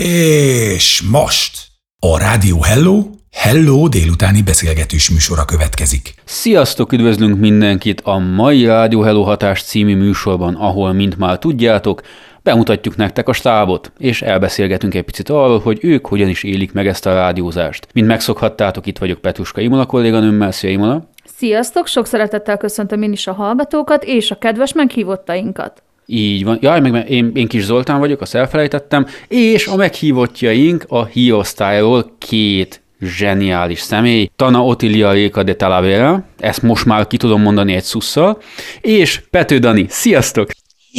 És 0.00 1.02
most 1.10 1.66
a 1.98 2.18
Rádió 2.18 2.62
Hello, 2.62 3.02
Hello 3.32 3.88
délutáni 3.88 4.42
beszélgetős 4.42 5.10
műsora 5.10 5.44
következik. 5.44 6.14
Sziasztok, 6.24 6.92
üdvözlünk 6.92 7.38
mindenkit 7.38 8.00
a 8.00 8.18
mai 8.18 8.64
Rádió 8.64 9.00
Hello 9.00 9.22
hatás 9.22 9.62
című 9.62 9.96
műsorban, 9.96 10.54
ahol, 10.54 10.92
mint 10.92 11.18
már 11.18 11.38
tudjátok, 11.38 12.02
bemutatjuk 12.42 12.96
nektek 12.96 13.28
a 13.28 13.32
stábot, 13.32 13.92
és 13.98 14.22
elbeszélgetünk 14.22 14.94
egy 14.94 15.02
picit 15.02 15.28
arról, 15.28 15.58
hogy 15.58 15.78
ők 15.82 16.06
hogyan 16.06 16.28
is 16.28 16.42
élik 16.42 16.72
meg 16.72 16.86
ezt 16.86 17.06
a 17.06 17.14
rádiózást. 17.14 17.86
Mint 17.92 18.06
megszokhattátok, 18.06 18.86
itt 18.86 18.98
vagyok 18.98 19.20
Petuska 19.20 19.60
Imola 19.60 19.86
kolléganőmmel, 19.86 20.52
szia 20.52 20.70
Imola! 20.70 21.08
Sziasztok, 21.36 21.86
sok 21.86 22.06
szeretettel 22.06 22.56
köszöntöm 22.56 23.02
én 23.02 23.12
is 23.12 23.26
a 23.26 23.32
hallgatókat 23.32 24.04
és 24.04 24.30
a 24.30 24.38
kedves 24.38 24.72
meghívottainkat. 24.72 25.82
Így 26.06 26.44
van. 26.44 26.58
Jaj, 26.60 26.80
meg 26.80 27.10
én, 27.10 27.30
én 27.34 27.48
kis 27.48 27.64
Zoltán 27.64 27.98
vagyok, 27.98 28.20
azt 28.20 28.34
elfelejtettem, 28.34 29.06
és 29.28 29.66
a 29.66 29.76
meghívottjaink 29.76 30.84
a 30.88 31.04
Hiosztályról 31.04 32.16
két 32.18 32.82
zseniális 33.00 33.80
személy, 33.80 34.30
Tana 34.36 34.64
Otilia 34.64 35.12
Réka 35.12 35.42
de 35.42 35.54
Talavera, 35.54 36.24
ezt 36.38 36.62
most 36.62 36.84
már 36.84 37.06
ki 37.06 37.16
tudom 37.16 37.42
mondani 37.42 37.74
egy 37.74 37.82
szusszal, 37.82 38.42
és 38.80 39.20
Pető 39.30 39.58
Dani, 39.58 39.86
sziasztok! 39.88 40.50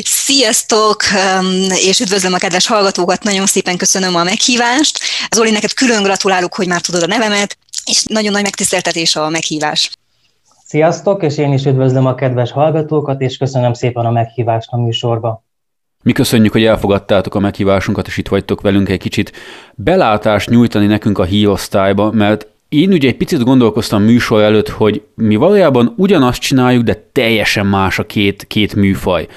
Sziasztok, 0.04 1.04
és 1.86 2.00
üdvözlöm 2.00 2.34
a 2.34 2.38
kedves 2.38 2.68
hallgatókat, 2.68 3.24
nagyon 3.24 3.46
szépen 3.46 3.78
köszönöm 3.78 4.16
a 4.16 4.24
meghívást. 4.24 5.00
Zoli, 5.36 5.52
neked 5.52 5.74
külön 5.74 6.04
gratulálok, 6.04 6.56
hogy 6.56 6.68
már 6.68 6.82
tudod 6.82 7.04
a 7.04 7.08
nevemet, 7.08 7.58
és 7.86 8.04
nagyon 8.04 8.32
nagy 8.32 8.44
megtiszteltetés 8.44 9.16
a 9.16 9.30
meghívás. 9.30 9.92
Sziasztok, 10.68 11.24
és 11.24 11.38
én 11.38 11.54
is 11.54 11.66
üdvözlöm 11.66 12.06
a 12.06 12.16
kedves 12.16 12.52
hallgatókat, 12.52 13.22
és 13.22 13.38
köszönöm 13.38 13.74
szépen 13.74 14.06
a 14.06 14.12
meghívást 14.12 14.72
a 14.72 14.78
műsorba. 14.78 15.44
Mi 16.04 16.12
köszönjük, 16.12 16.52
hogy 16.52 16.64
elfogadtátok 16.64 17.36
a 17.36 17.40
meghívásunkat, 17.40 18.08
és 18.08 18.18
itt 18.18 18.28
vagytok 18.28 18.62
velünk 18.62 18.90
egy 18.90 19.00
kicsit 19.00 19.32
belátást 19.76 20.50
nyújtani 20.50 20.86
nekünk 20.86 21.18
a 21.18 21.24
hírosztályba, 21.24 22.12
mert 22.12 22.48
én 22.70 22.92
ugye 22.92 23.08
egy 23.08 23.18
picit 23.18 23.44
gondolkoztam 23.44 24.04
műsor 24.04 24.42
előtt, 24.42 24.70
hogy 24.70 25.04
mi 25.16 25.36
valójában 25.36 25.94
ugyanazt 25.98 26.42
csináljuk, 26.42 26.84
de 26.84 27.04
teljesen 27.12 27.66
más 27.66 28.00
a 28.00 28.06
két, 28.06 28.46
két 28.48 28.76
műfaj. 28.76 29.28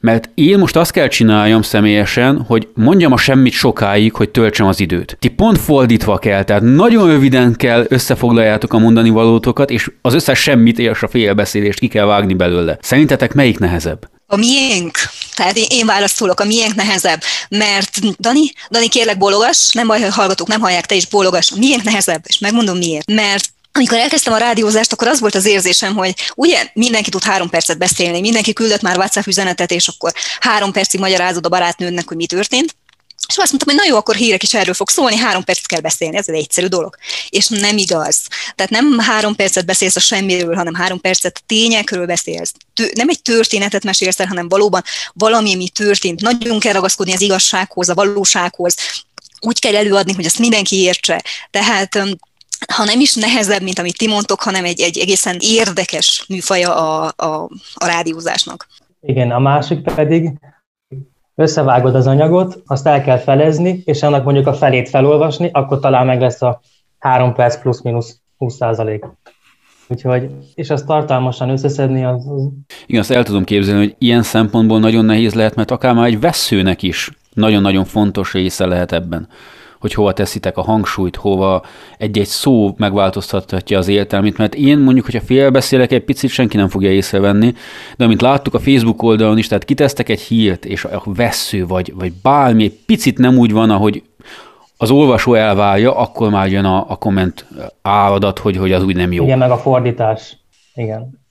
Mert 0.00 0.30
én 0.34 0.58
most 0.58 0.76
azt 0.76 0.90
kell 0.90 1.08
csináljam 1.08 1.62
személyesen, 1.62 2.44
hogy 2.46 2.68
mondjam 2.74 3.12
a 3.12 3.16
semmit 3.16 3.52
sokáig, 3.52 4.14
hogy 4.14 4.28
töltsem 4.28 4.66
az 4.66 4.80
időt. 4.80 5.16
Ti 5.20 5.28
pont 5.28 5.58
fordítva 5.58 6.18
kell, 6.18 6.42
tehát 6.42 6.62
nagyon 6.62 7.06
röviden 7.06 7.54
kell 7.54 7.84
összefoglaljátok 7.88 8.72
a 8.72 8.78
mondani 8.78 9.10
valótokat, 9.10 9.70
és 9.70 9.90
az 10.02 10.14
összes 10.14 10.38
semmit 10.38 10.78
és 10.78 11.02
a 11.02 11.08
félbeszélést 11.08 11.78
ki 11.78 11.88
kell 11.88 12.04
vágni 12.04 12.34
belőle. 12.34 12.78
Szerintetek 12.80 13.34
melyik 13.34 13.58
nehezebb? 13.58 14.08
A 14.28 14.36
miénk. 14.36 14.98
Tehát 15.36 15.56
én, 15.56 15.66
én 15.68 15.86
válaszolok, 15.86 16.40
a 16.40 16.44
miénk 16.44 16.74
nehezebb. 16.74 17.22
Mert 17.48 17.98
Dani, 18.20 18.52
Dani 18.70 18.88
kérlek 18.88 19.18
bólogas, 19.18 19.72
nem 19.72 19.86
baj, 19.86 20.00
hogy 20.00 20.12
hallgatók 20.12 20.48
nem 20.48 20.60
hallják, 20.60 20.86
te 20.86 20.94
is 20.94 21.06
bólogas. 21.06 21.50
A 21.52 21.58
miénk 21.58 21.82
nehezebb, 21.82 22.22
és 22.26 22.38
megmondom 22.38 22.76
miért. 22.76 23.12
Mert 23.12 23.44
amikor 23.76 23.98
elkezdtem 23.98 24.32
a 24.32 24.38
rádiózást, 24.38 24.92
akkor 24.92 25.08
az 25.08 25.20
volt 25.20 25.34
az 25.34 25.44
érzésem, 25.44 25.94
hogy 25.94 26.14
ugye 26.34 26.70
mindenki 26.72 27.10
tud 27.10 27.22
három 27.22 27.50
percet 27.50 27.78
beszélni, 27.78 28.20
mindenki 28.20 28.52
küldött 28.52 28.80
már 28.80 28.96
WhatsApp 28.96 29.26
üzenetet, 29.26 29.70
és 29.70 29.88
akkor 29.88 30.12
három 30.40 30.72
percig 30.72 31.00
magyarázod 31.00 31.46
a 31.46 31.48
barátnőnek, 31.48 32.08
hogy 32.08 32.16
mi 32.16 32.26
történt. 32.26 32.76
És 33.28 33.36
azt 33.36 33.50
mondtam, 33.52 33.74
hogy 33.74 33.84
na 33.84 33.90
jó, 33.90 33.96
akkor 33.96 34.14
hírek 34.14 34.42
is 34.42 34.54
erről 34.54 34.74
fog 34.74 34.88
szólni, 34.88 35.16
három 35.16 35.44
percet 35.44 35.66
kell 35.66 35.80
beszélni, 35.80 36.16
ez 36.16 36.28
egy 36.28 36.34
egyszerű 36.34 36.66
dolog. 36.66 36.96
És 37.28 37.46
nem 37.46 37.76
igaz. 37.76 38.18
Tehát 38.54 38.72
nem 38.72 38.98
három 38.98 39.34
percet 39.34 39.66
beszélsz 39.66 39.96
a 39.96 40.00
semmiről, 40.00 40.54
hanem 40.54 40.74
három 40.74 41.00
percet 41.00 41.42
tényekről 41.46 42.06
beszélsz. 42.06 42.52
Nem 42.94 43.08
egy 43.08 43.22
történetet 43.22 43.84
mesélsz 43.84 44.20
el, 44.20 44.26
hanem 44.26 44.48
valóban 44.48 44.82
valami, 45.12 45.54
ami 45.54 45.68
történt. 45.68 46.20
Nagyon 46.20 46.58
kell 46.58 46.72
ragaszkodni 46.72 47.12
az 47.12 47.20
igazsághoz, 47.20 47.88
a 47.88 47.94
valósághoz. 47.94 48.74
Úgy 49.40 49.58
kell 49.58 49.76
előadni, 49.76 50.12
hogy 50.12 50.26
azt 50.26 50.38
mindenki 50.38 50.76
értse. 50.76 51.24
Tehát 51.50 51.98
ha 52.74 52.84
nem 52.84 53.00
is 53.00 53.14
nehezebb, 53.14 53.62
mint 53.62 53.78
amit 53.78 53.98
ti 53.98 54.08
mondtok, 54.08 54.40
hanem 54.42 54.64
egy, 54.64 54.80
egy 54.80 54.98
egészen 54.98 55.36
érdekes 55.40 56.24
műfaja 56.28 56.74
a, 56.74 57.12
a, 57.16 57.48
a 57.74 57.86
rádiózásnak. 57.86 58.66
Igen, 59.00 59.30
a 59.30 59.38
másik 59.38 59.80
pedig 59.94 60.30
összevágod 61.34 61.94
az 61.94 62.06
anyagot, 62.06 62.62
azt 62.66 62.86
el 62.86 63.02
kell 63.02 63.18
felezni, 63.18 63.82
és 63.84 64.02
annak 64.02 64.24
mondjuk 64.24 64.46
a 64.46 64.54
felét 64.54 64.88
felolvasni, 64.88 65.50
akkor 65.52 65.80
talán 65.80 66.06
meg 66.06 66.20
lesz 66.20 66.42
a 66.42 66.60
három 66.98 67.34
perc 67.34 67.60
plusz-minusz 67.60 68.20
20 68.36 68.54
százalék. 68.54 69.04
Úgyhogy, 69.88 70.30
és 70.54 70.70
azt 70.70 70.86
tartalmasan 70.86 71.48
összeszedni, 71.48 72.04
az, 72.04 72.26
az... 72.26 72.48
Igen, 72.86 73.00
azt 73.00 73.10
el 73.10 73.24
tudom 73.24 73.44
képzelni, 73.44 73.80
hogy 73.80 73.94
ilyen 73.98 74.22
szempontból 74.22 74.78
nagyon 74.78 75.04
nehéz 75.04 75.34
lehet, 75.34 75.54
mert 75.54 75.70
akár 75.70 75.94
már 75.94 76.06
egy 76.06 76.20
veszőnek 76.20 76.82
is 76.82 77.10
nagyon-nagyon 77.32 77.84
fontos 77.84 78.32
része 78.32 78.66
lehet 78.66 78.92
ebben 78.92 79.28
hogy 79.86 79.94
hova 79.94 80.12
teszitek 80.12 80.56
a 80.56 80.62
hangsúlyt, 80.62 81.16
hova 81.16 81.62
egy-egy 81.98 82.26
szó 82.26 82.74
megváltoztathatja 82.76 83.78
az 83.78 83.88
értelmét, 83.88 84.36
mert 84.36 84.54
én 84.54 84.78
mondjuk, 84.78 85.04
hogyha 85.04 85.20
félbeszélek 85.20 85.92
egy 85.92 86.04
picit, 86.04 86.30
senki 86.30 86.56
nem 86.56 86.68
fogja 86.68 86.90
észrevenni, 86.90 87.54
de 87.96 88.04
amit 88.04 88.20
láttuk 88.20 88.54
a 88.54 88.58
Facebook 88.58 89.02
oldalon 89.02 89.38
is, 89.38 89.46
tehát 89.46 89.64
kitesztek 89.64 90.08
egy 90.08 90.20
hírt, 90.20 90.64
és 90.64 90.84
a 90.84 91.02
vesző, 91.04 91.66
vagy, 91.66 91.92
vagy 91.94 92.12
bármi 92.22 92.64
egy 92.64 92.78
picit 92.86 93.18
nem 93.18 93.38
úgy 93.38 93.52
van, 93.52 93.70
ahogy 93.70 94.02
az 94.76 94.90
olvasó 94.90 95.34
elvárja, 95.34 95.96
akkor 95.96 96.30
már 96.30 96.50
jön 96.50 96.64
a, 96.64 96.90
a 96.90 96.96
komment 96.96 97.46
áradat, 97.82 98.38
hogy, 98.38 98.56
hogy 98.56 98.72
az 98.72 98.82
úgy 98.82 98.96
nem 98.96 99.12
jó. 99.12 99.24
Igen, 99.24 99.38
meg 99.38 99.50
a 99.50 99.56
fordítás. 99.56 100.36
Igen. 100.74 101.24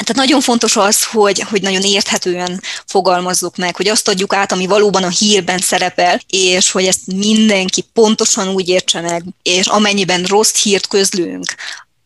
Tehát 0.00 0.26
nagyon 0.26 0.40
fontos 0.40 0.76
az, 0.76 1.04
hogy, 1.04 1.40
hogy 1.40 1.62
nagyon 1.62 1.82
érthetően 1.82 2.62
fogalmazzuk 2.86 3.56
meg, 3.56 3.76
hogy 3.76 3.88
azt 3.88 4.08
adjuk 4.08 4.34
át, 4.34 4.52
ami 4.52 4.66
valóban 4.66 5.02
a 5.02 5.08
hírben 5.08 5.58
szerepel, 5.58 6.20
és 6.26 6.70
hogy 6.70 6.84
ezt 6.86 7.06
mindenki 7.06 7.84
pontosan 7.92 8.48
úgy 8.48 8.68
értse 8.68 9.00
meg, 9.00 9.24
és 9.42 9.66
amennyiben 9.66 10.22
rossz 10.22 10.62
hírt 10.62 10.86
közlünk, 10.86 11.54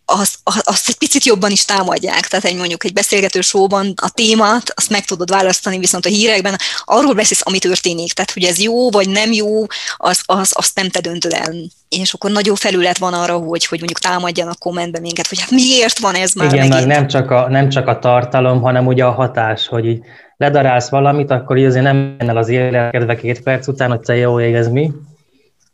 azt, 0.05 0.39
azt 0.45 0.89
egy 0.89 0.99
picit 0.99 1.25
jobban 1.25 1.51
is 1.51 1.65
támadják. 1.65 2.27
Tehát 2.27 2.45
egy 2.45 2.57
mondjuk 2.57 2.85
egy 2.85 2.93
beszélgető 2.93 3.41
showban 3.41 3.93
a 4.03 4.11
témát, 4.11 4.73
azt 4.75 4.91
meg 4.91 5.05
tudod 5.05 5.31
választani, 5.31 5.79
viszont 5.79 6.07
a 6.07 6.09
hírekben 6.09 6.57
arról 6.85 7.15
beszélsz, 7.15 7.43
ami 7.45 7.59
történik. 7.59 8.13
Tehát, 8.13 8.31
hogy 8.31 8.43
ez 8.43 8.59
jó 8.59 8.91
vagy 8.91 9.09
nem 9.09 9.33
jó, 9.33 9.67
az, 9.97 10.23
az, 10.25 10.53
azt 10.55 10.77
nem 10.77 10.89
te 10.89 11.01
döntöd 11.01 11.33
el. 11.33 11.55
És 11.89 12.13
akkor 12.13 12.31
nagyobb 12.31 12.57
felület 12.57 12.99
van 12.99 13.15
arra, 13.15 13.37
hogy, 13.37 13.67
hogy 13.67 13.79
mondjuk 13.79 13.99
támadjanak 13.99 14.59
kommentben 14.59 15.01
minket, 15.01 15.27
hogy 15.27 15.41
hát 15.41 15.51
miért 15.51 15.99
van 15.99 16.15
ez 16.15 16.33
már 16.33 16.53
Igen, 16.53 16.69
megint. 16.69 16.87
nem 16.87 17.07
csak, 17.07 17.31
a, 17.31 17.49
nem 17.49 17.69
csak 17.69 17.87
a 17.87 17.99
tartalom, 17.99 18.61
hanem 18.61 18.87
ugye 18.87 19.05
a 19.05 19.11
hatás, 19.11 19.67
hogy 19.67 19.87
így 19.87 20.01
ledarálsz 20.37 20.89
valamit, 20.89 21.31
akkor 21.31 21.57
így 21.57 21.65
azért 21.65 21.85
nem 21.85 22.17
el 22.19 22.37
az 22.37 22.49
életkedve 22.49 23.17
két 23.17 23.43
perc 23.43 23.67
után, 23.67 23.91
hogy 23.91 24.01
te 24.01 24.17
jó 24.17 24.41
ég, 24.41 24.55
ez 24.55 24.69
mi, 24.69 24.93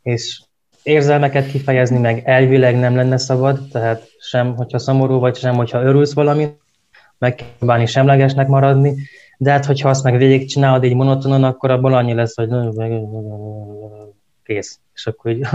és 0.01 0.41
érzelmeket 0.83 1.47
kifejezni, 1.47 1.97
meg 1.97 2.21
elvileg 2.25 2.79
nem 2.79 2.95
lenne 2.95 3.17
szabad, 3.17 3.59
tehát 3.71 4.07
sem, 4.19 4.55
hogyha 4.55 4.79
szomorú 4.79 5.19
vagy, 5.19 5.35
sem, 5.35 5.55
hogyha 5.55 5.83
örülsz 5.83 6.13
valamit, 6.13 6.59
meg 7.17 7.35
kell 7.59 7.85
semlegesnek 7.85 8.47
maradni, 8.47 8.95
de 9.37 9.51
hát, 9.51 9.65
hogyha 9.65 9.89
azt 9.89 10.03
meg 10.03 10.17
végigcsinálod 10.17 10.83
így 10.83 10.95
monotonon, 10.95 11.43
akkor 11.43 11.71
abból 11.71 11.93
annyi 11.93 12.13
lesz, 12.13 12.35
hogy 12.35 12.49
kész. 14.43 14.79
És 14.93 15.07
akkor 15.07 15.31
így... 15.31 15.47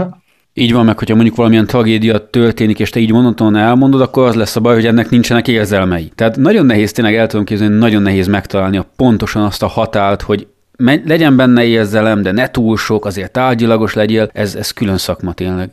Így 0.53 0.73
van, 0.73 0.85
meg 0.85 0.97
hogyha 0.97 1.15
mondjuk 1.15 1.35
valamilyen 1.35 1.65
tragédia 1.65 2.29
történik, 2.29 2.79
és 2.79 2.89
te 2.89 2.99
így 2.99 3.11
monotonon 3.11 3.55
elmondod, 3.55 4.01
akkor 4.01 4.27
az 4.27 4.35
lesz 4.35 4.55
a 4.55 4.59
baj, 4.59 4.73
hogy 4.73 4.85
ennek 4.85 5.09
nincsenek 5.09 5.47
érzelmei. 5.47 6.11
Tehát 6.15 6.35
nagyon 6.35 6.65
nehéz 6.65 6.91
tényleg 6.91 7.15
el 7.15 7.27
tudom 7.27 7.45
képzelni, 7.45 7.77
nagyon 7.77 8.01
nehéz 8.01 8.27
megtalálni 8.27 8.77
a 8.77 8.85
pontosan 8.95 9.43
azt 9.43 9.63
a 9.63 9.67
határt, 9.67 10.21
hogy 10.21 10.47
legyen 10.77 11.35
benne 11.35 11.63
érzelem, 11.63 12.21
de 12.21 12.31
ne 12.31 12.51
túl 12.51 12.77
sok, 12.77 13.05
azért 13.05 13.31
tárgyilagos 13.31 13.93
legyél, 13.93 14.29
ez, 14.33 14.55
ez 14.55 14.71
külön 14.71 14.97
szakma 14.97 15.33
tényleg. 15.33 15.69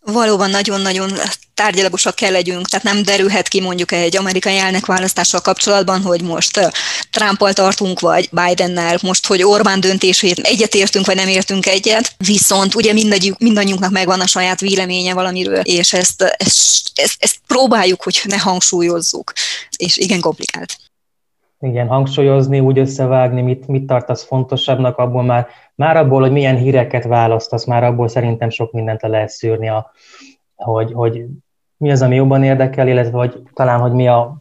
Valóban 0.00 0.50
nagyon-nagyon 0.50 1.12
tárgyalagosak 1.54 2.14
kell 2.14 2.32
legyünk, 2.32 2.68
tehát 2.68 2.84
nem 2.84 3.02
derülhet 3.02 3.48
ki 3.48 3.60
mondjuk 3.60 3.92
egy 3.92 4.16
amerikai 4.16 4.56
elnökválasztással 4.56 5.40
kapcsolatban, 5.40 6.02
hogy 6.02 6.22
most 6.22 6.70
Trumpal 7.10 7.52
tartunk, 7.52 8.00
vagy 8.00 8.28
Bidennel, 8.30 8.98
most, 9.02 9.26
hogy 9.26 9.42
Orbán 9.42 9.80
döntését 9.80 10.38
egyetértünk, 10.38 11.06
vagy 11.06 11.16
nem 11.16 11.28
értünk 11.28 11.66
egyet, 11.66 12.14
viszont 12.16 12.74
ugye 12.74 12.92
mindannyiunknak 13.38 13.90
megvan 13.90 14.20
a 14.20 14.26
saját 14.26 14.60
véleménye 14.60 15.14
valamiről, 15.14 15.60
és 15.60 15.92
ezt, 15.92 16.22
ezt, 16.22 16.90
ezt, 16.94 17.16
ezt 17.18 17.36
próbáljuk, 17.46 18.02
hogy 18.02 18.20
ne 18.24 18.38
hangsúlyozzuk, 18.38 19.32
és 19.76 19.96
igen 19.96 20.20
komplikált 20.20 20.76
igen, 21.60 21.86
hangsúlyozni, 21.86 22.60
úgy 22.60 22.78
összevágni, 22.78 23.42
mit, 23.42 23.66
mit 23.66 23.86
tartasz 23.86 24.24
fontosabbnak, 24.24 24.98
abból 24.98 25.22
már, 25.22 25.46
már 25.74 25.96
abból, 25.96 26.20
hogy 26.20 26.32
milyen 26.32 26.56
híreket 26.56 27.04
választasz, 27.04 27.64
már 27.64 27.84
abból 27.84 28.08
szerintem 28.08 28.50
sok 28.50 28.72
mindent 28.72 29.02
le 29.02 29.08
lehet 29.08 29.28
szűrni, 29.28 29.68
a, 29.68 29.90
hogy, 30.56 30.92
hogy 30.92 31.24
mi 31.76 31.90
az, 31.90 32.02
ami 32.02 32.14
jobban 32.14 32.42
érdekel, 32.42 32.88
illetve 32.88 33.18
hogy 33.18 33.42
talán, 33.52 33.80
hogy 33.80 33.92
mi 33.92 34.08
a 34.08 34.36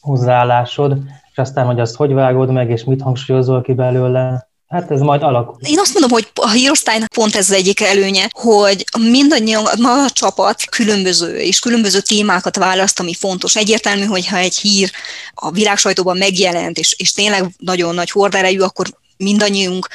hozzáállásod, 0.00 0.98
és 1.30 1.38
aztán, 1.38 1.66
hogy 1.66 1.80
azt 1.80 1.96
hogy 1.96 2.12
vágod 2.12 2.52
meg, 2.52 2.70
és 2.70 2.84
mit 2.84 3.02
hangsúlyozol 3.02 3.62
ki 3.62 3.72
belőle. 3.72 4.48
Hát 4.66 4.90
ez 4.90 5.00
majd 5.00 5.22
alakul. 5.22 5.56
Én 5.60 5.78
azt 5.78 5.92
mondom, 5.92 6.10
hogy 6.10 6.30
a 6.44 6.50
hírosztálynak 6.50 7.08
pont 7.08 7.36
ez 7.36 7.50
az 7.50 7.56
egyik 7.56 7.80
előnye, 7.80 8.28
hogy 8.30 8.84
mindannyian, 8.98 9.68
ma 9.78 10.04
a 10.04 10.10
csapat 10.10 10.64
különböző 10.64 11.38
és 11.38 11.58
különböző 11.58 12.00
témákat 12.00 12.56
választ, 12.56 13.00
ami 13.00 13.14
fontos. 13.14 13.56
Egyértelmű, 13.56 14.04
hogy 14.04 14.26
ha 14.26 14.36
egy 14.36 14.56
hír 14.56 14.90
a 15.34 15.50
világsajtóban 15.50 16.16
megjelent, 16.16 16.78
és, 16.78 16.94
és 16.98 17.12
tényleg 17.12 17.54
nagyon 17.58 17.94
nagy 17.94 18.10
horderejű, 18.10 18.60
akkor 18.60 18.86
mindannyiunk 19.16 19.88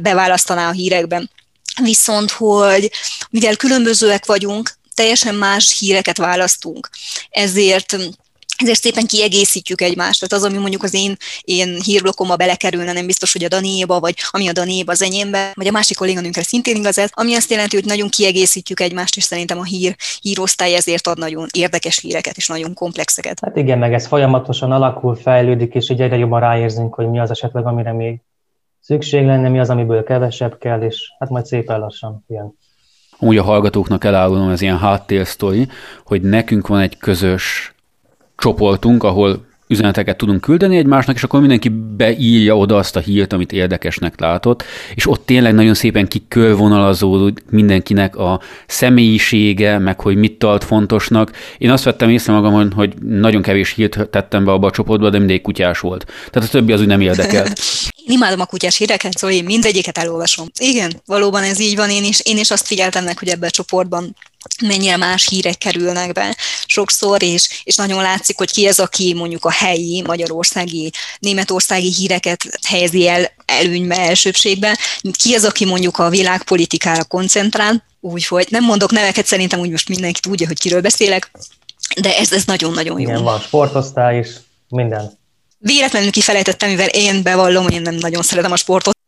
beválasztaná 0.00 0.68
a 0.68 0.72
hírekben. 0.72 1.30
Viszont, 1.82 2.30
hogy 2.30 2.90
mivel 3.30 3.56
különbözőek 3.56 4.26
vagyunk, 4.26 4.72
teljesen 4.94 5.34
más 5.34 5.78
híreket 5.78 6.16
választunk. 6.16 6.90
Ezért 7.30 7.96
ezért 8.60 8.80
szépen 8.80 9.06
kiegészítjük 9.06 9.80
egymást. 9.80 10.20
Tehát 10.20 10.44
az, 10.44 10.50
ami 10.50 10.60
mondjuk 10.60 10.82
az 10.82 10.94
én, 10.94 11.16
én 11.44 11.80
hírblokkomba 11.84 12.36
belekerülne, 12.36 12.92
nem 12.92 13.06
biztos, 13.06 13.32
hogy 13.32 13.44
a 13.44 13.48
Danéba, 13.48 14.00
vagy 14.00 14.14
ami 14.30 14.48
a 14.48 14.52
Danéba 14.52 14.92
az 14.92 15.02
enyémbe, 15.02 15.52
vagy 15.54 15.66
a 15.66 15.70
másik 15.70 15.96
kolléganőnkre 15.96 16.42
szintén 16.42 16.76
igaz 16.76 16.98
ez, 16.98 17.10
ami 17.12 17.34
azt 17.34 17.50
jelenti, 17.50 17.76
hogy 17.76 17.84
nagyon 17.84 18.08
kiegészítjük 18.08 18.80
egymást, 18.80 19.16
és 19.16 19.22
szerintem 19.22 19.58
a 19.58 19.64
hír, 19.64 19.96
hírosztály 20.20 20.74
ezért 20.74 21.06
ad 21.06 21.18
nagyon 21.18 21.46
érdekes 21.52 21.98
híreket, 21.98 22.36
és 22.36 22.48
nagyon 22.48 22.74
komplexeket. 22.74 23.38
Hát 23.42 23.56
igen, 23.56 23.78
meg 23.78 23.92
ez 23.94 24.06
folyamatosan 24.06 24.72
alakul, 24.72 25.14
fejlődik, 25.14 25.74
és 25.74 25.90
így 25.90 26.00
egyre 26.00 26.16
jobban 26.16 26.40
ráérzünk, 26.40 26.94
hogy 26.94 27.10
mi 27.10 27.20
az 27.20 27.30
esetleg, 27.30 27.66
amire 27.66 27.92
még 27.92 28.20
szükség 28.80 29.24
lenne, 29.24 29.48
mi 29.48 29.60
az, 29.60 29.70
amiből 29.70 30.04
kevesebb 30.04 30.58
kell, 30.58 30.82
és 30.82 31.12
hát 31.18 31.30
majd 31.30 31.46
szépen 31.46 31.78
lassan 31.80 32.24
ilyen 32.28 32.58
úgy 33.22 33.36
a 33.36 33.42
hallgatóknak 33.42 34.04
elárulom, 34.04 34.48
ez 34.48 34.60
ilyen 34.60 34.78
háttérsztori, 34.78 35.68
hogy 36.04 36.22
nekünk 36.22 36.66
van 36.66 36.80
egy 36.80 36.96
közös 36.98 37.74
csoportunk, 38.40 39.02
ahol 39.02 39.48
üzeneteket 39.70 40.16
tudunk 40.16 40.40
küldeni 40.40 40.76
egymásnak, 40.76 41.16
és 41.16 41.22
akkor 41.22 41.40
mindenki 41.40 41.68
beírja 41.96 42.56
oda 42.56 42.76
azt 42.76 42.96
a 42.96 43.00
hírt, 43.00 43.32
amit 43.32 43.52
érdekesnek 43.52 44.20
látott, 44.20 44.64
és 44.94 45.08
ott 45.08 45.26
tényleg 45.26 45.54
nagyon 45.54 45.74
szépen 45.74 46.08
kikörvonalazódik 46.08 47.44
mindenkinek 47.50 48.16
a 48.16 48.40
személyisége, 48.66 49.78
meg 49.78 50.00
hogy 50.00 50.16
mit 50.16 50.38
tart 50.38 50.64
fontosnak. 50.64 51.32
Én 51.58 51.70
azt 51.70 51.84
vettem 51.84 52.10
észre 52.10 52.32
magamon, 52.32 52.72
hogy 52.72 52.94
nagyon 53.02 53.42
kevés 53.42 53.74
hírt 53.74 54.08
tettem 54.10 54.44
be 54.44 54.52
abba 54.52 54.66
a 54.66 54.70
csoportba, 54.70 55.10
de 55.10 55.18
mindegy 55.18 55.42
kutyás 55.42 55.80
volt. 55.80 56.04
Tehát 56.30 56.48
a 56.48 56.52
többi 56.52 56.72
az 56.72 56.80
úgy 56.80 56.86
nem 56.86 57.00
érdekelt. 57.00 57.58
Én 58.06 58.16
imádom 58.16 58.40
a 58.40 58.46
kutyás 58.46 58.76
híreket, 58.76 59.18
szóval 59.18 59.36
én 59.36 59.44
mindegyiket 59.44 59.98
elolvasom. 59.98 60.46
Igen, 60.60 60.92
valóban 61.06 61.42
ez 61.42 61.60
így 61.60 61.76
van, 61.76 61.90
én 61.90 62.04
is, 62.04 62.20
én 62.24 62.38
is 62.38 62.50
azt 62.50 62.66
figyeltem 62.66 63.04
meg, 63.04 63.18
hogy 63.18 63.28
ebben 63.28 63.48
a 63.48 63.52
csoportban 63.52 64.16
mennyire 64.62 64.96
más 64.96 65.28
hírek 65.28 65.58
kerülnek 65.58 66.12
be 66.12 66.36
sokszor, 66.66 67.22
és, 67.22 67.62
és 67.64 67.76
nagyon 67.76 68.02
látszik, 68.02 68.38
hogy 68.38 68.50
ki 68.50 68.66
az, 68.66 68.80
aki 68.80 69.14
mondjuk 69.14 69.44
a 69.44 69.50
helyi, 69.50 70.02
magyarországi, 70.06 70.92
németországi 71.18 71.92
híreket 71.92 72.60
helyezi 72.66 73.08
el 73.08 73.32
előnybe, 73.46 73.98
elsőbségbe, 73.98 74.78
ki 75.12 75.34
az, 75.34 75.44
aki 75.44 75.64
mondjuk 75.64 75.98
a 75.98 76.08
világpolitikára 76.08 77.04
koncentrál, 77.04 77.84
úgyhogy 78.00 78.46
nem 78.50 78.64
mondok 78.64 78.90
neveket, 78.90 79.26
szerintem 79.26 79.60
úgy 79.60 79.70
most 79.70 79.88
mindenki 79.88 80.20
tudja, 80.20 80.46
hogy 80.46 80.58
kiről 80.58 80.80
beszélek, 80.80 81.30
de 82.00 82.16
ez, 82.16 82.32
ez 82.32 82.44
nagyon-nagyon 82.44 83.00
jó. 83.00 83.08
Igen, 83.08 83.22
van 83.22 83.40
sportosztály 83.40 84.18
is, 84.18 84.28
minden. 84.68 85.18
Véletlenül 85.58 86.10
kifelejtettem, 86.10 86.68
mivel 86.68 86.88
én 86.88 87.22
bevallom, 87.22 87.68
én 87.68 87.82
nem 87.82 87.94
nagyon 87.94 88.22
szeretem 88.22 88.52
a 88.52 88.56
sportot, 88.56 88.98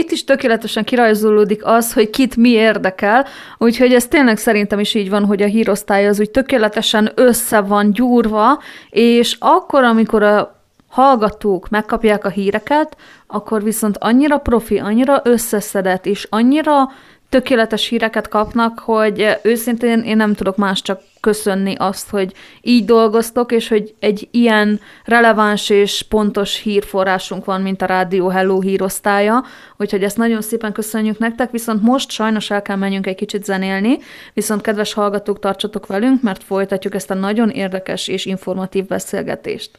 itt 0.00 0.10
is 0.10 0.24
tökéletesen 0.24 0.84
kirajzolódik 0.84 1.64
az, 1.64 1.92
hogy 1.92 2.10
kit 2.10 2.36
mi 2.36 2.48
érdekel, 2.48 3.26
úgyhogy 3.58 3.92
ez 3.92 4.06
tényleg 4.06 4.36
szerintem 4.36 4.78
is 4.78 4.94
így 4.94 5.10
van, 5.10 5.24
hogy 5.24 5.42
a 5.42 5.46
hírosztály 5.46 6.08
az 6.08 6.20
úgy 6.20 6.30
tökéletesen 6.30 7.12
össze 7.14 7.60
van 7.60 7.92
gyúrva, 7.92 8.62
és 8.90 9.36
akkor, 9.40 9.84
amikor 9.84 10.22
a 10.22 10.60
hallgatók 10.88 11.68
megkapják 11.68 12.24
a 12.24 12.28
híreket, 12.28 12.96
akkor 13.26 13.62
viszont 13.62 13.96
annyira 13.98 14.38
profi, 14.38 14.78
annyira 14.78 15.20
összeszedett, 15.24 16.06
és 16.06 16.26
annyira 16.30 16.90
tökéletes 17.28 17.88
híreket 17.88 18.28
kapnak, 18.28 18.78
hogy 18.78 19.38
őszintén 19.42 20.00
én 20.00 20.16
nem 20.16 20.34
tudok 20.34 20.56
más 20.56 20.82
csak 20.82 21.00
köszönni 21.20 21.74
azt, 21.78 22.10
hogy 22.10 22.32
így 22.60 22.84
dolgoztok, 22.84 23.52
és 23.52 23.68
hogy 23.68 23.94
egy 23.98 24.28
ilyen 24.30 24.80
releváns 25.04 25.70
és 25.70 26.04
pontos 26.08 26.56
hírforrásunk 26.56 27.44
van, 27.44 27.60
mint 27.60 27.82
a 27.82 27.86
Rádió 27.86 28.28
Hello 28.28 28.60
hírosztálya, 28.60 29.44
úgyhogy 29.76 30.02
ezt 30.02 30.16
nagyon 30.16 30.42
szépen 30.42 30.72
köszönjük 30.72 31.18
nektek, 31.18 31.50
viszont 31.50 31.82
most 31.82 32.10
sajnos 32.10 32.50
el 32.50 32.62
kell 32.62 32.76
menjünk 32.76 33.06
egy 33.06 33.14
kicsit 33.14 33.44
zenélni, 33.44 33.98
viszont 34.34 34.60
kedves 34.60 34.92
hallgatók, 34.92 35.38
tartsatok 35.38 35.86
velünk, 35.86 36.22
mert 36.22 36.42
folytatjuk 36.42 36.94
ezt 36.94 37.10
a 37.10 37.14
nagyon 37.14 37.50
érdekes 37.50 38.08
és 38.08 38.24
informatív 38.26 38.86
beszélgetést. 38.86 39.70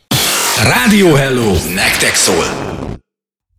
Rádió 0.64 1.14
Hello, 1.14 1.52
nektek 1.76 2.16
szól! 2.16 3.06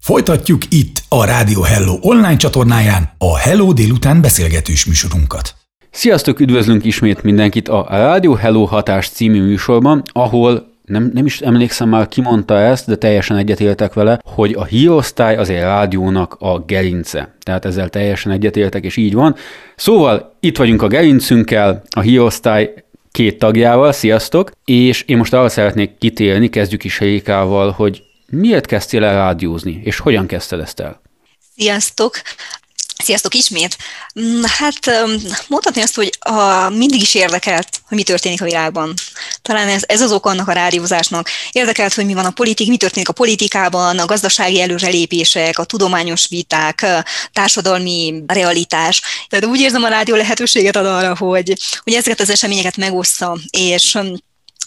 Folytatjuk 0.00 0.62
itt 0.68 1.02
a 1.08 1.24
Rádió 1.24 1.62
Hello 1.62 1.98
online 2.00 2.36
csatornáján 2.36 3.10
a 3.18 3.38
Hello 3.38 3.72
délután 3.72 4.20
beszélgetős 4.20 4.86
műsorunkat. 4.86 5.54
Sziasztok, 5.90 6.40
üdvözlünk 6.40 6.84
ismét 6.84 7.22
mindenkit 7.22 7.68
a 7.68 7.86
Rádió 7.88 8.34
Hello 8.34 8.64
hatás 8.64 9.08
című 9.08 9.42
műsorban, 9.42 10.02
ahol 10.12 10.66
nem, 10.84 11.10
nem 11.14 11.26
is 11.26 11.40
emlékszem 11.40 11.88
már, 11.88 12.08
ki 12.08 12.20
mondta 12.20 12.58
ezt, 12.58 12.86
de 12.86 12.96
teljesen 12.96 13.36
egyetértek 13.36 13.92
vele, 13.92 14.20
hogy 14.24 14.52
a 14.52 14.64
hírosztály 14.64 15.36
az 15.36 15.50
egy 15.50 15.60
rádiónak 15.60 16.36
a 16.38 16.58
gerince. 16.58 17.34
Tehát 17.42 17.64
ezzel 17.64 17.88
teljesen 17.88 18.32
egyetértek, 18.32 18.84
és 18.84 18.96
így 18.96 19.14
van. 19.14 19.34
Szóval 19.76 20.36
itt 20.40 20.58
vagyunk 20.58 20.82
a 20.82 20.88
gerincünkkel, 20.88 21.82
a 21.90 22.00
hírosztály 22.00 22.74
két 23.10 23.38
tagjával, 23.38 23.92
sziasztok, 23.92 24.50
és 24.64 25.02
én 25.02 25.16
most 25.16 25.32
arra 25.32 25.48
szeretnék 25.48 25.98
kitérni, 25.98 26.48
kezdjük 26.48 26.84
is 26.84 26.98
Rékával, 26.98 27.70
hogy 27.70 28.02
Miért 28.30 28.66
kezdtél 28.66 29.04
el 29.04 29.14
rádiózni, 29.14 29.80
és 29.84 29.98
hogyan 29.98 30.26
kezdted 30.26 30.60
ezt 30.60 30.80
el? 30.80 31.00
Sziasztok! 31.56 32.20
Sziasztok 33.04 33.34
ismét! 33.34 33.76
Mm, 34.20 34.42
hát 34.42 34.90
mondhatni 35.48 35.80
azt, 35.82 35.94
hogy 35.94 36.10
a, 36.19 36.69
mindig 36.69 37.00
is 37.00 37.14
érdekelt, 37.14 37.69
hogy 37.88 37.96
mi 37.96 38.02
történik 38.02 38.40
a 38.40 38.44
világban. 38.44 38.94
Talán 39.42 39.69
ez, 39.69 39.82
ez 39.86 40.00
az 40.00 40.12
ok 40.12 40.26
annak 40.26 40.48
a 40.48 40.52
rádiózásnak. 40.52 41.28
Érdekelt, 41.52 41.94
hogy 41.94 42.04
mi 42.04 42.14
van 42.14 42.25
a 42.25 42.30
politik, 42.30 42.69
mi 42.69 42.76
történik 42.76 43.08
a 43.08 43.12
politikában, 43.12 43.98
a 43.98 44.06
gazdasági 44.06 44.60
előrelépések, 44.60 45.58
a 45.58 45.64
tudományos 45.64 46.28
viták, 46.28 46.82
a 46.82 47.04
társadalmi 47.32 48.22
realitás. 48.26 49.02
Tehát 49.28 49.46
úgy 49.46 49.60
érzem, 49.60 49.82
a 49.82 49.88
rádió 49.88 50.14
lehetőséget 50.14 50.76
ad 50.76 50.86
arra, 50.86 51.16
hogy, 51.16 51.52
hogy 51.82 51.92
ezeket 51.92 52.20
az 52.20 52.31
eseményeket 52.31 52.76
megossza, 52.76 53.38
és 53.50 53.98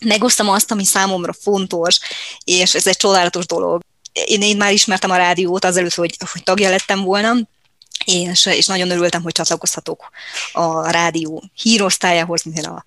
megosztam 0.05 0.49
azt, 0.49 0.71
ami 0.71 0.85
számomra 0.85 1.33
fontos, 1.33 1.99
és 2.43 2.75
ez 2.75 2.87
egy 2.87 2.97
csodálatos 2.97 3.45
dolog. 3.45 3.81
Én, 4.13 4.41
én 4.41 4.57
már 4.57 4.71
ismertem 4.71 5.11
a 5.11 5.15
rádiót 5.15 5.65
azelőtt, 5.65 5.93
hogy, 5.93 6.15
hogy 6.31 6.43
tagja 6.43 6.69
lettem 6.69 7.03
volna, 7.03 7.33
és, 8.05 8.45
és 8.45 8.67
nagyon 8.67 8.91
örültem, 8.91 9.21
hogy 9.21 9.31
csatlakozhatok 9.31 10.09
a 10.53 10.91
rádió 10.91 11.43
hírosztályához, 11.53 12.43
mivel 12.43 12.71
a, 12.71 12.83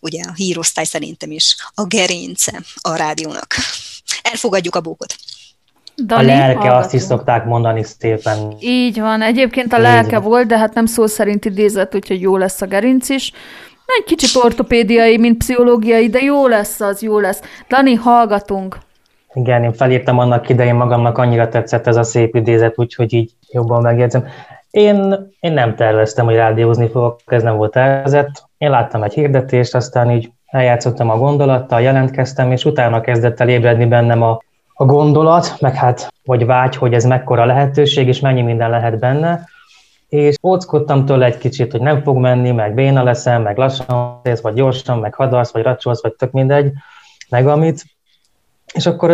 ugye 0.00 0.22
a 0.22 0.32
hírosztály 0.32 0.84
szerintem 0.84 1.30
is 1.30 1.56
a 1.74 1.84
gerince 1.84 2.62
a 2.80 2.94
rádiónak. 2.94 3.54
Elfogadjuk 4.22 4.74
a 4.74 4.80
bókot. 4.80 5.16
Dani, 6.04 6.22
a 6.22 6.26
lelke, 6.26 6.58
hallgató. 6.58 6.76
azt 6.76 6.94
is 6.94 7.02
szokták 7.02 7.44
mondani 7.44 7.84
szépen. 7.98 8.56
Így 8.60 9.00
van. 9.00 9.22
Egyébként 9.22 9.72
a 9.72 9.78
lelke 9.78 10.18
volt, 10.18 10.46
de 10.46 10.58
hát 10.58 10.74
nem 10.74 10.86
szó 10.86 11.06
szerint 11.06 11.44
idézett, 11.44 11.94
úgyhogy 11.94 12.20
jó 12.20 12.36
lesz 12.36 12.60
a 12.60 12.66
gerinc 12.66 13.08
is. 13.08 13.32
Egy 13.86 14.04
kicsit 14.04 14.44
ortopédiai, 14.44 15.18
mint 15.18 15.36
pszichológiai, 15.36 16.08
de 16.08 16.18
jó 16.18 16.46
lesz 16.46 16.80
az, 16.80 17.02
jó 17.02 17.18
lesz. 17.18 17.40
Dani, 17.68 17.94
hallgatunk. 17.94 18.78
Igen, 19.34 19.64
én 19.64 19.72
felírtam 19.72 20.18
annak 20.18 20.48
idején 20.48 20.74
magamnak, 20.74 21.18
annyira 21.18 21.48
tetszett 21.48 21.86
ez 21.86 21.96
a 21.96 22.02
szép 22.02 22.34
idézet, 22.34 22.78
úgyhogy 22.78 23.12
így 23.12 23.30
jobban 23.50 23.82
megjegyzem. 23.82 24.26
Én, 24.70 25.14
én 25.40 25.52
nem 25.52 25.74
terveztem, 25.74 26.24
hogy 26.24 26.34
rádiózni 26.34 26.88
fogok, 26.88 27.20
ez 27.26 27.42
nem 27.42 27.56
volt 27.56 27.72
tervezett. 27.72 28.44
Én 28.58 28.70
láttam 28.70 29.02
egy 29.02 29.12
hirdetést, 29.12 29.74
aztán 29.74 30.10
így 30.10 30.30
eljátszottam 30.46 31.10
a 31.10 31.16
gondolattal, 31.16 31.80
jelentkeztem, 31.80 32.52
és 32.52 32.64
utána 32.64 33.00
kezdett 33.00 33.40
el 33.40 33.48
ébredni 33.48 33.86
bennem 33.86 34.22
a, 34.22 34.40
a 34.74 34.84
gondolat, 34.84 35.56
meg 35.60 35.74
hát, 35.74 36.12
vagy 36.24 36.46
vágy, 36.46 36.76
hogy 36.76 36.94
ez 36.94 37.04
mekkora 37.04 37.44
lehetőség, 37.44 38.08
és 38.08 38.20
mennyi 38.20 38.42
minden 38.42 38.70
lehet 38.70 38.98
benne 38.98 39.44
és 40.08 40.36
óckodtam 40.42 41.04
tőle 41.04 41.26
egy 41.26 41.38
kicsit, 41.38 41.72
hogy 41.72 41.80
nem 41.80 42.02
fog 42.02 42.16
menni, 42.16 42.50
meg 42.50 42.74
béna 42.74 43.02
leszem, 43.02 43.42
meg 43.42 43.56
lassan 43.56 44.20
ész, 44.22 44.40
vagy 44.40 44.54
gyorsan, 44.54 44.98
meg 44.98 45.14
hadarsz, 45.14 45.52
vagy 45.52 45.62
racsolsz, 45.62 46.02
vagy 46.02 46.12
tök 46.12 46.30
mindegy, 46.30 46.72
meg 47.28 47.46
amit. 47.46 47.84
És 48.74 48.86
akkor 48.86 49.10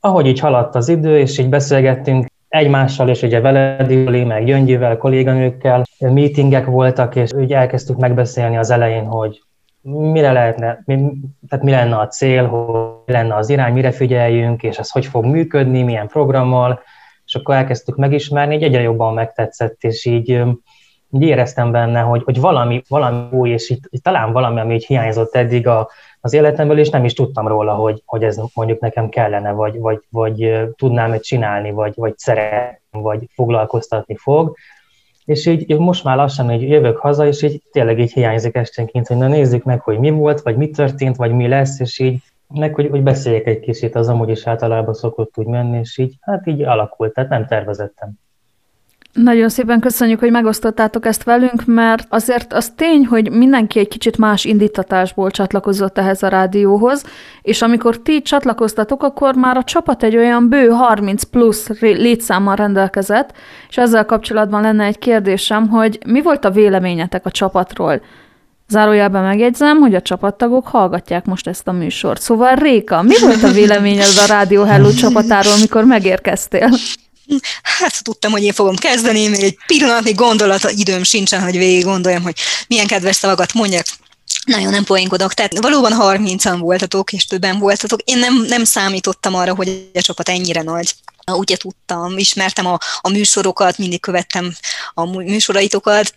ahogy 0.00 0.26
így 0.26 0.40
haladt 0.40 0.74
az 0.74 0.88
idő, 0.88 1.18
és 1.18 1.38
így 1.38 1.48
beszélgettünk 1.48 2.26
egymással, 2.48 3.08
és 3.08 3.22
ugye 3.22 3.40
veled, 3.40 3.90
Juli, 3.90 4.24
meg 4.24 4.44
Gyöngyivel, 4.44 4.96
kolléganőkkel, 4.96 5.84
meetingek 5.98 6.64
voltak, 6.64 7.16
és 7.16 7.32
úgy 7.32 7.52
elkezdtük 7.52 7.96
megbeszélni 7.96 8.56
az 8.56 8.70
elején, 8.70 9.04
hogy 9.04 9.42
mire 9.84 10.32
lehetne, 10.32 10.82
mi, 10.84 11.12
tehát 11.48 11.64
mi 11.64 11.70
lenne 11.70 11.96
a 11.96 12.06
cél, 12.06 12.46
hogy 12.46 13.14
lenne 13.14 13.34
az 13.34 13.48
irány, 13.48 13.72
mire 13.72 13.90
figyeljünk, 13.90 14.62
és 14.62 14.78
ez 14.78 14.90
hogy 14.90 15.06
fog 15.06 15.24
működni, 15.24 15.82
milyen 15.82 16.06
programmal, 16.06 16.80
és 17.26 17.34
akkor 17.34 17.54
elkezdtük 17.54 17.96
megismerni, 17.96 18.54
így 18.54 18.62
egyre 18.62 18.80
jobban 18.80 19.14
megtetszett, 19.14 19.82
és 19.82 20.04
így, 20.04 20.28
így 21.10 21.22
éreztem 21.22 21.70
benne, 21.70 22.00
hogy, 22.00 22.22
hogy 22.24 22.40
valami, 22.40 22.82
valami 22.88 23.28
új, 23.30 23.50
és 23.50 23.70
így, 23.70 23.80
így 23.90 24.02
talán 24.02 24.32
valami, 24.32 24.60
ami 24.60 24.74
így 24.74 24.86
hiányzott 24.86 25.34
eddig 25.34 25.66
a, 25.66 25.88
az 26.20 26.32
életemből, 26.32 26.78
és 26.78 26.90
nem 26.90 27.04
is 27.04 27.12
tudtam 27.12 27.48
róla, 27.48 27.74
hogy, 27.74 28.02
hogy 28.06 28.24
ez 28.24 28.40
mondjuk 28.54 28.80
nekem 28.80 29.08
kellene, 29.08 29.52
vagy, 29.52 29.78
vagy, 29.78 30.00
vagy 30.10 30.52
tudnám 30.76 31.12
ezt 31.12 31.22
csinálni, 31.22 31.70
vagy, 31.70 31.92
vagy 31.96 32.18
szeretném, 32.18 33.02
vagy 33.02 33.28
foglalkoztatni 33.34 34.16
fog. 34.16 34.56
És 35.24 35.46
így 35.46 35.78
most 35.78 36.04
már 36.04 36.16
lassan 36.16 36.50
így 36.50 36.68
jövök 36.68 36.98
haza, 36.98 37.26
és 37.26 37.42
így 37.42 37.62
tényleg 37.72 37.98
így 37.98 38.12
hiányzik 38.12 38.54
esténként, 38.54 39.06
hogy 39.06 39.16
na 39.16 39.28
nézzük 39.28 39.64
meg, 39.64 39.80
hogy 39.80 39.98
mi 39.98 40.10
volt, 40.10 40.40
vagy 40.40 40.56
mi 40.56 40.70
történt, 40.70 41.16
vagy 41.16 41.32
mi 41.32 41.48
lesz, 41.48 41.80
és 41.80 41.98
így 41.98 42.22
meg 42.48 42.74
hogy, 42.74 42.88
hogy 42.90 43.02
beszéljek 43.02 43.46
egy 43.46 43.60
kicsit, 43.60 43.94
az 43.94 44.08
amúgy 44.08 44.28
is 44.28 44.46
általában 44.46 44.94
szokott 44.94 45.38
úgy 45.38 45.46
menni, 45.46 45.78
és 45.78 45.98
így, 45.98 46.14
hát 46.20 46.46
így 46.46 46.62
alakult, 46.62 47.12
tehát 47.12 47.30
nem 47.30 47.46
tervezettem. 47.46 48.12
Nagyon 49.14 49.48
szépen 49.48 49.80
köszönjük, 49.80 50.18
hogy 50.18 50.30
megosztottátok 50.30 51.06
ezt 51.06 51.24
velünk, 51.24 51.64
mert 51.64 52.06
azért 52.08 52.52
az 52.52 52.70
tény, 52.76 53.06
hogy 53.06 53.30
mindenki 53.30 53.78
egy 53.78 53.88
kicsit 53.88 54.18
más 54.18 54.44
indítatásból 54.44 55.30
csatlakozott 55.30 55.98
ehhez 55.98 56.22
a 56.22 56.28
rádióhoz, 56.28 57.04
és 57.42 57.62
amikor 57.62 58.02
ti 58.02 58.22
csatlakoztatok, 58.22 59.02
akkor 59.02 59.34
már 59.34 59.56
a 59.56 59.64
csapat 59.64 60.02
egy 60.02 60.16
olyan 60.16 60.48
bő 60.48 60.68
30 60.68 61.22
plusz 61.22 61.80
létszámmal 61.80 62.56
rendelkezett, 62.56 63.32
és 63.68 63.76
ezzel 63.76 64.04
kapcsolatban 64.04 64.62
lenne 64.62 64.84
egy 64.84 64.98
kérdésem, 64.98 65.68
hogy 65.68 65.98
mi 66.06 66.22
volt 66.22 66.44
a 66.44 66.50
véleményetek 66.50 67.26
a 67.26 67.30
csapatról? 67.30 68.00
Zárójelben 68.68 69.22
megjegyzem, 69.22 69.78
hogy 69.78 69.94
a 69.94 70.02
csapattagok 70.02 70.66
hallgatják 70.66 71.24
most 71.24 71.46
ezt 71.46 71.68
a 71.68 71.72
műsort. 71.72 72.22
Szóval 72.22 72.54
Réka, 72.54 73.02
mi 73.02 73.14
volt 73.20 73.42
a 73.42 73.50
véleményed 73.52 74.16
a 74.22 74.26
Rádió 74.26 74.62
Hello 74.62 74.92
csapatáról, 74.92 75.58
mikor 75.58 75.84
megérkeztél? 75.84 76.70
Hát 77.62 78.02
tudtam, 78.02 78.32
hogy 78.32 78.42
én 78.42 78.52
fogom 78.52 78.76
kezdeni, 78.76 79.28
még 79.28 79.42
egy 79.42 79.56
pillanatnyi 79.66 80.12
gondolat, 80.12 80.70
időm 80.70 81.02
sincsen, 81.02 81.42
hogy 81.42 81.56
végig 81.56 81.84
gondoljam, 81.84 82.22
hogy 82.22 82.36
milyen 82.68 82.86
kedves 82.86 83.16
szavakat 83.16 83.52
mondjak. 83.52 83.86
Nagyon 84.44 84.70
nem 84.70 84.84
poénkodok, 84.84 85.34
tehát 85.34 85.58
valóban 85.58 85.92
30-an 86.00 86.56
voltatok, 86.58 87.12
és 87.12 87.26
többen 87.26 87.58
voltatok. 87.58 88.00
Én 88.04 88.18
nem, 88.18 88.44
nem 88.48 88.64
számítottam 88.64 89.34
arra, 89.34 89.54
hogy 89.54 89.90
a 89.94 90.00
csapat 90.00 90.28
ennyire 90.28 90.62
nagy. 90.62 90.94
Ugye 91.32 91.56
tudtam, 91.56 92.18
ismertem 92.18 92.66
a, 92.66 92.78
a 93.00 93.08
műsorokat, 93.08 93.78
mindig 93.78 94.00
követtem 94.00 94.52
a 94.94 95.04
műsoraitokat, 95.06 96.14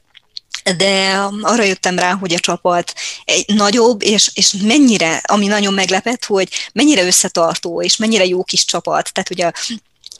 de 0.77 1.19
arra 1.41 1.63
jöttem 1.63 1.99
rá, 1.99 2.13
hogy 2.13 2.33
a 2.33 2.39
csapat 2.39 2.93
egy 3.25 3.55
nagyobb, 3.55 4.03
és, 4.03 4.31
és 4.33 4.53
mennyire, 4.61 5.21
ami 5.23 5.47
nagyon 5.47 5.73
meglepett, 5.73 6.25
hogy 6.25 6.49
mennyire 6.73 7.05
összetartó, 7.05 7.81
és 7.81 7.97
mennyire 7.97 8.25
jó 8.25 8.43
kis 8.43 8.65
csapat. 8.65 9.13
Tehát 9.13 9.29
ugye 9.29 9.51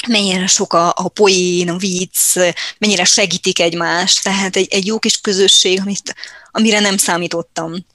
mennyire 0.07 0.47
sok 0.47 0.73
a, 0.73 0.93
a 0.95 1.07
poén, 1.07 1.69
a 1.69 1.77
vicc, 1.77 2.37
mennyire 2.77 3.03
segítik 3.03 3.59
egymást, 3.59 4.23
tehát 4.23 4.55
egy, 4.55 4.67
egy 4.69 4.85
jó 4.85 4.99
kis 4.99 5.21
közösség, 5.21 5.79
amit, 5.81 6.15
amire 6.51 6.79
nem 6.79 6.97
számítottam. 6.97 7.85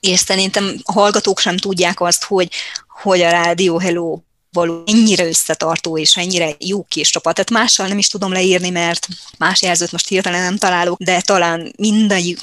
És 0.00 0.18
szerintem 0.18 0.80
a 0.82 0.92
hallgatók 0.92 1.38
sem 1.38 1.56
tudják 1.56 2.00
azt, 2.00 2.24
hogy, 2.24 2.50
hogy 2.88 3.20
a 3.20 3.30
Rádió 3.30 3.78
Hello 3.78 4.18
való 4.54 4.82
ennyire 4.86 5.26
összetartó 5.26 5.98
és 5.98 6.16
ennyire 6.16 6.50
jó 6.58 6.82
kis 6.82 7.10
csapat. 7.10 7.34
Tehát 7.34 7.50
mással 7.50 7.86
nem 7.86 7.98
is 7.98 8.08
tudom 8.08 8.32
leírni, 8.32 8.70
mert 8.70 9.06
más 9.38 9.62
jelzőt 9.62 9.92
most 9.92 10.08
hirtelen 10.08 10.42
nem 10.42 10.56
találok, 10.56 10.98
de 10.98 11.20
talán 11.20 11.72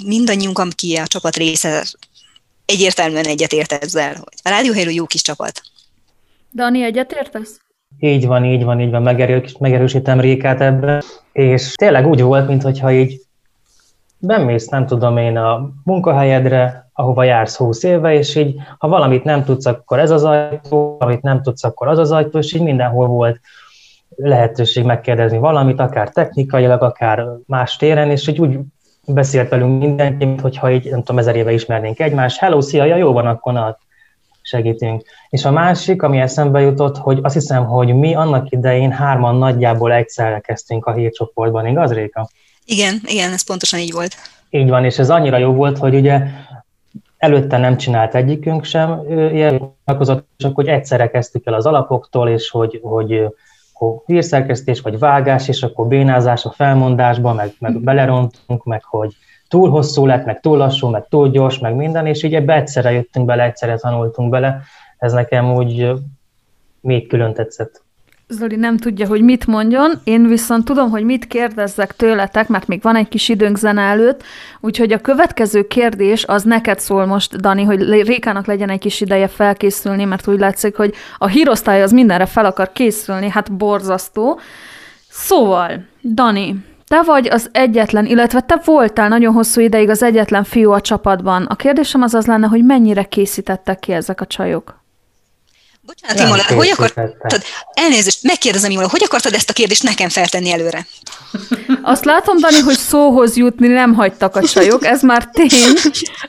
mindannyiunk, 0.05 0.59
aki 0.59 0.95
a 0.95 1.07
csapat 1.07 1.35
része, 1.35 1.85
egyértelműen 2.65 3.25
egyetért 3.25 3.71
ezzel, 3.71 4.13
hogy 4.13 4.33
a 4.43 4.49
Rádió 4.49 4.73
Hello 4.73 4.89
jó 4.89 5.05
kis 5.05 5.21
csapat. 5.21 5.61
Dani, 6.53 6.83
egyetértesz? 6.83 7.59
Így 7.99 8.25
van, 8.25 8.45
így 8.45 8.63
van, 8.63 8.81
így 8.81 8.89
van, 8.89 9.01
megerős, 9.01 9.55
megerősítem 9.59 10.19
Rékát 10.19 10.61
ebben, 10.61 11.03
és 11.31 11.73
tényleg 11.75 12.07
úgy 12.07 12.21
volt, 12.21 12.47
mintha 12.47 12.93
így 12.93 13.21
bemész, 14.21 14.67
nem 14.67 14.85
tudom 14.85 15.17
én, 15.17 15.37
a 15.37 15.69
munkahelyedre, 15.83 16.89
ahova 16.93 17.23
jársz 17.23 17.57
20 17.57 17.83
éve, 17.83 18.13
és 18.13 18.35
így, 18.35 18.55
ha 18.77 18.87
valamit 18.87 19.23
nem 19.23 19.43
tudsz, 19.43 19.65
akkor 19.65 19.99
ez 19.99 20.11
az 20.11 20.23
ajtó, 20.23 20.97
amit 20.99 21.21
nem 21.21 21.41
tudsz, 21.41 21.63
akkor 21.63 21.87
az 21.87 21.97
az 21.97 22.11
ajtó, 22.11 22.37
és 22.37 22.53
így 22.53 22.63
mindenhol 22.63 23.07
volt 23.07 23.39
lehetőség 24.15 24.85
megkérdezni 24.85 25.37
valamit, 25.37 25.79
akár 25.79 26.09
technikailag, 26.09 26.81
akár 26.81 27.25
más 27.45 27.75
téren, 27.75 28.09
és 28.09 28.27
így 28.27 28.39
úgy 28.39 28.59
beszélt 29.05 29.49
velünk 29.49 29.81
mindenki, 29.81 30.25
mintha 30.25 30.71
így, 30.71 30.89
nem 30.89 30.99
tudom, 30.99 31.17
ezer 31.17 31.35
éve 31.35 31.51
ismernénk 31.51 31.99
egymást. 31.99 32.39
Hello, 32.39 32.61
szia, 32.61 32.83
ja, 32.83 32.95
jó 32.95 33.11
van, 33.11 33.27
akkor 33.27 33.53
na, 33.53 33.77
segítünk. 34.41 35.03
És 35.29 35.45
a 35.45 35.51
másik, 35.51 36.03
ami 36.03 36.19
eszembe 36.19 36.61
jutott, 36.61 36.97
hogy 36.97 37.19
azt 37.21 37.33
hiszem, 37.33 37.65
hogy 37.65 37.95
mi 37.95 38.15
annak 38.15 38.51
idején 38.51 38.91
hárman 38.91 39.35
nagyjából 39.35 39.93
egyszerre 39.93 40.39
kezdtünk 40.39 40.85
a 40.85 40.93
hírcsoportban, 40.93 41.67
igaz, 41.67 41.93
Réka? 41.93 42.29
Igen, 42.71 43.01
igen, 43.05 43.31
ez 43.31 43.41
pontosan 43.41 43.79
így 43.79 43.91
volt. 43.91 44.15
Így 44.49 44.69
van, 44.69 44.85
és 44.85 44.99
ez 44.99 45.09
annyira 45.09 45.37
jó 45.37 45.53
volt, 45.53 45.77
hogy 45.77 45.95
ugye 45.95 46.21
előtte 47.17 47.57
nem 47.57 47.77
csinált 47.77 48.15
egyikünk 48.15 48.63
sem 48.63 49.01
ilyen 49.09 49.75
és 50.37 50.45
akkor 50.45 50.67
egyszerre 50.67 51.09
kezdtük 51.09 51.45
el 51.45 51.53
az 51.53 51.65
alapoktól, 51.65 52.29
és 52.29 52.49
hogy, 52.49 52.79
hogy 52.83 53.31
hogy 53.81 53.99
hírszerkesztés, 54.05 54.81
vagy 54.81 54.99
vágás, 54.99 55.47
és 55.47 55.63
akkor 55.63 55.87
bénázás 55.87 56.45
a 56.45 56.51
felmondásba, 56.51 57.33
meg, 57.33 57.53
meg 57.59 57.79
belerontunk, 57.79 58.63
meg 58.63 58.83
hogy 58.83 59.15
túl 59.47 59.69
hosszú 59.69 60.05
lett, 60.05 60.25
meg 60.25 60.39
túl 60.39 60.57
lassú, 60.57 60.87
meg 60.87 61.07
túl 61.09 61.29
gyors, 61.29 61.59
meg 61.59 61.75
minden, 61.75 62.05
és 62.05 62.23
így 62.23 62.35
ebbe 62.35 62.55
egyszerre 62.55 62.91
jöttünk 62.91 63.25
bele, 63.25 63.43
egyszerre 63.43 63.77
tanultunk 63.77 64.29
bele. 64.29 64.61
Ez 64.97 65.13
nekem 65.13 65.53
úgy 65.53 65.91
még 66.81 67.07
külön 67.07 67.33
tetszett. 67.33 67.83
Zoli 68.31 68.55
nem 68.55 68.77
tudja, 68.77 69.07
hogy 69.07 69.21
mit 69.21 69.47
mondjon, 69.47 69.91
én 70.03 70.27
viszont 70.27 70.65
tudom, 70.65 70.89
hogy 70.89 71.03
mit 71.03 71.27
kérdezzek 71.27 71.95
tőletek, 71.95 72.47
mert 72.47 72.67
még 72.67 72.81
van 72.81 72.95
egy 72.95 73.07
kis 73.07 73.29
időnk 73.29 73.57
zene 73.57 73.81
előtt, 73.81 74.23
úgyhogy 74.59 74.93
a 74.93 75.01
következő 75.01 75.67
kérdés 75.67 76.25
az 76.25 76.43
neked 76.43 76.79
szól 76.79 77.05
most, 77.05 77.35
Dani, 77.37 77.63
hogy 77.63 78.03
Rékának 78.03 78.45
legyen 78.45 78.69
egy 78.69 78.79
kis 78.79 79.01
ideje 79.01 79.27
felkészülni, 79.27 80.03
mert 80.03 80.27
úgy 80.27 80.39
látszik, 80.39 80.75
hogy 80.75 80.93
a 81.17 81.27
hírosztály 81.27 81.81
az 81.81 81.91
mindenre 81.91 82.25
fel 82.25 82.45
akar 82.45 82.71
készülni, 82.71 83.29
hát 83.29 83.51
borzasztó. 83.51 84.39
Szóval, 85.09 85.85
Dani, 86.13 86.55
te 86.87 87.01
vagy 87.01 87.27
az 87.27 87.49
egyetlen, 87.51 88.05
illetve 88.05 88.39
te 88.39 88.61
voltál 88.65 89.07
nagyon 89.07 89.33
hosszú 89.33 89.61
ideig 89.61 89.89
az 89.89 90.03
egyetlen 90.03 90.43
fiú 90.43 90.71
a 90.71 90.81
csapatban. 90.81 91.43
A 91.43 91.55
kérdésem 91.55 92.01
az 92.01 92.13
az 92.13 92.25
lenne, 92.25 92.47
hogy 92.47 92.63
mennyire 92.63 93.03
készítettek 93.03 93.79
ki 93.79 93.91
ezek 93.91 94.21
a 94.21 94.25
csajok? 94.25 94.80
Bocsánat, 95.85 96.19
Imola, 96.19 96.43
hogy 96.59 96.69
akartad, 96.69 97.41
elnézést, 97.73 98.23
megkérdezem 98.23 98.71
Imola, 98.71 98.89
hogy 98.89 99.03
akartad 99.03 99.33
ezt 99.33 99.49
a 99.49 99.53
kérdést 99.53 99.83
nekem 99.83 100.09
feltenni 100.09 100.51
előre? 100.51 100.85
Azt 101.81 102.05
látom, 102.05 102.37
Dani, 102.37 102.59
hogy 102.59 102.77
szóhoz 102.77 103.35
jutni 103.35 103.67
nem 103.67 103.93
hagytak 103.93 104.35
a 104.35 104.41
csajok, 104.41 104.85
ez 104.85 105.01
már 105.01 105.29
tény. 105.31 105.47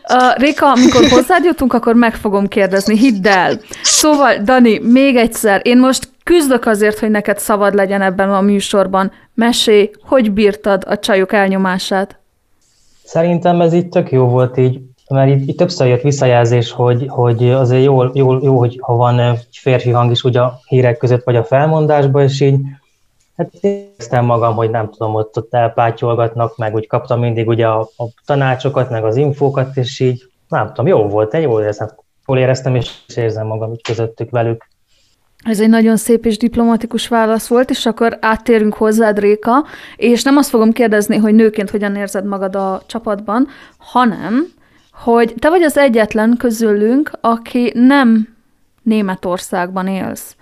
Uh, 0.08 0.36
Réka, 0.36 0.66
amikor 0.66 1.08
hozzád 1.08 1.44
jutunk, 1.44 1.72
akkor 1.72 1.94
meg 1.94 2.14
fogom 2.14 2.48
kérdezni, 2.48 2.98
hidd 2.98 3.26
el. 3.26 3.60
Szóval, 3.82 4.36
Dani, 4.44 4.78
még 4.78 5.16
egyszer, 5.16 5.60
én 5.64 5.78
most 5.78 6.08
küzdök 6.24 6.66
azért, 6.66 6.98
hogy 6.98 7.10
neked 7.10 7.38
szabad 7.38 7.74
legyen 7.74 8.02
ebben 8.02 8.32
a 8.32 8.40
műsorban. 8.40 9.12
Mesélj, 9.34 9.90
hogy 10.02 10.32
bírtad 10.32 10.84
a 10.86 10.98
csajok 10.98 11.32
elnyomását? 11.32 12.18
Szerintem 13.04 13.60
ez 13.60 13.72
itt 13.72 13.90
tök 13.90 14.10
jó 14.10 14.26
volt 14.26 14.58
így, 14.58 14.80
mert 15.08 15.30
itt, 15.30 15.48
itt 15.48 15.56
többször 15.56 15.86
jött 15.86 16.02
visszajelzés, 16.02 16.70
hogy, 16.70 17.06
hogy 17.08 17.50
azért 17.50 17.84
jó, 17.84 18.02
jó, 18.14 18.42
jó, 18.42 18.58
hogy 18.58 18.78
ha 18.80 18.94
van 18.94 19.20
egy 19.20 19.46
férfi 19.50 19.90
hang 19.90 20.10
is 20.10 20.24
ugye 20.24 20.40
a 20.40 20.60
hírek 20.66 20.96
között, 20.96 21.24
vagy 21.24 21.36
a 21.36 21.44
felmondásban, 21.44 22.22
és 22.22 22.40
így 22.40 22.60
hát 23.36 23.54
éreztem 23.60 24.24
magam, 24.24 24.54
hogy 24.54 24.70
nem 24.70 24.90
tudom, 24.90 25.14
ott, 25.14 25.36
ott 25.36 25.54
elpátyolgatnak, 25.54 26.56
meg 26.56 26.74
úgy 26.74 26.86
kaptam 26.86 27.20
mindig 27.20 27.48
ugye 27.48 27.66
a, 27.66 27.80
a 27.80 28.04
tanácsokat, 28.26 28.90
meg 28.90 29.04
az 29.04 29.16
infókat, 29.16 29.76
és 29.76 30.00
így 30.00 30.30
nem 30.48 30.66
tudom, 30.66 30.86
jó 30.86 31.08
volt, 31.08 31.34
egy 31.34 31.42
jól 31.42 31.60
éreztem, 31.60 31.88
jól 32.26 32.38
éreztem, 32.38 32.74
és 32.74 32.90
érzem 33.16 33.46
magam 33.46 33.72
így 33.72 33.82
közöttük 33.82 34.30
velük. 34.30 34.70
Ez 35.44 35.60
egy 35.60 35.68
nagyon 35.68 35.96
szép 35.96 36.26
és 36.26 36.36
diplomatikus 36.36 37.08
válasz 37.08 37.46
volt, 37.46 37.70
és 37.70 37.86
akkor 37.86 38.18
áttérünk 38.20 38.74
hozzád, 38.74 39.18
Réka, 39.18 39.64
és 39.96 40.22
nem 40.22 40.36
azt 40.36 40.48
fogom 40.48 40.72
kérdezni, 40.72 41.16
hogy 41.16 41.34
nőként 41.34 41.70
hogyan 41.70 41.96
érzed 41.96 42.24
magad 42.24 42.56
a 42.56 42.82
csapatban, 42.86 43.48
hanem, 43.78 44.46
hogy 45.02 45.34
te 45.38 45.48
vagy 45.48 45.62
az 45.62 45.76
egyetlen 45.76 46.36
közülünk, 46.38 47.10
aki 47.20 47.72
nem 47.74 48.36
Németországban 48.82 49.86
élsz. 49.86 50.34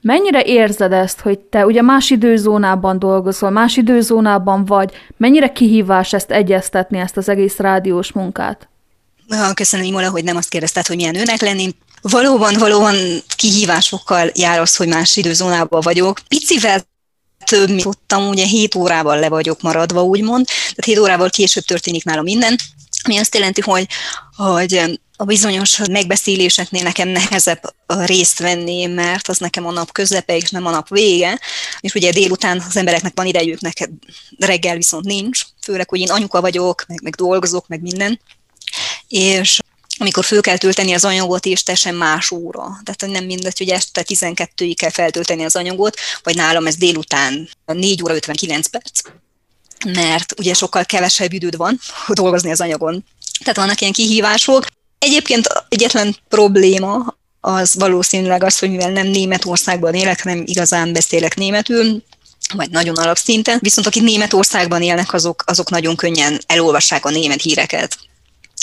Mennyire 0.00 0.42
érzed 0.42 0.92
ezt, 0.92 1.20
hogy 1.20 1.38
te 1.38 1.66
ugye 1.66 1.82
más 1.82 2.10
időzónában 2.10 2.98
dolgozol, 2.98 3.50
más 3.50 3.76
időzónában 3.76 4.64
vagy, 4.64 4.92
mennyire 5.16 5.52
kihívás 5.52 6.12
ezt 6.12 6.30
egyeztetni, 6.30 6.98
ezt 6.98 7.16
az 7.16 7.28
egész 7.28 7.56
rádiós 7.56 8.12
munkát? 8.12 8.68
Köszönöm, 9.54 9.86
Imola, 9.86 10.10
hogy 10.10 10.24
nem 10.24 10.36
azt 10.36 10.48
kérdezted, 10.48 10.86
hogy 10.86 10.96
milyen 10.96 11.14
nőnek 11.14 11.40
lenni. 11.40 11.74
Valóban, 12.02 12.54
valóban 12.58 12.94
kihívásokkal 13.36 14.30
jár 14.34 14.60
az, 14.60 14.76
hogy 14.76 14.88
más 14.88 15.16
időzónában 15.16 15.80
vagyok. 15.84 16.20
Picivel 16.28 16.80
több, 17.44 17.68
mint 17.68 17.82
tudtam, 17.82 18.28
ugye 18.28 18.44
7 18.44 18.74
órával 18.74 19.18
le 19.18 19.28
vagyok 19.28 19.62
maradva, 19.62 20.02
úgymond, 20.02 20.46
tehát 20.46 20.84
7 20.84 20.98
órával 20.98 21.28
később 21.28 21.64
történik 21.64 22.04
nálam 22.04 22.24
minden, 22.24 22.56
ami 23.06 23.18
azt 23.18 23.34
jelenti, 23.34 23.60
hogy, 23.60 23.86
hogy 24.36 24.98
a 25.16 25.24
bizonyos 25.24 25.78
megbeszéléseknél 25.90 26.82
nekem 26.82 27.08
nehezebb 27.08 27.74
részt 27.86 28.38
venni, 28.38 28.86
mert 28.86 29.28
az 29.28 29.38
nekem 29.38 29.66
a 29.66 29.70
nap 29.70 29.92
közepe 29.92 30.36
és 30.36 30.50
nem 30.50 30.66
a 30.66 30.70
nap 30.70 30.88
vége, 30.88 31.40
és 31.80 31.94
ugye 31.94 32.10
délután 32.10 32.62
az 32.68 32.76
embereknek 32.76 33.12
van 33.14 33.26
idejük, 33.26 33.60
neked 33.60 33.90
reggel 34.38 34.76
viszont 34.76 35.04
nincs, 35.04 35.42
főleg, 35.62 35.88
hogy 35.88 36.00
én 36.00 36.10
anyuka 36.10 36.40
vagyok, 36.40 36.84
meg, 36.88 37.02
meg 37.02 37.14
dolgozok, 37.14 37.68
meg 37.68 37.80
minden, 37.80 38.20
és 39.08 39.58
amikor 39.98 40.24
föl 40.24 40.40
kell 40.40 40.56
tölteni 40.56 40.92
az 40.92 41.04
anyagot, 41.04 41.46
és 41.46 41.62
teljesen 41.62 41.94
más 41.94 42.30
óra. 42.30 42.80
Tehát 42.84 43.14
nem 43.14 43.24
mindegy, 43.24 43.58
hogy 43.58 43.68
este 43.68 44.04
12-ig 44.06 44.74
kell 44.76 44.90
feltölteni 44.90 45.44
az 45.44 45.56
anyagot, 45.56 45.96
vagy 46.22 46.36
nálam 46.36 46.66
ez 46.66 46.76
délután 46.76 47.48
4 47.64 48.02
óra 48.02 48.14
59 48.14 48.66
perc. 48.66 49.00
Mert 49.84 50.34
ugye 50.38 50.54
sokkal 50.54 50.84
kevesebb 50.84 51.32
időd 51.32 51.56
van 51.56 51.80
dolgozni 52.08 52.50
az 52.50 52.60
anyagon. 52.60 53.04
Tehát 53.38 53.56
vannak 53.56 53.80
ilyen 53.80 53.92
kihívások. 53.92 54.66
Egyébként 54.98 55.46
egyetlen 55.68 56.16
probléma, 56.28 57.16
az 57.40 57.74
valószínűleg 57.74 58.44
az, 58.44 58.58
hogy 58.58 58.70
mivel 58.70 58.90
nem 58.90 59.06
Németországban 59.06 59.94
élek, 59.94 60.22
hanem 60.22 60.42
igazán 60.46 60.92
beszélek 60.92 61.36
németül, 61.36 62.02
vagy 62.54 62.70
nagyon 62.70 62.96
alapszinten, 62.96 63.58
viszont 63.62 63.86
akik 63.86 64.02
Németországban 64.02 64.82
élnek, 64.82 65.12
azok, 65.12 65.42
azok 65.46 65.70
nagyon 65.70 65.96
könnyen 65.96 66.40
elolvassák 66.46 67.04
a 67.04 67.10
német 67.10 67.42
híreket 67.42 67.98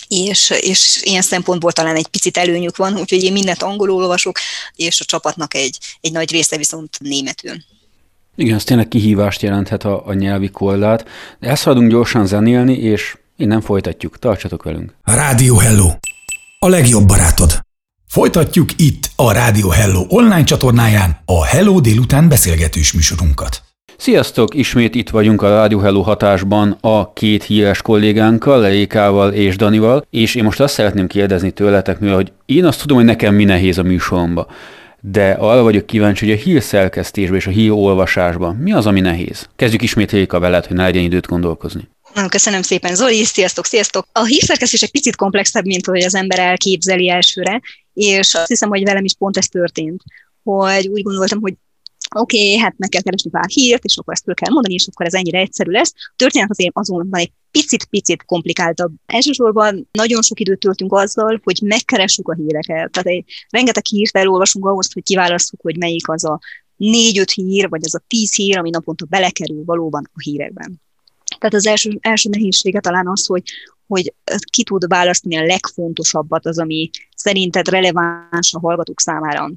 és, 0.08 0.50
és 0.50 1.01
ilyen 1.03 1.22
szempontból 1.22 1.72
talán 1.72 1.96
egy 1.96 2.08
picit 2.08 2.38
előnyük 2.38 2.77
van, 2.77 2.98
úgyhogy 2.98 3.24
én 3.24 3.32
mindent 3.32 3.63
angolul 3.63 4.01
olvasok, 4.01 4.39
és 4.75 5.01
a 5.01 5.05
csapatnak 5.05 5.53
egy, 5.53 5.77
egy 6.01 6.12
nagy 6.12 6.32
része 6.32 6.58
viszont 6.58 7.00
németül. 7.00 7.55
Igen, 8.35 8.55
ez 8.55 8.63
tényleg 8.63 8.87
kihívást 8.87 9.41
jelenthet 9.41 9.83
a, 9.83 10.07
a 10.07 10.13
nyelvi 10.13 10.49
kollát. 10.49 11.05
De 11.39 11.49
ezt 11.49 11.87
gyorsan 11.87 12.25
zenélni, 12.25 12.73
és 12.73 13.17
innen 13.37 13.61
folytatjuk. 13.61 14.19
Tartsatok 14.19 14.63
velünk. 14.63 14.93
Rádió 15.03 15.57
Hello. 15.57 15.87
A 16.59 16.67
legjobb 16.67 17.07
barátod. 17.07 17.59
Folytatjuk 18.07 18.69
itt 18.77 19.09
a 19.15 19.31
Rádió 19.31 19.69
Hello 19.69 20.05
online 20.07 20.43
csatornáján 20.43 21.17
a 21.25 21.45
Hello 21.45 21.79
délután 21.79 22.29
beszélgetős 22.29 22.93
műsorunkat. 22.93 23.61
Sziasztok! 23.97 24.55
Ismét 24.55 24.95
itt 24.95 25.09
vagyunk 25.09 25.41
a 25.41 25.49
Rádió 25.49 25.79
Hello 25.79 26.01
hatásban 26.01 26.77
a 26.81 27.13
két 27.13 27.43
híres 27.43 27.81
kollégánkkal, 27.81 28.59
Leikával 28.59 29.31
és 29.31 29.55
Danival, 29.55 30.05
és 30.09 30.35
én 30.35 30.43
most 30.43 30.59
azt 30.59 30.73
szeretném 30.73 31.07
kérdezni 31.07 31.51
tőletek, 31.51 31.99
mivel 31.99 32.15
hogy 32.15 32.31
én 32.45 32.65
azt 32.65 32.81
tudom, 32.81 32.97
hogy 32.97 33.05
nekem 33.05 33.35
mi 33.35 33.43
nehéz 33.43 33.77
a 33.77 33.83
műsoromba, 33.83 34.47
de 35.05 35.31
arra 35.31 35.62
vagyok 35.62 35.86
kíváncsi, 35.86 36.25
hogy 36.25 36.39
a 36.39 36.41
hír 36.41 36.62
szerkesztésben 36.62 37.38
és 37.38 37.48
a 37.48 37.50
hír 37.50 37.72
olvasásban 37.72 38.55
mi 38.55 38.74
az, 38.74 38.86
ami 38.86 39.00
nehéz? 39.00 39.50
Kezdjük 39.55 39.81
ismét 39.81 40.12
Léka 40.12 40.39
veled, 40.39 40.65
hogy 40.65 40.75
ne 40.75 40.83
legyen 40.83 41.03
időt 41.03 41.27
gondolkozni. 41.27 41.89
Köszönöm 42.29 42.62
szépen, 42.62 42.95
Zoli, 42.95 43.24
sziasztok, 43.24 43.65
sziasztok! 43.65 44.07
A 44.12 44.25
hírszerkesztés 44.25 44.81
egy 44.81 44.91
picit 44.91 45.15
komplexebb, 45.15 45.65
mint 45.65 45.86
hogy 45.86 46.03
az 46.03 46.15
ember 46.15 46.39
elképzeli 46.39 47.10
elsőre, 47.10 47.62
és 47.93 48.33
azt 48.33 48.48
hiszem, 48.48 48.69
hogy 48.69 48.83
velem 48.83 49.03
is 49.03 49.13
pont 49.13 49.38
ez 49.38 49.48
történt, 49.48 50.01
hogy 50.43 50.88
úgy 50.88 51.03
gondoltam, 51.03 51.41
hogy 51.41 51.53
oké, 52.15 52.38
okay, 52.46 52.58
hát 52.58 52.74
meg 52.77 52.89
kell 52.89 53.01
keresni 53.01 53.29
pár 53.29 53.48
hírt, 53.48 53.84
és 53.84 53.98
akkor 53.98 54.13
ezt 54.13 54.24
föl 54.24 54.34
kell 54.34 54.53
mondani, 54.53 54.74
és 54.74 54.88
akkor 54.91 55.05
ez 55.05 55.13
ennyire 55.13 55.39
egyszerű 55.39 55.72
lesz. 55.72 55.93
A 55.96 56.13
történet 56.15 56.50
azért 56.50 56.77
azonban 56.77 57.20
egy 57.20 57.32
picit-picit 57.51 58.24
komplikáltabb. 58.25 58.91
Elsősorban 59.05 59.89
nagyon 59.91 60.22
sok 60.22 60.39
időt 60.39 60.60
töltünk 60.60 60.93
azzal, 60.93 61.41
hogy 61.43 61.60
megkeressük 61.65 62.27
a 62.27 62.34
híreket. 62.34 62.91
Tehát 62.91 63.08
egy, 63.08 63.25
rengeteg 63.50 63.86
hírt 63.86 64.17
elolvasunk 64.17 64.65
ahhoz, 64.65 64.93
hogy 64.93 65.03
kiválasztjuk, 65.03 65.62
hogy 65.62 65.77
melyik 65.77 66.10
az 66.10 66.25
a 66.25 66.39
négy-öt 66.75 67.32
hír, 67.32 67.70
vagy 67.70 67.82
az 67.84 67.96
a 67.96 68.03
tíz 68.08 68.36
hír, 68.36 68.58
ami 68.58 68.70
naponta 68.70 69.05
belekerül 69.05 69.63
valóban 69.65 70.10
a 70.13 70.22
hírekben. 70.22 70.82
Tehát 71.39 71.53
az 71.53 71.65
első, 71.65 71.98
első 72.01 72.29
nehézsége 72.29 72.79
talán 72.79 73.08
az, 73.08 73.25
hogy, 73.25 73.43
hogy 73.88 74.13
ki 74.50 74.63
tud 74.63 74.88
választani 74.88 75.38
a 75.38 75.46
legfontosabbat, 75.46 76.46
az, 76.46 76.60
ami 76.60 76.89
szerinted 77.15 77.67
releváns 77.67 78.53
a 78.53 78.60
hallgatók 78.60 79.00
számára 79.00 79.51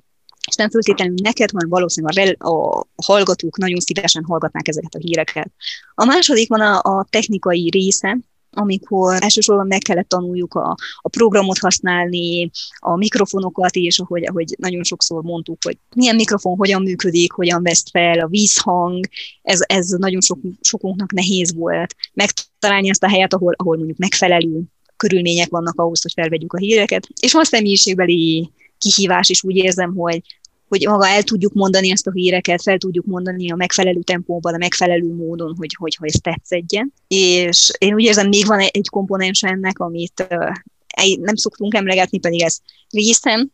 és 0.47 0.55
nem 0.57 0.71
föltétlenül 0.71 1.15
neked, 1.23 1.51
hanem 1.51 1.69
valószínűleg 1.69 2.37
a, 2.43 2.79
a 2.79 3.05
hallgatók 3.05 3.59
nagyon 3.59 3.81
szívesen 3.81 4.25
hallgatnák 4.25 4.69
ezeket 4.69 4.95
a 4.95 4.99
híreket. 4.99 5.51
A 5.95 6.05
második 6.05 6.49
van 6.49 6.61
a, 6.61 6.81
a 6.83 7.07
technikai 7.11 7.69
része, 7.71 8.19
amikor 8.57 9.23
elsősorban 9.23 9.67
meg 9.67 9.79
kellett 9.79 10.09
tanuljuk 10.09 10.55
a, 10.55 10.77
a 11.01 11.09
programot 11.09 11.59
használni, 11.59 12.51
a 12.79 12.97
mikrofonokat 12.97 13.77
is, 13.77 13.99
ahogy, 13.99 14.27
ahogy 14.27 14.55
nagyon 14.59 14.85
sokszor 14.85 15.23
mondtuk, 15.23 15.59
hogy 15.65 15.79
milyen 15.95 16.17
mikrofon 16.17 16.57
hogyan 16.57 16.83
működik, 16.83 17.33
hogyan 17.33 17.63
vesz 17.63 17.85
fel, 17.91 18.19
a 18.19 18.27
vízhang, 18.27 19.07
ez, 19.43 19.61
ez 19.67 19.89
nagyon 19.89 20.21
sok, 20.21 20.39
sokunknak 20.61 21.13
nehéz 21.13 21.55
volt. 21.55 21.95
Megtalálni 22.13 22.89
ezt 22.89 23.03
a 23.03 23.09
helyet, 23.09 23.35
ahol, 23.35 23.55
ahol 23.57 23.77
mondjuk 23.77 23.99
megfelelő 23.99 24.63
körülmények 24.97 25.49
vannak 25.49 25.81
ahhoz, 25.81 26.03
hogy 26.03 26.13
felvegyük 26.13 26.53
a 26.53 26.59
híreket. 26.59 27.09
És 27.21 27.33
van 27.33 27.45
személyiségbeli 27.45 28.51
kihívás 28.79 29.29
is 29.29 29.45
úgy 29.45 29.57
érzem, 29.57 29.95
hogy, 29.95 30.21
hogy 30.69 30.87
maga 30.87 31.09
el 31.09 31.23
tudjuk 31.23 31.53
mondani 31.53 31.91
ezt 31.91 32.07
a 32.07 32.13
híreket, 32.13 32.63
fel 32.63 32.79
tudjuk 32.79 33.05
mondani 33.05 33.51
a 33.51 33.57
megfelelő 33.57 34.01
tempóban, 34.01 34.55
a 34.55 34.59
megfelelő 34.59 35.15
módon, 35.15 35.55
hogy, 35.59 35.75
hogy, 35.79 35.95
hogy 35.95 36.09
ez 36.09 36.21
tetszedjen. 36.21 36.93
És 37.09 37.71
én 37.79 37.95
úgy 37.95 38.03
érzem, 38.03 38.29
még 38.29 38.47
van 38.47 38.59
egy 38.59 38.89
komponens 38.89 39.43
ennek, 39.43 39.79
amit 39.79 40.27
nem 41.21 41.35
szoktunk 41.35 41.75
emlegetni, 41.75 42.19
pedig 42.19 42.43
ez 42.43 42.59
részem, 42.91 43.51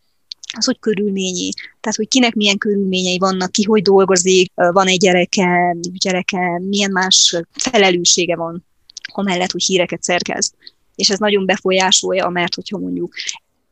az, 0.56 0.64
hogy 0.64 0.78
körülményi. 0.78 1.50
Tehát, 1.80 1.96
hogy 1.96 2.08
kinek 2.08 2.34
milyen 2.34 2.58
körülményei 2.58 3.18
vannak, 3.18 3.52
ki 3.52 3.62
hogy 3.62 3.82
dolgozik, 3.82 4.52
van 4.54 4.86
egy 4.86 4.98
gyereke, 4.98 5.76
gyereke, 5.92 6.60
milyen 6.68 6.90
más 6.90 7.36
felelőssége 7.52 8.36
van, 8.36 8.66
amellett, 9.12 9.50
hogy 9.50 9.62
híreket 9.62 10.02
szerkez. 10.02 10.52
És 10.94 11.10
ez 11.10 11.18
nagyon 11.18 11.46
befolyásolja, 11.46 12.28
mert 12.28 12.54
hogyha 12.54 12.78
mondjuk 12.78 13.14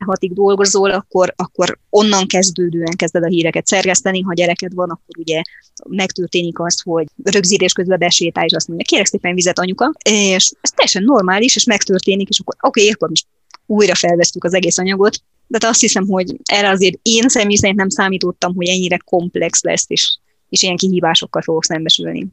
hatig 0.05 0.33
dolgozol, 0.33 0.91
akkor, 0.91 1.33
akkor 1.35 1.77
onnan 1.89 2.27
kezdődően 2.27 2.95
kezded 2.95 3.23
a 3.23 3.27
híreket 3.27 3.67
szerkeszteni, 3.67 4.21
ha 4.21 4.33
gyereked 4.33 4.73
van, 4.73 4.89
akkor 4.89 5.17
ugye 5.17 5.41
megtörténik 5.89 6.59
az, 6.59 6.81
hogy 6.81 7.05
rögzítés 7.23 7.73
közben 7.73 7.99
besétál, 7.99 8.45
és 8.45 8.53
azt 8.53 8.67
mondja, 8.67 8.85
kérek 8.85 9.05
szépen 9.05 9.35
vizet 9.35 9.59
anyuka, 9.59 9.93
és 10.03 10.51
ez 10.61 10.71
teljesen 10.71 11.03
normális, 11.03 11.55
és 11.55 11.63
megtörténik, 11.63 12.29
és 12.29 12.39
akkor 12.39 12.55
oké, 12.59 12.79
okay, 12.79 12.93
akkor 12.93 13.09
most 13.09 13.25
újra 13.65 13.95
felvesztük 13.95 14.43
az 14.43 14.53
egész 14.53 14.77
anyagot, 14.77 15.21
de 15.47 15.67
azt 15.67 15.79
hiszem, 15.79 16.07
hogy 16.07 16.35
erre 16.43 16.69
azért 16.69 16.99
én 17.01 17.29
személy 17.29 17.55
szerint 17.55 17.77
nem 17.77 17.89
számítottam, 17.89 18.55
hogy 18.55 18.67
ennyire 18.67 18.97
komplex 18.97 19.63
lesz, 19.63 19.85
és, 19.87 20.17
és 20.49 20.63
ilyen 20.63 20.75
kihívásokkal 20.75 21.41
fogok 21.41 21.63
szembesülni. 21.63 22.27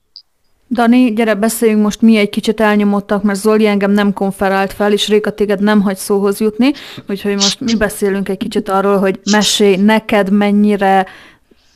Dani, 0.71 1.13
gyere 1.13 1.35
beszéljünk 1.35 1.83
most 1.83 2.03
mi 2.03 2.17
egy 2.17 2.31
kicsit 2.31 2.61
elnyomottak, 2.61 3.23
mert 3.23 3.39
Zoli 3.39 3.67
engem 3.67 3.91
nem 3.91 4.13
konferált 4.13 4.73
fel, 4.73 4.93
és 4.93 5.09
Réka 5.09 5.31
téged 5.31 5.61
nem 5.61 5.81
hagy 5.81 5.97
szóhoz 5.97 6.41
jutni, 6.41 6.73
úgyhogy 7.09 7.33
most 7.33 7.61
mi 7.61 7.75
beszélünk 7.77 8.29
egy 8.29 8.37
kicsit 8.37 8.69
arról, 8.69 8.99
hogy 8.99 9.21
mesélj 9.31 9.77
neked 9.77 10.31
mennyire 10.31 11.07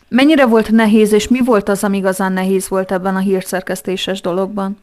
mennyire 0.08 0.46
volt 0.46 0.70
nehéz, 0.70 1.12
és 1.12 1.28
mi 1.28 1.40
volt 1.44 1.68
az, 1.68 1.84
ami 1.84 1.96
igazán 1.96 2.32
nehéz 2.32 2.68
volt 2.68 2.92
ebben 2.92 3.16
a 3.16 3.18
hírszerkesztéses 3.18 4.20
dologban? 4.20 4.78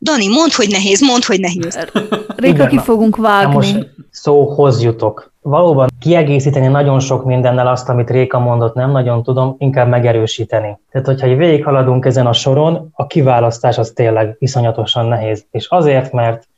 Dani, 0.00 0.28
mondd, 0.28 0.50
hogy 0.56 0.68
nehéz, 0.70 1.00
mondd, 1.00 1.20
hogy 1.26 1.40
nehéz. 1.40 1.78
Réka, 2.36 2.66
ki 2.66 2.78
fogunk 2.78 3.16
vágni. 3.16 3.54
Most 3.54 3.88
szóhoz 4.10 4.82
jutok. 4.82 5.32
Valóban 5.42 5.88
kiegészíteni 6.00 6.66
nagyon 6.66 7.00
sok 7.00 7.24
mindennel 7.24 7.66
azt, 7.66 7.88
amit 7.88 8.10
Réka 8.10 8.38
mondott, 8.38 8.74
nem 8.74 8.90
nagyon 8.90 9.22
tudom, 9.22 9.54
inkább 9.58 9.88
megerősíteni. 9.88 10.78
Tehát, 10.90 11.06
hogyha 11.06 11.36
végighaladunk 11.36 12.04
ezen 12.04 12.26
a 12.26 12.32
soron, 12.32 12.90
a 12.92 13.06
kiválasztás 13.06 13.78
az 13.78 13.92
tényleg 13.94 14.36
iszonyatosan 14.38 15.06
nehéz. 15.06 15.44
És 15.50 15.66
azért, 15.68 16.12
mert 16.12 16.48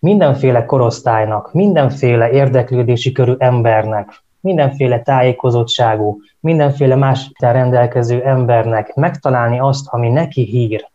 mindenféle 0.00 0.64
korosztálynak, 0.64 1.52
mindenféle 1.52 2.30
érdeklődési 2.30 3.12
körű 3.12 3.34
embernek, 3.38 4.22
mindenféle 4.40 5.02
tájékozottságú, 5.02 6.20
mindenféle 6.40 6.94
más 6.94 7.30
rendelkező 7.38 8.22
embernek 8.22 8.94
megtalálni 8.94 9.58
azt, 9.58 9.86
ami 9.88 10.08
neki 10.08 10.42
hír, 10.42 10.89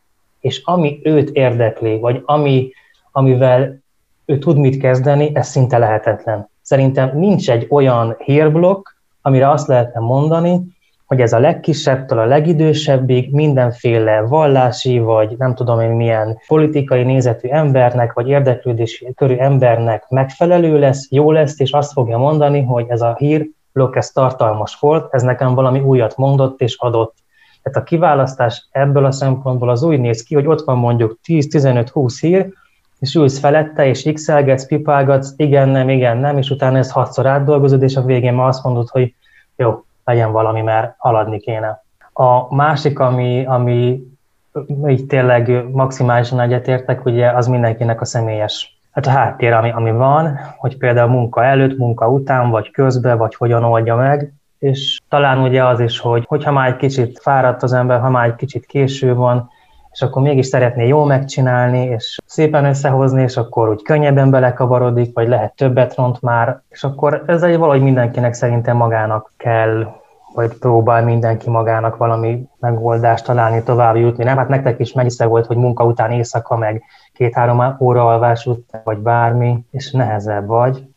és 0.46 0.62
ami 0.64 1.00
őt 1.04 1.30
érdekli, 1.30 2.00
vagy 2.00 2.22
ami, 2.26 2.72
amivel 3.12 3.80
ő 4.26 4.38
tud 4.38 4.58
mit 4.58 4.78
kezdeni, 4.78 5.32
ez 5.34 5.48
szinte 5.48 5.78
lehetetlen. 5.78 6.50
Szerintem 6.62 7.18
nincs 7.18 7.50
egy 7.50 7.68
olyan 7.70 8.16
hírblokk, 8.18 8.90
amire 9.22 9.50
azt 9.50 9.68
lehetne 9.68 10.00
mondani, 10.00 10.62
hogy 11.06 11.22
ez 11.22 11.34
a 11.34 11.40
legkisebbtől 11.40 12.20
a 12.20 12.26
legidősebbig 12.26 13.34
mindenféle 13.34 14.22
vallási, 14.22 15.00
vagy 15.00 15.36
nem 15.38 15.56
tudom 15.56 15.80
én 15.80 15.90
milyen 15.90 16.38
politikai 16.48 17.04
nézetű 17.04 17.48
embernek, 17.48 18.14
vagy 18.14 18.28
érdeklődési 18.28 19.14
körű 19.16 19.36
embernek 19.36 20.10
megfelelő 20.10 20.80
lesz, 20.80 21.08
jó 21.12 21.32
lesz, 21.32 21.60
és 21.60 21.72
azt 21.72 21.92
fogja 21.92 22.18
mondani, 22.18 22.62
hogy 22.62 22.86
ez 22.88 23.02
a 23.02 23.16
hírblokk, 23.18 23.96
ez 23.96 24.12
tartalmas 24.12 24.80
volt, 24.80 25.14
ez 25.14 25.22
nekem 25.22 25.56
valami 25.56 25.80
újat 25.80 26.18
mondott 26.18 26.62
és 26.62 26.76
adott. 26.78 27.16
Tehát 27.66 27.82
a 27.82 27.84
kiválasztás 27.84 28.68
ebből 28.72 29.06
a 29.06 29.12
szempontból 29.12 29.70
az 29.70 29.84
úgy 29.84 30.00
néz 30.00 30.24
ki, 30.24 30.36
hogy 30.36 30.48
ott 30.48 30.64
van 30.64 30.78
mondjuk 30.78 31.20
10-15-20 31.28 32.18
hír, 32.20 32.54
és 33.00 33.16
ülsz 33.16 33.40
felette, 33.40 33.86
és 33.86 34.10
x 34.14 34.66
pipálgatsz, 34.68 35.34
igen, 35.36 35.70
nem, 35.70 35.90
igen, 35.90 36.18
nem, 36.18 36.38
és 36.38 36.50
utána 36.50 36.78
ezt 36.78 36.92
hatszor 36.92 37.26
átdolgozod, 37.26 37.82
és 37.82 37.96
a 37.96 38.06
végén 38.06 38.34
már 38.34 38.48
azt 38.48 38.64
mondod, 38.64 38.90
hogy 38.90 39.14
jó, 39.56 39.84
legyen 40.04 40.32
valami, 40.32 40.62
mert 40.62 40.96
haladni 40.98 41.40
kéne. 41.40 41.84
A 42.14 42.56
másik, 42.56 43.00
ami, 43.00 43.46
ami 43.46 44.04
így 44.88 45.06
tényleg 45.06 45.70
maximálisan 45.72 46.40
egyetértek, 46.40 47.06
ugye 47.06 47.30
az 47.30 47.48
mindenkinek 47.48 48.02
a 48.02 48.06
személyes 48.06 48.76
hát 48.96 49.06
a 49.06 49.10
háttér, 49.10 49.54
ami, 49.54 49.72
ami 49.72 49.92
van, 49.92 50.40
hogy 50.58 50.78
például 50.78 51.10
munka 51.10 51.44
előtt, 51.44 51.78
munka 51.78 52.10
után, 52.10 52.50
vagy 52.50 52.72
közben, 52.72 53.18
vagy 53.18 53.36
hogyan 53.36 53.64
oldja 53.64 53.96
meg, 53.96 54.34
és 54.60 55.00
talán 55.10 55.40
ugye 55.40 55.66
az 55.66 55.80
is, 55.80 56.00
hogy 56.00 56.24
hogyha 56.28 56.52
már 56.52 56.68
egy 56.70 56.76
kicsit 56.76 57.20
fáradt 57.22 57.64
az 57.64 57.74
ember, 57.74 58.00
ha 58.00 58.10
már 58.10 58.28
egy 58.28 58.36
kicsit 58.36 58.66
késő 58.66 59.16
van, 59.16 59.50
és 59.92 60.02
akkor 60.02 60.22
mégis 60.22 60.46
szeretné 60.46 60.88
jól 60.88 61.06
megcsinálni, 61.06 61.84
és 61.86 62.18
szépen 62.26 62.66
összehozni, 62.66 63.22
és 63.22 63.38
akkor 63.38 63.70
úgy 63.70 63.82
könnyebben 63.82 64.30
belekavarodik, 64.30 65.14
vagy 65.14 65.28
lehet 65.28 65.56
többet 65.56 65.96
ront 65.96 66.22
már, 66.22 66.62
és 66.70 66.84
akkor 66.84 67.24
ez 67.28 67.44
egy 67.44 67.58
valahogy 67.58 67.82
mindenkinek 67.82 68.34
szerintem 68.34 68.78
magának 68.78 69.32
kell 69.38 69.88
vagy 70.34 70.58
próbál 70.58 71.04
mindenki 71.04 71.50
magának 71.50 71.98
valami 71.98 72.48
megoldást 72.60 73.26
találni, 73.26 73.64
tovább 73.64 73.96
jutni. 73.96 74.24
Nem, 74.24 74.38
hát 74.38 74.48
nektek 74.48 74.80
is 74.80 74.94
megsze 74.94 75.26
volt, 75.26 75.46
hogy 75.46 75.58
munka 75.58 75.86
után 75.86 76.12
éjszaka, 76.12 76.58
meg 76.58 76.84
két-három 77.14 77.76
óra 77.80 78.08
alvás 78.08 78.46
után, 78.46 78.82
vagy 78.84 78.98
bármi, 78.98 79.66
és 79.72 79.92
nehezebb 79.92 80.48
vagy. 80.48 80.88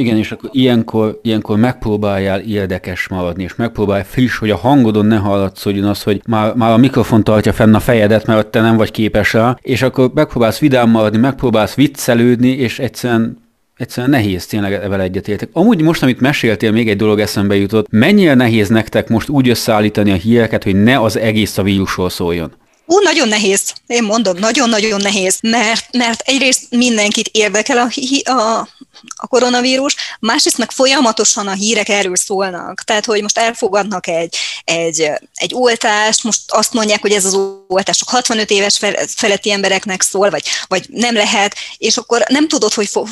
Igen, 0.00 0.16
és 0.16 0.32
akkor 0.32 0.50
ilyenkor, 0.52 1.20
ilyenkor 1.22 1.58
megpróbáljál 1.58 2.40
érdekes 2.40 3.08
maradni, 3.08 3.42
és 3.42 3.54
megpróbálj 3.54 4.02
friss, 4.06 4.36
hogy 4.36 4.50
a 4.50 4.56
hangodon 4.56 5.06
ne 5.06 5.16
hallatszódjon 5.16 5.84
az, 5.84 6.02
hogy 6.02 6.20
már, 6.28 6.54
már 6.54 6.72
a 6.72 6.76
mikrofon 6.76 7.24
tartja 7.24 7.52
fenn 7.52 7.74
a 7.74 7.80
fejedet, 7.80 8.26
mert 8.26 8.46
te 8.46 8.60
nem 8.60 8.76
vagy 8.76 8.90
képes 8.90 9.32
rá, 9.32 9.56
és 9.60 9.82
akkor 9.82 10.10
megpróbálsz 10.14 10.58
vidám 10.58 10.90
maradni, 10.90 11.18
megpróbálsz 11.18 11.74
viccelődni, 11.74 12.48
és 12.48 12.78
egyszerűen 12.78 13.38
egyszerűen 13.76 14.10
nehéz 14.10 14.46
tényleg 14.46 14.88
vele 14.88 15.02
egyetértek. 15.02 15.48
Amúgy 15.52 15.82
most, 15.82 16.02
amit 16.02 16.20
meséltél, 16.20 16.70
még 16.70 16.88
egy 16.88 16.96
dolog 16.96 17.20
eszembe 17.20 17.56
jutott. 17.56 17.86
Mennyire 17.90 18.34
nehéz 18.34 18.68
nektek 18.68 19.08
most 19.08 19.28
úgy 19.28 19.48
összeállítani 19.48 20.10
a 20.10 20.14
híreket, 20.14 20.64
hogy 20.64 20.82
ne 20.82 21.00
az 21.00 21.18
egész 21.18 21.58
a 21.58 21.62
vírusról 21.62 22.10
szóljon? 22.10 22.52
Ú, 22.90 22.98
nagyon 23.02 23.28
nehéz. 23.28 23.72
Én 23.86 24.02
mondom, 24.02 24.36
nagyon-nagyon 24.36 25.00
nehéz, 25.00 25.38
mert, 25.40 25.96
mert 25.96 26.20
egyrészt 26.20 26.66
mindenkit 26.70 27.28
érdekel 27.32 27.78
a, 27.78 27.90
a, 28.30 28.68
a 29.16 29.26
koronavírus, 29.26 29.96
másrészt 30.20 30.58
meg 30.58 30.70
folyamatosan 30.70 31.46
a 31.46 31.52
hírek 31.52 31.88
erről 31.88 32.16
szólnak. 32.16 32.82
Tehát, 32.82 33.04
hogy 33.04 33.22
most 33.22 33.38
elfogadnak 33.38 34.06
egy, 34.06 34.36
egy, 34.64 35.10
egy 35.34 35.54
oltást, 35.54 36.24
most 36.24 36.40
azt 36.46 36.72
mondják, 36.72 37.00
hogy 37.00 37.12
ez 37.12 37.24
az 37.24 37.38
oltás 37.68 37.98
csak 37.98 38.08
65 38.08 38.50
éves 38.50 38.80
feletti 39.16 39.50
embereknek 39.50 40.02
szól, 40.02 40.30
vagy, 40.30 40.44
vagy 40.68 40.86
nem 40.88 41.14
lehet, 41.14 41.54
és 41.76 41.96
akkor 41.96 42.24
nem 42.28 42.48
tudod, 42.48 42.72
hogy 42.72 42.88
fo, 42.88 43.04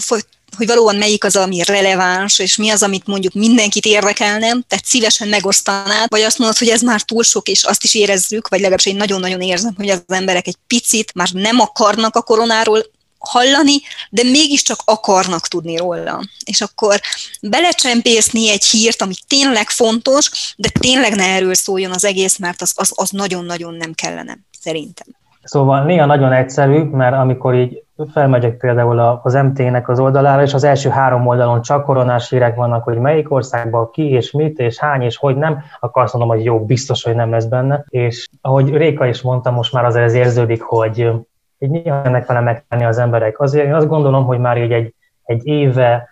hogy 0.56 0.66
valóban 0.66 0.96
melyik 0.96 1.24
az, 1.24 1.37
ami 1.37 1.62
releváns, 1.62 2.38
és 2.38 2.56
mi 2.56 2.70
az, 2.70 2.82
amit 2.82 3.06
mondjuk 3.06 3.32
mindenkit 3.32 3.84
érdekelne, 3.84 4.46
tehát 4.46 4.84
szívesen 4.84 5.28
megosztanád, 5.28 6.08
vagy 6.08 6.20
azt 6.20 6.38
mondod, 6.38 6.58
hogy 6.58 6.68
ez 6.68 6.82
már 6.82 7.02
túl 7.02 7.22
sok, 7.22 7.48
és 7.48 7.64
azt 7.64 7.84
is 7.84 7.94
érezzük, 7.94 8.48
vagy 8.48 8.58
legalábbis 8.58 8.87
én 8.87 8.96
nagyon-nagyon 8.96 9.40
érzem, 9.40 9.74
hogy 9.76 9.88
az 9.88 10.02
emberek 10.06 10.46
egy 10.46 10.56
picit 10.66 11.14
már 11.14 11.28
nem 11.32 11.61
akarnak 11.61 12.16
a 12.16 12.22
koronáról 12.22 12.82
hallani, 13.18 13.76
de 14.11 14.22
mégiscsak 14.22 14.78
akarnak 14.84 15.48
tudni 15.48 15.76
róla. 15.76 16.22
És 16.44 16.61
akkor 16.61 17.00
belecsempészni 17.40 18.50
egy 18.50 18.64
hírt, 18.64 19.02
ami 19.02 19.14
tényleg 19.26 19.68
fontos, 19.68 20.54
de 20.56 20.68
tényleg 20.80 21.14
ne 21.14 21.24
erről 21.24 21.54
szóljon 21.54 21.90
az 21.90 22.04
egész, 22.04 22.38
mert 22.38 22.62
az, 22.62 22.72
az, 22.76 22.92
az 22.94 23.11
nagyon-nagyon 23.11 23.74
nem 23.74 23.92
kellene, 23.92 24.38
szerintem. 24.61 25.06
Szóval 25.42 25.84
néha 25.84 26.06
nagyon 26.06 26.32
egyszerű, 26.32 26.78
mert 26.78 27.14
amikor 27.14 27.54
így 27.54 27.82
felmegyek 28.12 28.56
például 28.56 29.20
az 29.22 29.34
MT-nek 29.34 29.88
az 29.88 30.00
oldalára, 30.00 30.42
és 30.42 30.54
az 30.54 30.64
első 30.64 30.88
három 30.88 31.26
oldalon 31.26 31.62
csak 31.62 31.84
koronás 31.84 32.30
hírek 32.30 32.54
vannak, 32.54 32.84
hogy 32.84 32.98
melyik 32.98 33.32
országban 33.32 33.90
ki, 33.90 34.11
és 34.11 34.30
mit, 34.30 34.58
és 34.58 34.78
hány, 34.78 35.02
és 35.02 35.16
hogy 35.16 35.37
nem, 35.37 35.62
akkor 35.80 36.02
azt 36.02 36.14
mondom, 36.14 36.37
hogy 36.37 36.44
jó, 36.44 36.64
biztos, 36.64 37.04
hogy 37.04 37.14
nem 37.14 37.30
lesz 37.30 37.44
benne. 37.44 37.84
És 37.88 38.28
ahogy 38.40 38.76
Réka 38.76 39.06
is 39.06 39.22
mondta, 39.22 39.50
most 39.50 39.72
már 39.72 39.84
azért 39.84 40.04
ez 40.04 40.14
érződik, 40.14 40.62
hogy 40.62 41.12
így 41.58 41.70
néha 41.70 42.02
ennek 42.04 42.26
vele 42.26 42.40
megtenni 42.40 42.84
az 42.84 42.98
emberek. 42.98 43.40
Azért 43.40 43.66
én 43.66 43.74
azt 43.74 43.88
gondolom, 43.88 44.24
hogy 44.24 44.38
már 44.38 44.58
így 44.62 44.72
egy, 44.72 44.94
egy 45.24 45.46
éve 45.46 46.08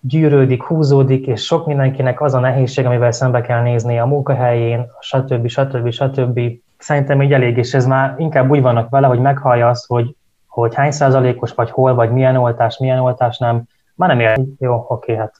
gyűrődik, 0.00 0.62
húzódik, 0.62 1.26
és 1.26 1.44
sok 1.44 1.66
mindenkinek 1.66 2.20
az 2.20 2.34
a 2.34 2.40
nehézség, 2.40 2.86
amivel 2.86 3.12
szembe 3.12 3.40
kell 3.40 3.62
nézni 3.62 3.98
a 3.98 4.06
munkahelyén, 4.06 4.86
stb. 5.00 5.46
stb. 5.46 5.90
stb. 5.90 6.40
Szerintem 6.78 7.22
így 7.22 7.32
elég, 7.32 7.56
és 7.56 7.74
ez 7.74 7.86
már 7.86 8.14
inkább 8.18 8.50
úgy 8.50 8.62
vannak 8.62 8.90
vele, 8.90 9.06
hogy 9.06 9.20
meghallja 9.20 9.68
azt, 9.68 9.86
hogy 9.86 10.14
hogy 10.52 10.74
hány 10.74 10.90
százalékos, 10.90 11.52
vagy 11.52 11.70
hol, 11.70 11.94
vagy 11.94 12.10
milyen 12.10 12.36
oltás, 12.36 12.78
milyen 12.78 12.98
oltás 12.98 13.38
nem, 13.38 13.62
már 13.94 14.08
nem 14.08 14.20
ér, 14.20 14.40
jó, 14.58 14.84
oké, 14.88 15.16
hát 15.16 15.34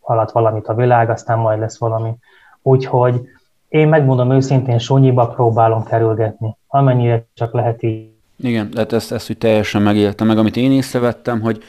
haladt 0.00 0.30
valamit 0.30 0.68
a 0.68 0.74
világ, 0.74 1.10
aztán 1.10 1.38
majd 1.38 1.58
lesz 1.58 1.78
valami. 1.78 2.14
Úgyhogy 2.62 3.20
én 3.68 3.88
megmondom 3.88 4.32
őszintén, 4.32 4.78
sonyiba 4.78 5.28
próbálom 5.28 5.84
kerülgetni, 5.84 6.56
amennyire 6.68 7.26
csak 7.34 7.52
lehet 7.52 7.82
így. 7.82 8.10
Igen, 8.36 8.70
tehát 8.70 8.92
ezt, 8.92 9.12
ezt 9.12 9.26
hogy 9.26 9.38
teljesen 9.38 9.82
megéltem 9.82 10.26
meg, 10.26 10.38
amit 10.38 10.56
én 10.56 10.72
észrevettem, 10.72 11.40
hogy 11.40 11.62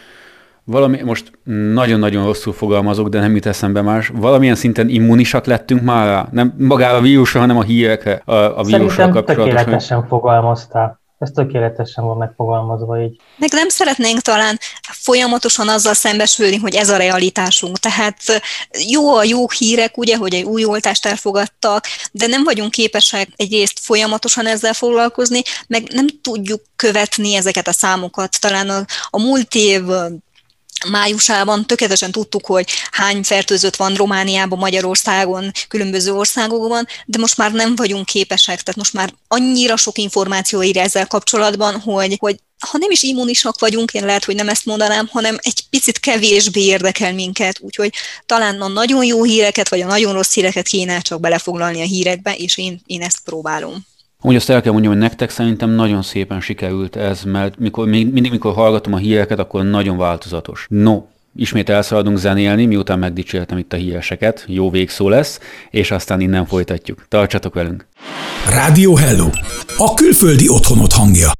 valami, 0.64 1.02
most 1.02 1.32
nagyon-nagyon 1.74 2.26
rosszul 2.26 2.54
fogalmazok, 2.54 3.10
de 3.10 3.20
nem 3.20 3.36
jut 3.36 3.46
eszembe 3.46 3.82
más, 3.82 4.12
valamilyen 4.16 4.56
szinten 4.56 4.90
immunisak 4.90 5.46
lettünk 5.46 5.82
már 5.82 6.28
Nem 6.32 6.54
magára 6.58 6.98
a 6.98 7.02
vírusra, 7.02 7.40
hanem 7.40 7.58
a 7.58 7.64
hírekre, 7.64 8.22
a, 8.26 8.34
a 8.34 8.64
vírussal 8.64 9.10
kapcsolatosan. 9.10 9.46
tökéletesen 9.46 10.08
fogalmaztál. 10.08 11.02
Ez 11.24 11.32
tökéletesen 11.32 12.06
van 12.06 12.18
megfogalmazva 12.18 13.02
így. 13.02 13.20
Meg 13.38 13.52
nem 13.52 13.70
szeretnénk 13.70 14.20
talán 14.20 14.60
folyamatosan 14.82 15.70
azzal 15.70 15.94
szembesülni, 15.94 16.58
hogy 16.58 16.76
ez 16.76 16.90
a 16.90 16.98
realitásunk. 16.98 17.78
Tehát 17.78 18.18
jó 18.88 19.16
a 19.16 19.24
jó 19.24 19.50
hírek, 19.50 19.98
ugye, 19.98 20.18
hogy 20.18 20.34
egy 20.34 20.44
új 20.44 20.66
oltást 20.66 21.06
elfogadtak, 21.06 21.86
de 22.12 22.28
nem 22.28 22.44
vagyunk 22.44 22.72
képesek 22.72 23.28
egyrészt 23.36 23.80
folyamatosan 23.80 24.46
ezzel 24.46 24.74
foglalkozni, 24.74 25.42
meg 25.68 25.84
nem 25.94 26.08
tudjuk 26.22 26.62
követni 26.76 27.36
ezeket 27.36 27.68
a 27.68 27.74
számokat. 27.74 28.40
Talán 28.40 28.70
a, 28.70 28.86
a 29.10 29.20
múlt 29.20 29.56
év 29.56 29.84
májusában 30.90 31.66
tökéletesen 31.66 32.12
tudtuk, 32.12 32.46
hogy 32.46 32.70
hány 32.92 33.24
fertőzött 33.24 33.76
van 33.76 33.94
Romániában, 33.94 34.60
Magyarországon, 34.60 35.52
különböző 35.68 36.14
országokban, 36.14 36.88
de 37.06 37.18
most 37.18 37.38
már 37.38 37.52
nem 37.52 37.76
vagyunk 37.76 38.06
képesek, 38.06 38.62
tehát 38.62 38.76
most 38.76 38.94
már 38.94 39.14
annyira 39.28 39.78
sok 39.78 39.98
információ 39.98 40.64
ír 40.64 40.78
ezzel 40.78 41.08
kapcsolatban, 41.08 41.80
hogy, 41.80 42.16
hogy 42.20 42.36
ha 42.70 42.78
nem 42.78 42.92
is 42.92 43.04
immunisak 43.04 43.60
vagyunk, 43.60 43.92
én 43.92 44.06
lehet, 44.06 44.26
hogy 44.26 44.36
nem 44.36 44.50
ezt 44.50 44.66
mondanám, 44.66 45.08
hanem 45.12 45.38
egy 45.42 45.64
picit 45.70 46.00
kevésbé 46.00 46.62
érdekel 46.62 47.14
minket, 47.14 47.60
úgyhogy 47.60 47.94
talán 48.26 48.62
a 48.62 48.68
nagyon 48.68 49.06
jó 49.06 49.24
híreket, 49.24 49.70
vagy 49.70 49.82
a 49.82 49.88
nagyon 49.88 50.14
rossz 50.14 50.34
híreket 50.34 50.68
kéne 50.68 51.02
csak 51.02 51.20
belefoglalni 51.20 51.82
a 51.82 51.86
hírekbe, 51.86 52.36
és 52.36 52.58
én, 52.58 52.82
én 52.86 53.02
ezt 53.02 53.20
próbálom. 53.24 53.86
Úgy 54.26 54.36
azt 54.36 54.50
el 54.50 54.62
kell 54.62 54.72
mondjam, 54.72 54.94
hogy 54.94 55.02
nektek 55.02 55.30
szerintem 55.30 55.70
nagyon 55.70 56.02
szépen 56.02 56.42
sikerült 56.42 56.96
ez, 56.96 57.24
mert 57.24 57.60
mikor, 57.60 57.88
mindig, 57.88 58.32
mikor 58.32 58.54
hallgatom 58.54 58.94
a 58.94 58.98
híreket, 58.98 59.40
akkor 59.40 59.64
nagyon 59.64 59.98
változatos. 59.98 60.66
No, 60.70 61.02
ismét 61.36 61.70
elszaladunk 61.70 62.18
zenélni, 62.18 62.66
miután 62.66 63.00
megdicsértem 63.00 63.58
itt 63.58 63.74
a 63.74 63.78
híreseket, 63.78 64.46
jó 64.48 64.70
végszó 64.70 65.10
lesz, 65.10 65.40
és 65.70 65.92
aztán 65.92 66.22
innen 66.22 66.46
folytatjuk. 66.46 67.06
Tartsatok 67.08 67.54
velünk! 67.54 67.88
Rádió 68.50 68.96
Hello! 68.96 69.30
A 69.78 69.94
külföldi 69.94 70.50
otthonot 70.50 70.94
hangja. 70.94 71.32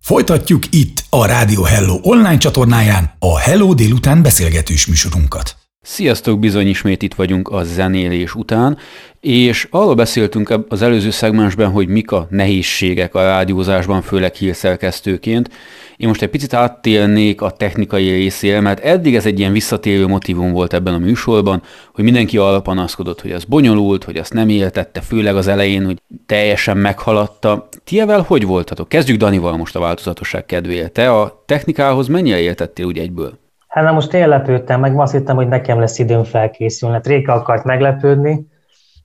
Folytatjuk 0.00 0.62
itt 0.70 1.04
a 1.10 1.26
Rádió 1.26 1.62
Hello 1.62 1.98
online 2.02 2.38
csatornáján 2.38 3.10
a 3.18 3.38
Hello 3.38 3.74
délután 3.74 4.22
beszélgetős 4.22 4.86
műsorunkat. 4.86 5.61
Sziasztok, 5.84 6.38
bizony 6.38 6.66
ismét 6.66 7.02
itt 7.02 7.14
vagyunk 7.14 7.48
a 7.48 7.64
zenélés 7.64 8.34
után, 8.34 8.78
és 9.20 9.68
arról 9.70 9.94
beszéltünk 9.94 10.58
az 10.68 10.82
előző 10.82 11.10
szegmensben, 11.10 11.70
hogy 11.70 11.88
mik 11.88 12.10
a 12.10 12.26
nehézségek 12.30 13.14
a 13.14 13.22
rádiózásban, 13.22 14.02
főleg 14.02 14.34
hírszerkesztőként. 14.34 15.50
Én 15.96 16.08
most 16.08 16.22
egy 16.22 16.28
picit 16.28 16.54
áttérnék 16.54 17.40
a 17.40 17.50
technikai 17.50 18.10
részére, 18.10 18.60
mert 18.60 18.80
eddig 18.80 19.14
ez 19.14 19.26
egy 19.26 19.38
ilyen 19.38 19.52
visszatérő 19.52 20.06
motivum 20.06 20.52
volt 20.52 20.72
ebben 20.72 20.94
a 20.94 20.98
műsorban, 20.98 21.62
hogy 21.94 22.04
mindenki 22.04 22.36
arra 22.36 22.60
panaszkodott, 22.60 23.20
hogy 23.20 23.30
ez 23.30 23.44
bonyolult, 23.44 24.04
hogy 24.04 24.16
azt 24.16 24.32
nem 24.32 24.48
értette, 24.48 25.00
főleg 25.00 25.36
az 25.36 25.46
elején, 25.46 25.84
hogy 25.84 26.02
teljesen 26.26 26.76
meghaladta. 26.76 27.68
Ti 27.84 28.00
evel 28.00 28.20
hogy 28.20 28.44
voltatok? 28.44 28.88
Kezdjük 28.88 29.18
Danival 29.18 29.56
most 29.56 29.76
a 29.76 29.80
változatosság 29.80 30.46
kedvéért. 30.46 30.92
Te 30.92 31.10
a 31.10 31.42
technikához 31.46 32.06
mennyire 32.06 32.40
értettél 32.40 32.86
úgy 32.86 32.98
egyből? 32.98 33.41
Hát 33.72 33.84
na 33.84 33.92
most 33.92 34.14
én 34.14 34.28
lepődtem, 34.28 34.80
meg 34.80 35.00
azt 35.00 35.12
hittem, 35.12 35.36
hogy 35.36 35.48
nekem 35.48 35.78
lesz 35.78 35.98
időm 35.98 36.24
felkészülni. 36.24 36.94
Hát 36.94 37.06
Réka 37.06 37.32
akart 37.32 37.64
meglepődni, 37.64 38.46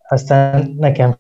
aztán 0.08 0.76
nekem 0.78 1.18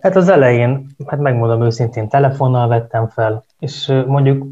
Hát 0.00 0.16
az 0.16 0.28
elején, 0.28 0.86
hát 1.06 1.20
megmondom 1.20 1.62
őszintén, 1.62 2.08
telefonnal 2.08 2.68
vettem 2.68 3.08
fel, 3.08 3.44
és 3.58 3.92
mondjuk 4.06 4.46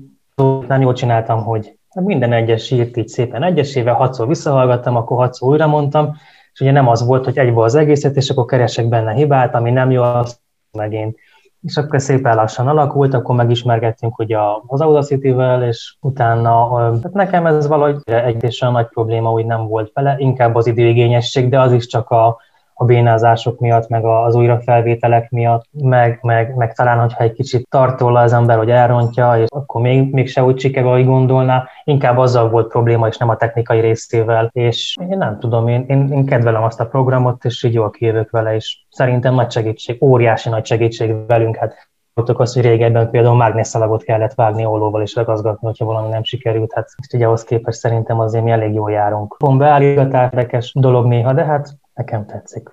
nem 0.68 0.80
jól 0.80 0.92
csináltam, 0.92 1.44
hogy 1.44 1.78
hát 1.90 2.04
minden 2.04 2.32
egyes 2.32 2.70
írt 2.70 2.96
így 2.96 3.08
szépen 3.08 3.42
egyesével, 3.42 3.94
hatszor 3.94 4.26
visszahallgattam, 4.26 4.96
akkor 4.96 5.16
hatszor 5.16 5.48
újra 5.48 5.66
mondtam, 5.66 6.16
és 6.52 6.60
ugye 6.60 6.70
nem 6.70 6.88
az 6.88 7.06
volt, 7.06 7.24
hogy 7.24 7.38
egybe 7.38 7.62
az 7.62 7.74
egészet, 7.74 8.16
és 8.16 8.30
akkor 8.30 8.44
keresek 8.44 8.88
benne 8.88 9.12
hibát, 9.12 9.54
ami 9.54 9.70
nem 9.70 9.90
jó, 9.90 10.02
azt 10.02 10.40
megint. 10.72 11.18
És 11.64 11.76
akkor 11.76 12.00
szépen 12.00 12.34
lassan 12.34 12.68
alakult, 12.68 13.14
akkor 13.14 13.36
megismergettünk 13.36 14.18
ugye 14.18 14.38
az 14.66 14.80
Audacity-vel, 14.80 15.62
és 15.62 15.96
utána 16.00 16.78
hát 17.02 17.12
nekem 17.12 17.46
ez 17.46 17.66
valahogy 17.66 17.96
egy 18.04 18.42
és 18.44 18.58
nagy 18.60 18.86
probléma, 18.86 19.28
hogy 19.28 19.46
nem 19.46 19.66
volt 19.66 19.90
vele, 19.92 20.14
inkább 20.18 20.54
az 20.54 20.66
időigényesség, 20.66 21.48
de 21.48 21.60
az 21.60 21.72
is 21.72 21.86
csak 21.86 22.10
a, 22.10 22.36
a 22.74 22.84
bénázások 22.84 23.58
miatt, 23.58 23.88
meg 23.88 24.04
az 24.04 24.34
újrafelvételek 24.34 25.30
miatt, 25.30 25.64
meg, 25.72 26.18
meg, 26.22 26.54
meg 26.54 26.74
talán, 26.74 27.00
hogyha 27.00 27.22
egy 27.22 27.32
kicsit 27.32 27.68
tartól 27.68 28.16
az 28.16 28.32
ember, 28.32 28.56
hogy 28.56 28.70
elrontja, 28.70 29.38
és 29.38 29.46
akkor 29.48 29.80
még, 29.80 30.12
még 30.12 30.28
se 30.28 30.44
úgy 30.44 30.56
csikeg, 30.56 30.86
ahogy 30.86 31.04
gondolná, 31.04 31.68
inkább 31.84 32.18
azzal 32.18 32.50
volt 32.50 32.68
probléma, 32.68 33.06
és 33.06 33.16
nem 33.16 33.28
a 33.28 33.36
technikai 33.36 33.80
részével, 33.80 34.50
és 34.52 34.96
én 35.10 35.18
nem 35.18 35.38
tudom, 35.38 35.68
én, 35.68 35.84
én, 35.88 36.12
én 36.12 36.26
kedvelem 36.26 36.62
azt 36.62 36.80
a 36.80 36.86
programot, 36.86 37.44
és 37.44 37.62
így 37.62 37.74
jól 37.74 37.90
kijövök 37.90 38.30
vele, 38.30 38.54
és 38.54 38.84
szerintem 38.90 39.34
nagy 39.34 39.50
segítség, 39.50 40.02
óriási 40.02 40.48
nagy 40.48 40.66
segítség 40.66 41.26
velünk, 41.26 41.56
hát 41.56 41.74
Tudtuk 42.14 42.40
azt, 42.40 42.54
hogy 42.54 42.62
régebben 42.62 43.10
például 43.10 43.36
mágnesszalagot 43.36 44.02
kellett 44.02 44.34
vágni 44.34 44.64
ollóval 44.64 45.02
és 45.02 45.14
ragazgatni, 45.14 45.66
hogyha 45.66 45.84
valami 45.84 46.08
nem 46.08 46.24
sikerült. 46.24 46.72
Hát 46.72 46.88
most 46.96 47.14
ugye 47.14 47.26
ahhoz 47.26 47.44
képest 47.44 47.78
szerintem 47.78 48.20
azért 48.20 48.44
mi 48.44 48.50
elég 48.50 48.74
jól 48.74 48.90
járunk. 48.90 49.34
Pont 49.38 49.58
beállítgatás, 49.58 50.32
érdekes 50.32 50.72
dolog 50.74 51.06
néha, 51.06 51.32
de 51.32 51.44
hát 51.44 51.78
Nekem 51.94 52.26
tetszik. 52.26 52.70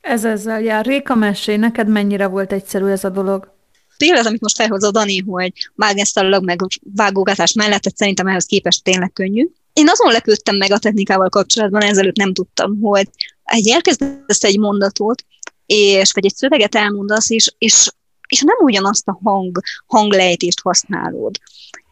Ez 0.00 0.24
ezzel 0.24 0.60
jár. 0.60 0.84
Réka 0.84 1.14
mesélj, 1.14 1.56
neked 1.56 1.88
mennyire 1.88 2.26
volt 2.26 2.52
egyszerű 2.52 2.86
ez 2.86 3.04
a 3.04 3.10
dolog? 3.10 3.54
Tényleg, 3.96 4.26
amit 4.26 4.40
most 4.40 4.56
felhozott 4.56 4.92
Dani, 4.92 5.18
hogy 5.20 5.52
mágnesszallag 5.74 6.44
meg 6.44 6.60
vágógatás 6.94 7.52
mellett, 7.52 7.96
szerintem 7.96 8.26
ehhez 8.26 8.44
képest 8.44 8.84
tényleg 8.84 9.12
könnyű. 9.12 9.48
én 9.72 9.88
azon 9.88 10.12
lepődtem 10.12 10.56
meg 10.56 10.72
a 10.72 10.78
technikával 10.78 11.28
kapcsolatban, 11.28 11.82
ezelőtt 11.82 12.16
nem 12.16 12.32
tudtam, 12.32 12.80
hogy 12.80 13.08
egy 13.44 13.68
elkezdesz 13.68 14.44
egy 14.44 14.58
mondatot, 14.58 15.24
és 15.66 16.12
vagy 16.12 16.24
egy 16.24 16.34
szöveget 16.34 16.74
elmondasz, 16.74 17.30
és, 17.30 17.54
és, 17.58 17.90
és 18.28 18.40
nem 18.40 18.56
ugyanazt 18.58 19.08
a 19.08 19.18
hang, 19.22 19.60
hanglejtést 19.86 20.60
használod. 20.60 21.38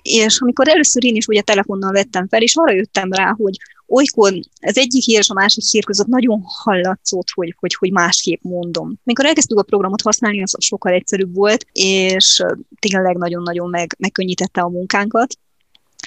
És 0.02 0.40
amikor 0.40 0.68
először 0.68 1.04
én 1.04 1.14
is 1.14 1.26
ugye 1.26 1.42
telefonnal 1.42 1.92
vettem 1.92 2.28
fel, 2.28 2.42
és 2.42 2.56
arra 2.56 2.72
jöttem 2.72 3.12
rá, 3.12 3.34
hogy 3.38 3.56
olykor 3.86 4.32
az 4.60 4.78
egyik 4.78 5.02
hír 5.02 5.18
és 5.18 5.28
a 5.28 5.34
másik 5.34 5.64
hír 5.70 5.84
között 5.84 6.06
nagyon 6.06 6.42
hallatszott, 6.44 7.26
hogy, 7.34 7.54
hogy, 7.58 7.74
hogy 7.74 7.92
másképp 7.92 8.42
mondom. 8.42 9.00
Amikor 9.04 9.24
elkezdtük 9.26 9.58
a 9.58 9.62
programot 9.62 10.02
használni, 10.02 10.42
az 10.42 10.54
sokkal 10.58 10.92
egyszerűbb 10.92 11.34
volt, 11.34 11.66
és 11.72 12.42
tényleg 12.78 13.16
nagyon-nagyon 13.16 13.70
meg, 13.70 13.96
megkönnyítette 13.98 14.60
a 14.60 14.68
munkánkat. 14.68 15.38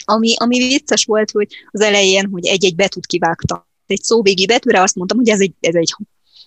Ami, 0.06 0.34
ami 0.38 0.58
vicces 0.58 1.06
volt, 1.06 1.32
hogy 1.32 1.48
az 1.72 1.82
elején, 1.82 2.30
hogy 2.32 2.46
egy-egy 2.46 2.76
betűt 2.76 3.06
kivágtam. 3.06 3.66
Egy 3.88 4.02
szóvégi 4.02 4.46
betűre 4.46 4.82
azt 4.82 4.96
mondtam, 4.96 5.18
hogy 5.18 5.30
ez, 5.30 5.40
egy, 5.40 5.54
ez, 5.60 5.76
egy, 5.76 5.96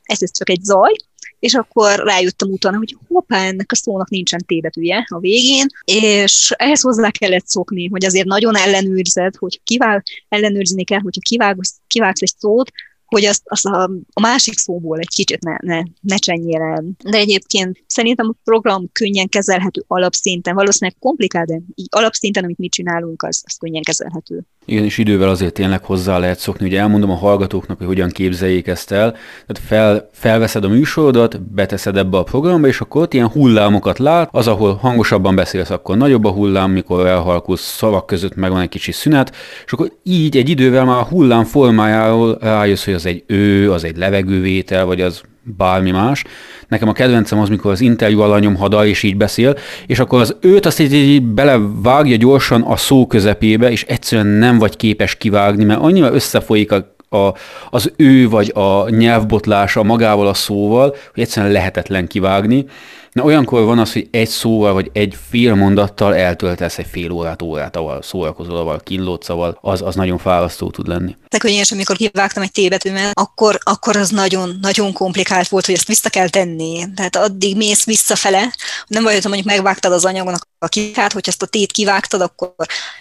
ez, 0.03 0.23
ez 0.23 0.31
csak 0.37 0.51
egy 0.51 0.62
zaj, 0.62 0.93
és 1.40 1.55
akkor 1.55 1.98
rájöttem 1.98 2.50
utána, 2.50 2.76
hogy 2.76 2.96
hoppá, 3.09 3.46
ennek 3.46 3.72
a 3.72 3.76
szónak 3.76 4.09
nincsen 4.09 4.44
tébetűje 4.46 5.07
a 5.09 5.18
végén, 5.18 5.66
és 5.85 6.55
ehhez 6.57 6.81
hozzá 6.81 7.11
kellett 7.11 7.46
szokni, 7.46 7.88
hogy 7.88 8.05
azért 8.05 8.26
nagyon 8.26 8.57
ellenőrzed, 8.57 9.37
hogy 9.37 9.61
kivág, 9.64 10.03
ellenőrizni 10.29 10.85
kell, 10.85 11.00
hogyha 11.00 11.20
kivágsz, 11.20 11.81
kivágsz 11.87 12.22
egy 12.22 12.33
szót, 12.38 12.70
hogy 13.11 13.24
azt, 13.24 13.42
azt 13.44 13.66
a, 13.66 13.83
a 14.12 14.20
másik 14.20 14.59
szóból 14.59 14.98
egy 14.98 15.09
kicsit 15.09 15.40
ne, 15.40 15.57
ne, 15.61 15.83
ne 16.00 16.16
csenjél 16.16 16.61
el. 16.61 16.85
De 17.05 17.18
egyébként 17.18 17.85
szerintem 17.87 18.29
a 18.29 18.40
program 18.44 18.88
könnyen 18.92 19.29
kezelhető 19.29 19.85
alapszinten, 19.87 20.55
valószínűleg 20.55 20.98
komplikált, 20.98 21.48
de 21.48 21.61
így 21.74 21.87
alapszinten, 21.90 22.44
amit 22.44 22.59
mi 22.59 22.68
csinálunk, 22.68 23.22
az, 23.22 23.42
az 23.46 23.57
könnyen 23.57 23.83
kezelhető. 23.83 24.42
Igen, 24.66 24.85
és 24.85 24.99
idővel 24.99 25.29
azért 25.29 25.53
tényleg 25.53 25.85
hozzá 25.85 26.18
lehet 26.18 26.38
szokni. 26.38 26.66
Ugye 26.66 26.81
elmondom 26.81 27.11
a 27.11 27.14
hallgatóknak, 27.14 27.79
hogy 27.79 27.87
hogyan 27.87 28.09
képzeljék 28.09 28.66
ezt 28.66 28.92
el. 28.92 29.11
Tehát 29.46 29.62
fel, 29.66 30.09
felveszed 30.12 30.64
a 30.64 30.68
műsorodat, 30.68 31.42
beteszed 31.42 31.96
ebbe 31.96 32.18
a 32.18 32.23
programba, 32.23 32.66
és 32.66 32.81
akkor 32.81 33.03
ott 33.03 33.14
ilyen 33.14 33.29
hullámokat 33.29 33.99
lát, 33.99 34.29
az, 34.33 34.46
ahol 34.46 34.75
hangosabban 34.75 35.35
beszélsz, 35.35 35.70
akkor 35.70 35.96
nagyobb 35.96 36.25
a 36.25 36.31
hullám, 36.31 36.70
mikor 36.70 37.07
elhalkulsz 37.07 37.77
szavak 37.77 38.07
között, 38.07 38.35
meg 38.35 38.51
van 38.51 38.61
egy 38.61 38.68
kicsi 38.68 38.92
szünet, 38.92 39.37
és 39.64 39.73
akkor 39.73 39.92
így 40.03 40.37
egy 40.37 40.49
idővel 40.49 40.85
már 40.85 40.99
a 40.99 41.07
hullám 41.11 41.44
formájáról 41.44 42.38
rájössz, 42.40 42.85
hogy 42.85 42.94
az 42.94 43.07
egy 43.07 43.25
ő, 43.27 43.73
az 43.73 43.85
egy 43.85 43.96
levegővétel, 43.96 44.85
vagy 44.85 45.01
az 45.01 45.23
bármi 45.42 45.90
más. 45.90 46.24
Nekem 46.68 46.88
a 46.88 46.92
kedvencem 46.92 47.38
az, 47.38 47.48
mikor 47.48 47.70
az 47.70 47.81
interjú 47.81 48.20
alanyom 48.20 48.57
hada, 48.57 48.87
és 48.87 49.03
így 49.03 49.16
beszél, 49.16 49.57
és 49.87 49.98
akkor 49.98 50.20
az 50.20 50.37
őt 50.40 50.66
azt 50.66 50.81
így, 50.81 50.92
így 50.92 51.22
belevágja 51.22 52.16
gyorsan 52.16 52.62
a 52.62 52.76
szó 52.76 53.07
közepébe, 53.07 53.70
és 53.70 53.85
egyszerűen 53.85 54.26
nem 54.26 54.59
vagy 54.59 54.76
képes 54.76 55.14
kivágni, 55.14 55.64
mert 55.64 55.81
annyira 55.81 56.12
összefolyik 56.12 56.72
a 56.72 56.98
a, 57.12 57.35
az 57.70 57.92
ő 57.96 58.29
vagy 58.29 58.53
a 58.55 58.88
nyelvbotlása 58.88 59.83
magával 59.83 60.26
a 60.26 60.35
szóval, 60.35 60.96
hogy 61.14 61.22
egyszerűen 61.22 61.53
lehetetlen 61.53 62.07
kivágni. 62.07 62.64
Na 63.12 63.23
olyankor 63.23 63.64
van 63.64 63.79
az, 63.79 63.92
hogy 63.92 64.09
egy 64.11 64.29
szóval 64.29 64.73
vagy 64.73 64.90
egy 64.92 65.16
fél 65.31 65.55
mondattal 65.55 66.14
eltöltesz 66.14 66.79
egy 66.79 66.87
fél 66.90 67.11
órát, 67.11 67.42
órát, 67.42 67.77
ahol 67.77 68.03
szórakozol, 68.03 68.57
ahol 68.57 68.81
kínlódsz, 68.85 69.29
az, 69.61 69.83
az 69.83 69.94
nagyon 69.94 70.18
fárasztó 70.18 70.70
tud 70.70 70.87
lenni. 70.87 71.16
Tehát, 71.29 71.42
hogy 71.42 71.51
én 71.51 71.61
is, 71.61 71.73
amikor 71.73 71.96
kivágtam 71.96 72.42
egy 72.42 72.53
tébetűmet, 72.53 73.18
akkor, 73.18 73.59
akkor 73.62 73.96
az 73.96 74.11
nagyon, 74.11 74.59
nagyon 74.61 74.92
komplikált 74.92 75.49
volt, 75.49 75.66
hogy 75.66 75.75
ezt 75.75 75.87
vissza 75.87 76.09
kell 76.09 76.29
tenni. 76.29 76.85
Tehát 76.94 77.16
addig 77.16 77.57
mész 77.57 77.85
visszafele, 77.85 78.55
nem 78.87 79.03
vagy, 79.03 79.12
hogy 79.12 79.25
mondjuk 79.25 79.46
megvágtad 79.46 79.92
az 79.92 80.05
anyagnak 80.05 80.49
a 80.59 80.68
kikát, 80.68 81.12
hogy 81.12 81.25
ezt 81.27 81.42
a 81.42 81.46
tét 81.46 81.73
kivágtad, 81.73 82.20
akkor 82.20 82.55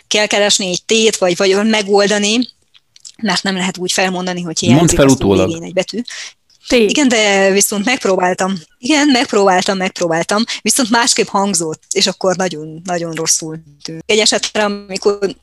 kell 0.07 0.25
keresni 0.25 0.67
egy 0.67 0.83
tét, 0.85 1.17
vagy, 1.17 1.37
vagy 1.37 1.69
megoldani, 1.69 2.37
mert 3.21 3.43
nem 3.43 3.55
lehet 3.55 3.77
úgy 3.77 3.91
felmondani, 3.91 4.41
hogy 4.41 4.59
hiányzik 4.59 4.97
fel 4.97 5.07
utólag. 5.07 5.63
egy 5.63 5.73
betű. 5.73 6.01
Tég. 6.69 6.89
Igen, 6.89 7.07
de 7.07 7.51
viszont 7.51 7.85
megpróbáltam. 7.85 8.53
Igen, 8.77 9.07
megpróbáltam, 9.07 9.77
megpróbáltam, 9.77 10.43
viszont 10.61 10.89
másképp 10.89 11.27
hangzott, 11.27 11.83
és 11.91 12.07
akkor 12.07 12.35
nagyon, 12.35 12.81
nagyon 12.83 13.13
rosszul 13.13 13.59
tűnt. 13.83 14.03
Egy 14.05 14.17
esetre, 14.17 14.63
amikor 14.63 15.35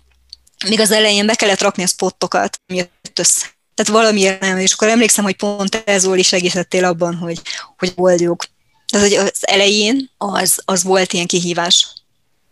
még 0.69 0.81
az 0.81 0.91
elején 0.91 1.27
be 1.27 1.35
kellett 1.35 1.61
rakni 1.61 1.83
a 1.83 1.87
spottokat, 1.87 2.61
ami 2.67 2.79
jött 2.79 3.19
össze. 3.19 3.47
Tehát 3.75 3.93
valami 3.93 4.37
nem, 4.41 4.59
és 4.59 4.73
akkor 4.73 4.89
emlékszem, 4.89 5.25
hogy 5.25 5.37
pont 5.37 5.83
ez 5.87 6.03
Zoli 6.03 6.23
segítettél 6.23 6.85
abban, 6.85 7.15
hogy, 7.15 7.41
hogy 7.79 7.93
oldjuk. 7.97 8.45
Tehát, 8.87 9.09
hogy 9.09 9.17
az 9.17 9.39
elején 9.41 10.11
az, 10.19 10.63
az 10.65 10.83
volt 10.83 11.13
ilyen 11.13 11.27
kihívás. 11.27 11.89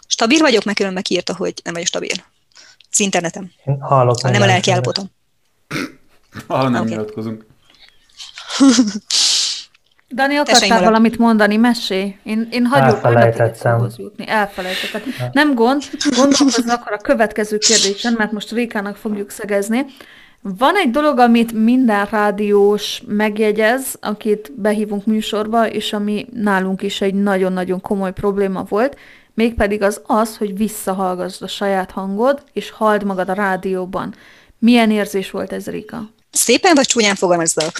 Stabil 0.06 0.38
vagyok, 0.38 0.64
meg 0.64 0.74
különben 0.74 1.02
kiírta, 1.02 1.34
hogy 1.36 1.54
nem 1.64 1.72
vagyok 1.72 1.88
stabil. 1.88 2.16
Az 2.90 3.00
internetem. 3.00 3.50
Hallok. 3.80 4.22
Nem 4.22 4.42
a 4.42 4.46
lelki 4.46 4.70
állapotom. 4.70 5.10
Ah, 6.46 6.62
nem 6.62 6.74
okay. 6.74 6.88
nyilatkozunk. 6.88 7.52
Dani, 10.14 10.36
akartál 10.36 10.82
valamit 10.82 11.18
mondani? 11.18 11.56
Mesé. 11.56 12.18
Én, 12.22 12.48
én 12.50 12.66
hagyok 12.66 13.04
önöket 13.04 13.62
jutni. 13.96 14.28
Elfelejtettem. 14.28 15.02
Nem 15.32 15.54
gond, 15.54 15.82
gondolkozni 16.16 16.70
akkor 16.70 16.92
a 16.92 16.96
következő 16.96 17.58
kérdésen, 17.58 18.14
mert 18.18 18.32
most 18.32 18.50
Rékának 18.50 18.96
fogjuk 18.96 19.30
szegezni. 19.30 19.86
Van 20.40 20.76
egy 20.76 20.90
dolog, 20.90 21.18
amit 21.18 21.52
minden 21.52 22.06
rádiós 22.10 23.02
megjegyez, 23.06 23.96
akit 24.00 24.52
behívunk 24.56 25.06
műsorba, 25.06 25.68
és 25.68 25.92
ami 25.92 26.26
nálunk 26.32 26.82
is 26.82 27.00
egy 27.00 27.14
nagyon-nagyon 27.14 27.80
komoly 27.80 28.12
probléma 28.12 28.64
volt, 28.68 28.96
mégpedig 29.34 29.82
az 29.82 30.00
az, 30.06 30.36
hogy 30.36 30.56
visszahallgassd 30.56 31.42
a 31.42 31.48
saját 31.48 31.90
hangod, 31.90 32.42
és 32.52 32.70
halld 32.70 33.04
magad 33.04 33.28
a 33.28 33.32
rádióban. 33.32 34.14
Milyen 34.58 34.90
érzés 34.90 35.30
volt 35.30 35.52
ez, 35.52 35.66
Rika? 35.66 36.10
Szépen 36.30 36.74
vagy 36.74 36.86
csúnyán 36.86 37.14
fogalmazzak? 37.14 37.72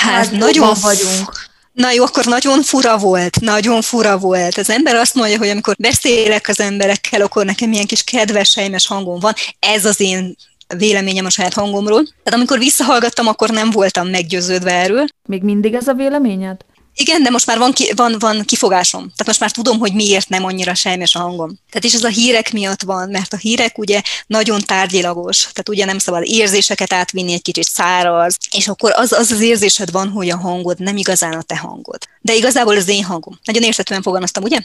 Hát, 0.00 0.14
hát 0.14 0.30
nagyon 0.30 0.74
vagyunk. 0.82 1.48
Na 1.72 1.92
jó, 1.92 2.04
akkor 2.04 2.24
nagyon 2.24 2.62
fura 2.62 2.98
volt, 2.98 3.40
nagyon 3.40 3.82
fura 3.82 4.18
volt. 4.18 4.58
Az 4.58 4.70
ember 4.70 4.94
azt 4.94 5.14
mondja, 5.14 5.38
hogy 5.38 5.48
amikor 5.48 5.74
beszélek 5.78 6.48
az 6.48 6.60
emberekkel, 6.60 7.20
akkor 7.20 7.44
nekem 7.44 7.72
ilyen 7.72 7.86
kis 7.86 8.02
kedves, 8.02 8.54
helymes 8.54 8.86
hangom 8.86 9.20
van. 9.20 9.32
Ez 9.58 9.84
az 9.84 10.00
én 10.00 10.36
véleményem 10.76 11.24
a 11.24 11.30
saját 11.30 11.54
hangomról. 11.54 12.02
Tehát 12.02 12.38
amikor 12.38 12.58
visszahallgattam, 12.58 13.26
akkor 13.26 13.50
nem 13.50 13.70
voltam 13.70 14.08
meggyőződve 14.08 14.72
erről. 14.72 15.04
Még 15.28 15.42
mindig 15.42 15.74
ez 15.74 15.88
a 15.88 15.94
véleményed? 15.94 16.56
Igen, 17.00 17.22
de 17.22 17.30
most 17.30 17.46
már 17.46 17.58
van, 17.58 17.72
ki, 17.72 17.92
van, 17.96 18.14
van 18.18 18.42
kifogásom. 18.44 19.00
Tehát 19.00 19.26
most 19.26 19.40
már 19.40 19.50
tudom, 19.50 19.78
hogy 19.78 19.94
miért 19.94 20.28
nem 20.28 20.44
annyira 20.44 20.74
sejmes 20.74 21.14
a 21.14 21.18
hangom. 21.18 21.50
Tehát 21.70 21.84
és 21.84 21.94
ez 21.94 22.04
a 22.04 22.08
hírek 22.08 22.52
miatt 22.52 22.82
van, 22.82 23.10
mert 23.10 23.32
a 23.32 23.36
hírek 23.36 23.78
ugye 23.78 24.00
nagyon 24.26 24.60
tárgyilagos. 24.60 25.38
Tehát 25.40 25.68
ugye 25.68 25.84
nem 25.84 25.98
szabad 25.98 26.22
érzéseket 26.24 26.92
átvinni, 26.92 27.32
egy 27.32 27.42
kicsit 27.42 27.64
száraz, 27.64 28.36
és 28.56 28.68
akkor 28.68 28.92
az 28.94 29.12
az, 29.12 29.30
az 29.30 29.40
érzésed 29.40 29.90
van, 29.90 30.08
hogy 30.08 30.30
a 30.30 30.36
hangod 30.36 30.78
nem 30.78 30.96
igazán 30.96 31.32
a 31.32 31.42
te 31.42 31.56
hangod. 31.56 31.98
De 32.20 32.34
igazából 32.34 32.76
az 32.76 32.88
én 32.88 33.04
hangom. 33.04 33.38
Nagyon 33.44 33.62
érthetően 33.62 34.02
fogalmaztam, 34.02 34.42
ugye? 34.42 34.58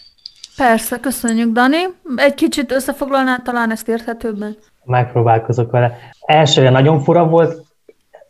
Persze, 0.56 1.00
köszönjük, 1.00 1.52
Dani. 1.52 1.84
Egy 2.16 2.34
kicsit 2.34 2.72
összefoglalnád 2.72 3.42
talán 3.42 3.72
ezt 3.72 3.88
érthetőbben? 3.88 4.58
Megpróbálkozok 4.84 5.72
vele. 5.72 5.98
Elsőre 6.26 6.70
nagyon 6.70 7.04
fura 7.04 7.28
volt, 7.28 7.64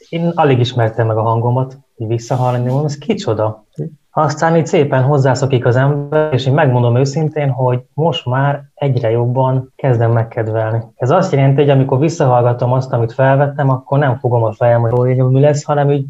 én 0.10 0.32
alig 0.36 0.60
ismertem 0.60 1.08
meg 1.08 1.18
a 1.18 1.22
hangomat, 1.22 1.78
így 1.98 2.08
visszahallani, 2.08 2.66
mondom, 2.66 2.86
ez 2.86 2.98
kicsoda. 2.98 3.66
Aztán 4.12 4.56
így 4.56 4.66
szépen 4.66 5.04
hozzászokik 5.04 5.66
az 5.66 5.76
ember, 5.76 6.34
és 6.34 6.46
én 6.46 6.54
megmondom 6.54 6.98
őszintén, 6.98 7.50
hogy 7.50 7.82
most 7.94 8.26
már 8.26 8.64
egyre 8.74 9.10
jobban 9.10 9.74
kezdem 9.76 10.12
megkedvelni. 10.12 10.84
Ez 10.96 11.10
azt 11.10 11.32
jelenti, 11.32 11.62
hogy 11.62 11.70
amikor 11.70 12.00
visszahallgatom 12.00 12.72
azt, 12.72 12.92
amit 12.92 13.14
felvettem, 13.14 13.70
akkor 13.70 14.00
nem 14.00 14.20
fogom 14.20 14.44
a 14.44 14.54
fejem, 14.54 14.82
hogy 14.82 15.18
mi 15.18 15.40
lesz, 15.40 15.64
hanem 15.64 15.92
így 15.92 16.06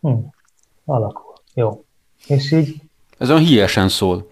hm, 0.00 0.12
alakul. 0.84 1.34
Jó. 1.54 1.84
És 2.26 2.52
így... 2.52 2.74
Ez 3.18 3.30
olyan 3.30 3.42
híjesen 3.42 3.88
szól. 3.88 4.28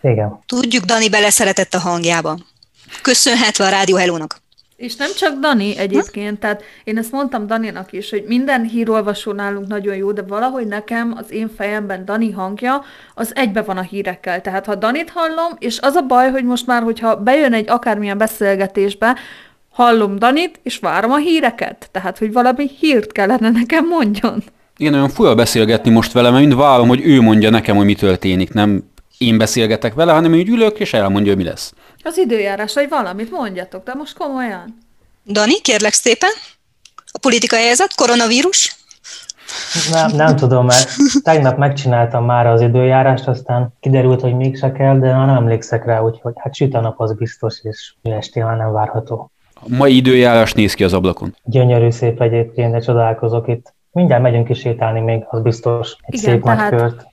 Igen. 0.00 0.38
Tudjuk, 0.46 0.84
Dani 0.84 1.08
beleszeretett 1.08 1.74
a 1.74 1.78
hangjába. 1.78 2.36
Köszönhetve 3.02 3.64
a 3.64 3.68
Rádió 3.68 3.96
Helónak. 3.96 4.40
És 4.80 4.96
nem 4.96 5.10
csak 5.16 5.38
Dani 5.38 5.78
egyébként, 5.78 6.38
tehát 6.38 6.62
én 6.84 6.98
ezt 6.98 7.12
mondtam 7.12 7.46
Daninak 7.46 7.92
is, 7.92 8.10
hogy 8.10 8.24
minden 8.26 8.62
hírolvasó 8.62 9.32
nálunk 9.32 9.66
nagyon 9.66 9.96
jó, 9.96 10.12
de 10.12 10.22
valahogy 10.22 10.66
nekem 10.66 11.14
az 11.16 11.32
én 11.32 11.50
fejemben 11.56 12.04
Dani 12.04 12.30
hangja 12.30 12.84
az 13.14 13.32
egybe 13.34 13.62
van 13.62 13.76
a 13.76 13.82
hírekkel. 13.82 14.40
Tehát 14.40 14.66
ha 14.66 14.74
Danit 14.74 15.10
hallom, 15.10 15.52
és 15.58 15.78
az 15.80 15.94
a 15.94 16.02
baj, 16.02 16.30
hogy 16.30 16.44
most 16.44 16.66
már, 16.66 16.82
hogyha 16.82 17.16
bejön 17.16 17.52
egy 17.52 17.68
akármilyen 17.68 18.18
beszélgetésbe, 18.18 19.16
hallom 19.70 20.18
Danit, 20.18 20.60
és 20.62 20.78
várom 20.78 21.10
a 21.10 21.16
híreket. 21.16 21.88
Tehát, 21.92 22.18
hogy 22.18 22.32
valami 22.32 22.70
hírt 22.78 23.12
kellene 23.12 23.50
nekem 23.50 23.86
mondjon. 23.86 24.42
Igen, 24.76 24.94
olyan 24.94 25.08
fura 25.08 25.34
beszélgetni 25.34 25.90
most 25.90 26.12
vele, 26.12 26.30
mert 26.30 26.46
mind 26.46 26.58
várom, 26.58 26.88
hogy 26.88 27.00
ő 27.04 27.20
mondja 27.20 27.50
nekem, 27.50 27.76
hogy 27.76 27.86
mi 27.86 27.94
történik, 27.94 28.52
nem 28.52 28.84
én 29.18 29.38
beszélgetek 29.38 29.94
vele, 29.94 30.12
hanem 30.12 30.32
úgy 30.32 30.48
ülök, 30.48 30.78
és 30.78 30.92
elmondja, 30.92 31.32
hogy 31.32 31.42
mi 31.42 31.48
lesz. 31.48 31.72
Az 32.04 32.18
időjárás, 32.18 32.74
vagy 32.74 32.88
valamit 32.88 33.30
mondjatok, 33.30 33.84
de 33.84 33.94
most 33.94 34.16
komolyan. 34.16 34.78
Dani, 35.26 35.60
kérlek 35.60 35.92
szépen. 35.92 36.30
A 37.12 37.18
politikai 37.18 37.62
helyzet, 37.62 37.94
koronavírus? 37.94 38.76
Nem, 39.92 40.10
nem 40.16 40.36
tudom, 40.36 40.66
mert 40.66 40.90
tegnap 41.22 41.56
megcsináltam 41.56 42.24
már 42.24 42.46
az 42.46 42.60
időjárást, 42.60 43.28
aztán 43.28 43.74
kiderült, 43.80 44.20
hogy 44.20 44.34
mégse 44.34 44.72
kell, 44.72 44.98
de 44.98 45.12
nem 45.12 45.28
emlékszek 45.28 45.84
rá, 45.84 46.00
úgyhogy 46.00 46.32
hát 46.36 46.54
süt 46.54 46.74
a 46.74 46.80
nap 46.80 47.00
az 47.00 47.14
biztos, 47.14 47.60
és 47.62 47.94
estén 48.02 48.44
már 48.44 48.56
nem 48.56 48.72
várható. 48.72 49.30
A 49.54 49.64
mai 49.68 49.96
időjárás 49.96 50.52
néz 50.52 50.74
ki 50.74 50.84
az 50.84 50.92
ablakon. 50.92 51.36
Gyönyörű 51.44 51.90
szép 51.90 52.20
egyébként, 52.20 52.72
de 52.72 52.78
csodálkozok 52.78 53.48
itt. 53.48 53.74
Mindjárt 53.92 54.22
megyünk 54.22 54.48
is 54.48 54.58
sétálni 54.58 55.00
még, 55.00 55.24
az 55.28 55.40
biztos. 55.40 55.96
Egy 56.00 56.14
Igen, 56.14 56.32
szép 56.32 56.44
nagy 56.44 56.68
kört. 56.68 57.06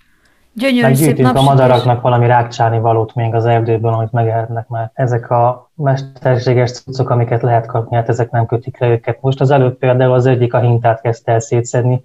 Gyönyörű 0.59 0.93
szép 0.93 1.25
a 1.25 1.41
madaraknak 1.41 2.01
valami 2.01 2.27
rákcsáni 2.27 2.79
valót 2.79 3.15
még 3.15 3.33
az 3.33 3.45
erdőből, 3.45 3.93
amit 3.93 4.11
megehetnek 4.11 4.67
már. 4.67 4.91
Ezek 4.93 5.29
a 5.29 5.71
mesterséges 5.75 6.71
cuccok, 6.71 7.09
amiket 7.09 7.41
lehet 7.41 7.65
kapni, 7.65 7.95
hát 7.95 8.09
ezek 8.09 8.31
nem 8.31 8.45
kötik 8.45 8.79
le 8.79 8.87
őket. 8.87 9.21
Most 9.21 9.41
az 9.41 9.51
előbb 9.51 9.77
például 9.77 10.13
az 10.13 10.25
egyik 10.25 10.53
a 10.53 10.59
hintát 10.59 11.01
kezdte 11.01 11.31
el 11.31 11.39
szétszedni, 11.39 12.03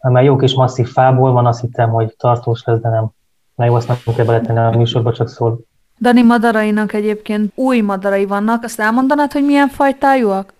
mert 0.00 0.26
jó 0.26 0.36
kis 0.36 0.54
masszív 0.54 0.88
fából 0.88 1.32
van, 1.32 1.46
azt 1.46 1.60
hittem, 1.60 1.90
hogy 1.90 2.14
tartós 2.16 2.62
lesz, 2.64 2.80
de 2.80 2.88
nem. 2.88 3.10
Na 3.54 3.64
jó, 3.64 3.74
azt 3.74 3.88
nem 3.88 3.96
kell 4.16 4.24
beletenni 4.24 4.58
a 4.58 4.78
műsorba, 4.78 5.12
csak 5.12 5.28
szól. 5.28 5.58
Dani 6.00 6.22
madarainak 6.22 6.92
egyébként 6.92 7.52
új 7.54 7.80
madarai 7.80 8.26
vannak, 8.26 8.64
azt 8.64 8.80
elmondanád, 8.80 9.32
hogy 9.32 9.44
milyen 9.44 9.68
fajtájúak? 9.68 10.52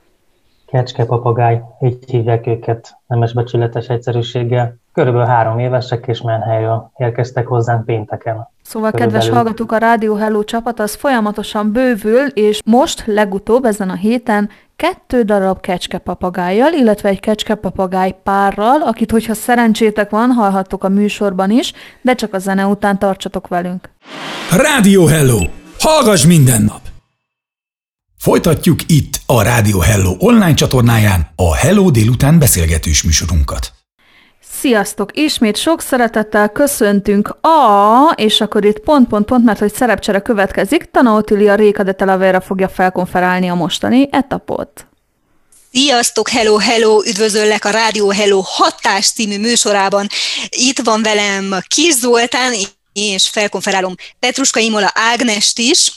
Kecske 0.66 1.04
papagáj, 1.04 1.62
így 1.80 2.10
hívják 2.10 2.46
őket 2.46 2.96
nemes 3.06 3.32
becsületes 3.32 3.86
egyszerűséggel. 3.86 4.80
Körülbelül 4.92 5.26
három 5.26 5.58
évesek 5.58 6.06
és 6.06 6.20
menhelyről 6.20 6.90
érkeztek 6.96 7.46
hozzánk 7.46 7.84
pénteken. 7.84 8.48
Szóval, 8.62 8.90
Körülbelül. 8.90 9.20
kedves 9.20 9.36
hallgatók, 9.36 9.72
a 9.72 9.76
Rádió 9.76 10.14
Hello 10.14 10.44
csapat 10.44 10.80
az 10.80 10.94
folyamatosan 10.94 11.72
bővül, 11.72 12.26
és 12.26 12.60
most 12.64 13.02
legutóbb 13.06 13.64
ezen 13.64 13.90
a 13.90 13.94
héten 13.94 14.50
kettő 14.76 15.22
darab 15.22 15.60
kecskepapagájjal, 15.60 16.72
illetve 16.72 17.08
egy 17.08 17.20
kecskepapagáj 17.20 18.16
párral, 18.22 18.82
akit, 18.82 19.10
hogyha 19.10 19.34
szerencsétek 19.34 20.10
van, 20.10 20.30
hallhattok 20.30 20.84
a 20.84 20.88
műsorban 20.88 21.50
is, 21.50 21.72
de 22.00 22.14
csak 22.14 22.34
a 22.34 22.38
zene 22.38 22.66
után 22.66 22.98
tartsatok 22.98 23.48
velünk. 23.48 23.90
Rádió 24.56 25.06
Hello! 25.06 25.38
Hallgass 25.78 26.26
minden 26.26 26.62
nap! 26.62 26.80
Folytatjuk 28.18 28.78
itt 28.86 29.20
a 29.26 29.42
Rádió 29.42 29.78
Hello 29.78 30.14
online 30.18 30.54
csatornáján 30.54 31.26
a 31.36 31.54
Hello 31.56 31.90
délután 31.90 32.38
beszélgetős 32.38 33.02
műsorunkat. 33.02 33.72
Sziasztok! 34.62 35.16
Ismét 35.16 35.56
sok 35.56 35.80
szeretettel 35.80 36.48
köszöntünk 36.48 37.28
a, 37.28 38.12
és 38.16 38.40
akkor 38.40 38.64
itt 38.64 38.78
pont, 38.78 39.08
pont, 39.08 39.26
pont, 39.26 39.44
mert 39.44 39.58
hogy 39.58 39.74
szerepcsere 39.74 40.20
következik, 40.20 40.90
Tana 40.90 41.16
Otilia 41.16 41.54
Réka 41.54 41.82
de 41.82 41.92
Talavera 41.92 42.40
fogja 42.40 42.68
felkonferálni 42.68 43.48
a 43.48 43.54
mostani 43.54 44.08
etapot. 44.10 44.86
Sziasztok, 45.72 46.28
hello, 46.28 46.56
hello, 46.56 47.02
üdvözöllek 47.06 47.64
a 47.64 47.70
Rádió 47.70 48.10
Hello 48.10 48.40
hatás 48.44 49.10
című 49.10 49.38
műsorában. 49.38 50.06
Itt 50.48 50.78
van 50.78 51.02
velem 51.02 51.54
Kis 51.66 51.94
Zoltán, 51.94 52.52
és 52.92 53.28
felkonferálom 53.28 53.94
Petruska 54.18 54.60
Imola 54.60 54.90
Ágnest 54.94 55.58
is, 55.58 55.92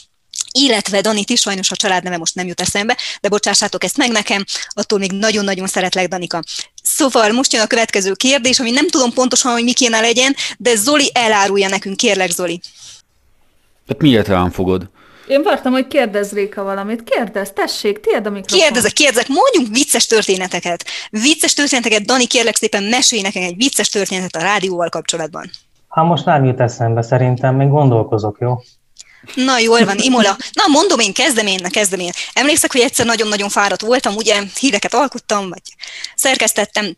illetve 0.56 1.00
Danit 1.00 1.30
is, 1.30 1.40
sajnos 1.40 1.70
a 1.70 1.76
családneve 1.76 2.16
most 2.16 2.34
nem 2.34 2.46
jut 2.46 2.60
eszembe, 2.60 2.96
de 3.20 3.28
bocsássátok 3.28 3.84
ezt 3.84 3.96
meg 3.96 4.10
nekem, 4.10 4.44
attól 4.68 4.98
még 4.98 5.12
nagyon-nagyon 5.12 5.66
szeretlek, 5.66 6.08
Danika. 6.08 6.42
Szóval 6.82 7.32
most 7.32 7.52
jön 7.52 7.62
a 7.62 7.66
következő 7.66 8.12
kérdés, 8.12 8.60
ami 8.60 8.70
nem 8.70 8.88
tudom 8.88 9.12
pontosan, 9.12 9.52
hogy 9.52 9.64
mi 9.64 9.72
kéne 9.72 10.00
legyen, 10.00 10.34
de 10.58 10.74
Zoli 10.74 11.10
elárulja 11.14 11.68
nekünk, 11.68 11.96
kérlek 11.96 12.30
Zoli. 12.30 12.60
Hát 13.88 14.00
miért 14.00 14.28
rám 14.28 14.50
fogod? 14.50 14.90
Én 15.28 15.42
vártam, 15.42 15.72
hogy 15.72 15.86
kérdezz 15.86 16.32
Réka 16.32 16.62
valamit. 16.62 17.02
Kérdezz, 17.04 17.48
tessék, 17.54 18.00
tiéd 18.00 18.26
a 18.26 18.30
mikrofon. 18.30 18.58
Kérdezek, 18.58 18.92
kérdezek, 18.92 19.28
mondjunk 19.28 19.76
vicces 19.76 20.06
történeteket. 20.06 20.84
Vicces 21.10 21.54
történeteket, 21.54 22.04
Dani, 22.04 22.26
kérlek 22.26 22.56
szépen 22.56 22.82
mesélj 22.82 23.22
nekem 23.22 23.42
egy 23.42 23.56
vicces 23.56 23.88
történetet 23.88 24.36
a 24.36 24.40
rádióval 24.40 24.88
kapcsolatban. 24.88 25.50
Ha 25.88 26.02
most 26.02 26.24
nem 26.24 26.44
jut 26.44 26.60
eszembe, 26.60 27.02
szerintem 27.02 27.54
még 27.54 27.68
gondolkozok, 27.68 28.36
jó? 28.40 28.60
Na, 29.34 29.58
jól 29.58 29.84
van, 29.84 29.98
Imola. 29.98 30.36
Na, 30.52 30.66
mondom 30.66 30.98
én, 30.98 31.12
kezdem 31.12 31.46
én, 31.46 31.58
na, 31.62 31.68
kezdem 31.68 32.00
én. 32.00 32.12
Emlékszek, 32.32 32.72
hogy 32.72 32.80
egyszer 32.80 33.06
nagyon-nagyon 33.06 33.48
fáradt 33.48 33.80
voltam, 33.80 34.14
ugye 34.14 34.42
híreket 34.60 34.94
alkottam, 34.94 35.48
vagy 35.48 35.62
szerkesztettem, 36.14 36.96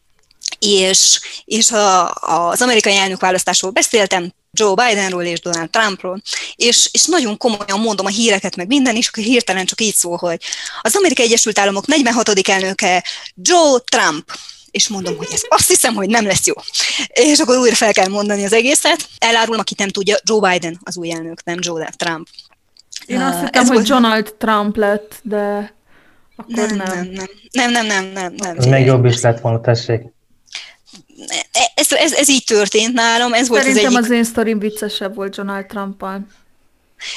és, 0.59 1.21
és 1.45 1.71
a, 1.71 2.15
az 2.15 2.63
amerikai 2.63 2.97
elnökválasztásról 2.97 3.71
beszéltem, 3.71 4.33
Joe 4.53 4.75
Bidenról 4.75 5.23
és 5.23 5.41
Donald 5.41 5.71
Trumpról, 5.71 6.23
és, 6.57 6.89
és 6.93 7.05
nagyon 7.05 7.37
komolyan 7.37 7.81
mondom 7.81 8.07
a 8.07 8.09
híreket, 8.09 8.57
meg 8.57 8.67
minden, 8.67 8.97
és 8.97 9.09
akkor 9.09 9.25
hirtelen 9.25 9.67
csak 9.67 9.81
így 9.81 9.95
szól, 9.95 10.17
hogy 10.17 10.43
az 10.83 10.97
Amerikai 10.97 11.25
Egyesült 11.25 11.59
Államok 11.59 11.87
46. 11.87 12.49
elnöke 12.49 13.05
Joe 13.35 13.79
Trump, 13.79 14.39
és 14.71 14.89
mondom, 14.89 15.17
hogy 15.17 15.29
ez 15.33 15.43
azt 15.49 15.69
hiszem, 15.69 15.95
hogy 15.95 16.09
nem 16.09 16.27
lesz 16.27 16.47
jó. 16.47 16.55
És 17.13 17.39
akkor 17.39 17.57
újra 17.57 17.75
fel 17.75 17.93
kell 17.93 18.09
mondani 18.09 18.45
az 18.45 18.53
egészet. 18.53 19.09
Elárulom, 19.19 19.61
aki 19.61 19.75
nem 19.79 19.89
tudja, 19.89 20.17
Joe 20.23 20.51
Biden 20.51 20.79
az 20.83 20.97
új 20.97 21.13
elnök, 21.13 21.45
nem 21.45 21.59
Joe 21.61 21.91
Trump. 21.97 22.29
Én 23.07 23.21
azt 23.21 23.41
hittem, 23.41 23.67
hogy 23.67 23.83
Donald 23.83 24.35
Trump 24.39 24.77
lett, 24.77 25.21
de 25.23 25.75
akkor 26.37 26.71
nem. 26.71 26.77
Nem, 26.77 27.11
nem, 27.53 27.71
nem, 27.71 27.71
nem, 27.71 27.87
nem, 27.87 28.05
nem. 28.05 28.35
nem. 28.37 28.59
Ez 28.59 28.65
még 28.65 28.87
jobb 28.87 29.05
is 29.05 29.21
lett 29.21 29.41
volna, 29.41 29.61
tessék. 29.61 30.03
Ez, 31.75 31.93
ez, 31.93 32.13
ez 32.13 32.29
így 32.29 32.45
történt 32.45 32.93
nálam. 32.93 33.33
Ez 33.33 33.49
volt 33.49 33.63
Szerintem 33.63 33.95
az, 33.95 33.97
egyik... 33.97 34.11
az 34.11 34.17
én 34.17 34.25
sztorim 34.25 34.59
viccesebb 34.59 35.15
volt 35.15 35.37
Donald 35.37 35.67
Trumpal. 35.67 36.27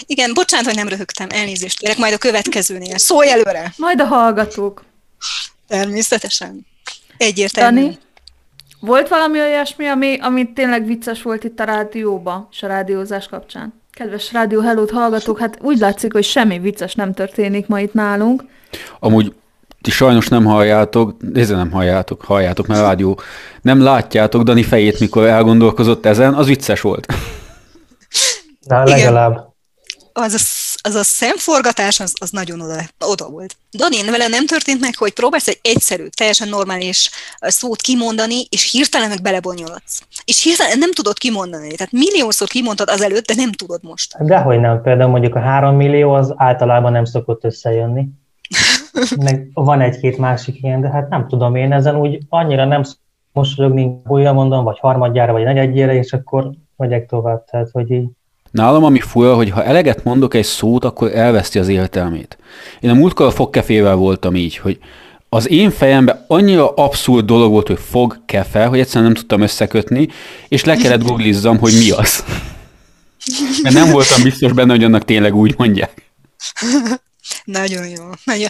Igen, 0.05 0.33
bocsánat, 0.33 0.65
hogy 0.65 0.75
nem 0.75 0.87
röhögtem, 0.87 1.27
elnézést 1.31 1.79
kérek, 1.79 1.97
majd 1.97 2.13
a 2.13 2.17
következőnél. 2.17 2.97
Szólj 2.97 3.29
előre! 3.29 3.73
Majd 3.77 4.01
a 4.01 4.05
hallgatók. 4.05 4.83
Természetesen. 5.67 6.65
Egyértelmű. 7.21 7.81
Dani, 7.81 7.97
volt 8.79 9.07
valami 9.07 9.39
olyasmi, 9.39 9.87
ami, 9.87 10.17
ami 10.21 10.53
tényleg 10.53 10.85
vicces 10.85 11.21
volt 11.21 11.43
itt 11.43 11.59
a 11.59 11.63
rádióban, 11.63 12.47
és 12.51 12.63
a 12.63 12.67
rádiózás 12.67 13.27
kapcsán? 13.27 13.73
Kedves 13.91 14.31
Rádió 14.31 14.61
hello 14.61 14.85
hallgatók, 14.91 15.39
hát 15.39 15.57
úgy 15.61 15.77
látszik, 15.77 16.13
hogy 16.13 16.23
semmi 16.23 16.59
vicces 16.59 16.95
nem 16.95 17.13
történik 17.13 17.67
ma 17.67 17.79
itt 17.79 17.93
nálunk. 17.93 18.43
Amúgy 18.99 19.33
ti 19.81 19.91
sajnos 19.91 20.27
nem 20.27 20.45
halljátok, 20.45 21.15
ezzel 21.33 21.57
nem 21.57 21.71
halljátok, 21.71 22.21
halljátok, 22.21 22.67
mert 22.67 22.79
a 22.79 22.83
rádió 22.83 23.19
nem 23.61 23.81
látjátok 23.81 24.43
Dani 24.43 24.63
fejét, 24.63 24.99
mikor 24.99 25.25
elgondolkozott 25.25 26.05
ezen, 26.05 26.33
az 26.33 26.47
vicces 26.47 26.81
volt. 26.81 27.13
Na, 28.59 28.83
legalább. 28.83 29.53
Az 30.13 30.33
a 30.33 30.37
az 30.81 30.95
a 30.95 31.03
szemforgatás, 31.03 31.99
az, 31.99 32.13
az 32.19 32.29
nagyon 32.29 32.61
oda, 32.61 32.81
oda 32.99 33.29
volt. 33.29 33.55
Dani, 33.71 34.11
vele 34.11 34.27
nem 34.27 34.45
történt 34.45 34.79
meg, 34.79 34.95
hogy 34.97 35.13
próbálsz 35.13 35.47
egy 35.47 35.59
egyszerű, 35.63 36.07
teljesen 36.17 36.49
normális 36.49 37.09
szót 37.39 37.81
kimondani, 37.81 38.45
és 38.49 38.71
hirtelen 38.71 39.09
meg 39.09 39.21
belebonyolodsz. 39.21 40.01
És 40.25 40.43
hirtelen 40.43 40.77
nem 40.77 40.93
tudod 40.93 41.17
kimondani. 41.17 41.75
Tehát 41.75 41.91
milliószor 41.91 42.47
kimondtad 42.47 42.89
azelőtt, 42.89 43.27
de 43.27 43.33
nem 43.35 43.51
tudod 43.51 43.83
most. 43.83 44.23
Dehogy 44.23 44.59
nem. 44.59 44.81
Például 44.81 45.09
mondjuk 45.09 45.35
a 45.35 45.39
három 45.39 45.75
millió 45.75 46.13
az 46.13 46.33
általában 46.35 46.91
nem 46.91 47.05
szokott 47.05 47.43
összejönni. 47.43 48.07
Meg 49.25 49.49
van 49.53 49.81
egy-két 49.81 50.17
másik 50.17 50.63
ilyen, 50.63 50.81
de 50.81 50.89
hát 50.89 51.09
nem 51.09 51.27
tudom 51.27 51.55
én 51.55 51.73
ezen 51.73 51.95
úgy 51.95 52.19
annyira 52.29 52.65
nem 52.65 52.83
mosolyogni, 53.31 54.01
újra 54.07 54.33
mondom, 54.33 54.63
vagy 54.63 54.79
harmadjára, 54.79 55.31
vagy 55.31 55.43
negyedjére, 55.43 55.93
és 55.93 56.13
akkor 56.13 56.49
megyek 56.75 57.05
tovább. 57.05 57.45
Tehát, 57.45 57.69
hogy 57.71 57.91
így 57.91 58.09
Nálam 58.51 58.83
ami 58.83 58.99
fura, 58.99 59.35
hogy 59.35 59.49
ha 59.49 59.63
eleget 59.63 60.03
mondok 60.03 60.33
egy 60.33 60.45
szót, 60.45 60.85
akkor 60.85 61.15
elveszti 61.15 61.59
az 61.59 61.67
értelmét. 61.67 62.37
Én 62.79 62.89
a 62.89 62.93
múltkor 62.93 63.25
a 63.25 63.31
fogkefével 63.31 63.95
voltam 63.95 64.35
így, 64.35 64.57
hogy 64.57 64.79
az 65.29 65.49
én 65.49 65.71
fejemben 65.71 66.25
annyira 66.27 66.73
abszurd 66.73 67.25
dolog 67.25 67.51
volt, 67.51 67.67
hogy 67.67 67.79
fog 67.89 68.21
kefe, 68.25 68.65
hogy 68.65 68.79
egyszerűen 68.79 69.03
nem 69.03 69.13
tudtam 69.13 69.41
összekötni, 69.41 70.07
és 70.47 70.63
le 70.63 70.75
kellett 70.75 71.03
googlizzam, 71.03 71.59
hogy 71.59 71.73
mi 71.73 71.91
az. 71.91 72.23
Mert 73.63 73.75
nem 73.75 73.91
voltam 73.91 74.23
biztos 74.23 74.51
benne, 74.51 74.71
hogy 74.71 74.83
annak 74.83 75.05
tényleg 75.05 75.35
úgy 75.35 75.53
mondják. 75.57 76.11
Nagyon 77.43 77.87
jó. 77.87 78.03
Nagyon. 78.23 78.49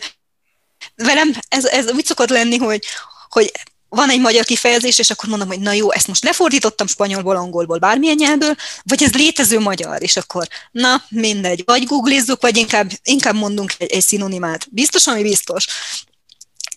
Velem 0.96 1.30
ez, 1.50 1.66
ez 1.66 1.92
úgy 1.94 2.06
szokott 2.06 2.30
lenni, 2.30 2.58
hogy, 2.58 2.84
hogy 3.30 3.52
van 3.96 4.10
egy 4.10 4.20
magyar 4.20 4.46
kifejezés, 4.46 5.00
és 5.00 5.10
akkor 5.10 5.30
mondom, 5.30 5.48
hogy 5.48 5.60
na 5.60 5.72
jó, 5.72 5.92
ezt 5.92 6.08
most 6.08 6.24
lefordítottam 6.24 6.88
spanyolból, 6.88 7.36
angolból, 7.36 7.78
bármilyen 7.78 8.16
nyelvből, 8.20 8.56
vagy 8.84 9.04
ez 9.04 9.14
létező 9.14 9.60
magyar, 9.60 10.02
és 10.02 10.18
akkor 10.18 10.48
na, 10.72 11.04
mindegy, 11.10 11.64
vagy 11.66 11.86
googlizzuk, 11.86 12.42
vagy 12.42 12.58
inkább, 12.58 12.90
inkább 13.04 13.36
mondunk 13.36 13.74
egy, 13.78 13.92
egy 13.92 14.02
szinonimát. 14.02 14.68
Biztos, 14.70 15.08
ami 15.08 15.22
biztos. 15.22 15.66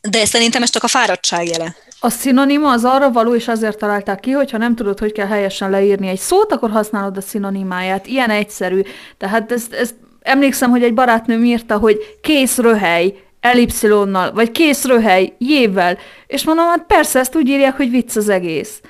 De 0.03 0.25
szerintem 0.25 0.63
ez 0.63 0.71
csak 0.71 0.83
a 0.83 0.89
fáradtság 0.89 1.47
jele. 1.47 1.77
A 2.01 2.11
szinonima 2.11 2.71
az 2.71 2.85
arra 2.85 3.11
való, 3.11 3.35
és 3.35 3.49
azért 3.49 3.79
találták 3.79 4.21
ki, 4.21 4.31
hogyha 4.31 4.59
nem 4.59 4.75
tudod, 4.75 4.99
hogy 4.99 5.13
kell 5.13 5.27
helyesen 5.27 5.71
leírni 5.71 6.09
egy 6.09 6.21
szót, 6.21 6.53
akkor 6.53 6.71
használod 6.71 7.17
a 7.17 7.21
szinonimáját. 7.21 8.07
Ilyen 8.07 8.31
egyszerű. 8.31 8.83
Tehát 9.19 9.53
ezt, 9.53 9.73
ezt 9.73 9.95
emlékszem, 10.21 10.71
hogy 10.71 10.83
egy 10.83 10.95
barátnőm 10.95 11.45
írta, 11.45 11.79
hogy 11.79 11.99
kész 12.23 12.57
röhely, 12.57 13.24
elipszilonnal, 13.45 14.33
vagy 14.33 14.51
kész 14.51 14.85
röhely, 14.85 15.33
jével, 15.39 15.97
és 16.27 16.45
mondom, 16.45 16.65
hát 16.67 16.85
persze, 16.87 17.19
ezt 17.19 17.37
úgy 17.37 17.49
írják, 17.49 17.77
hogy 17.77 17.91
vicc 17.91 18.17
az 18.17 18.29
egész. 18.29 18.81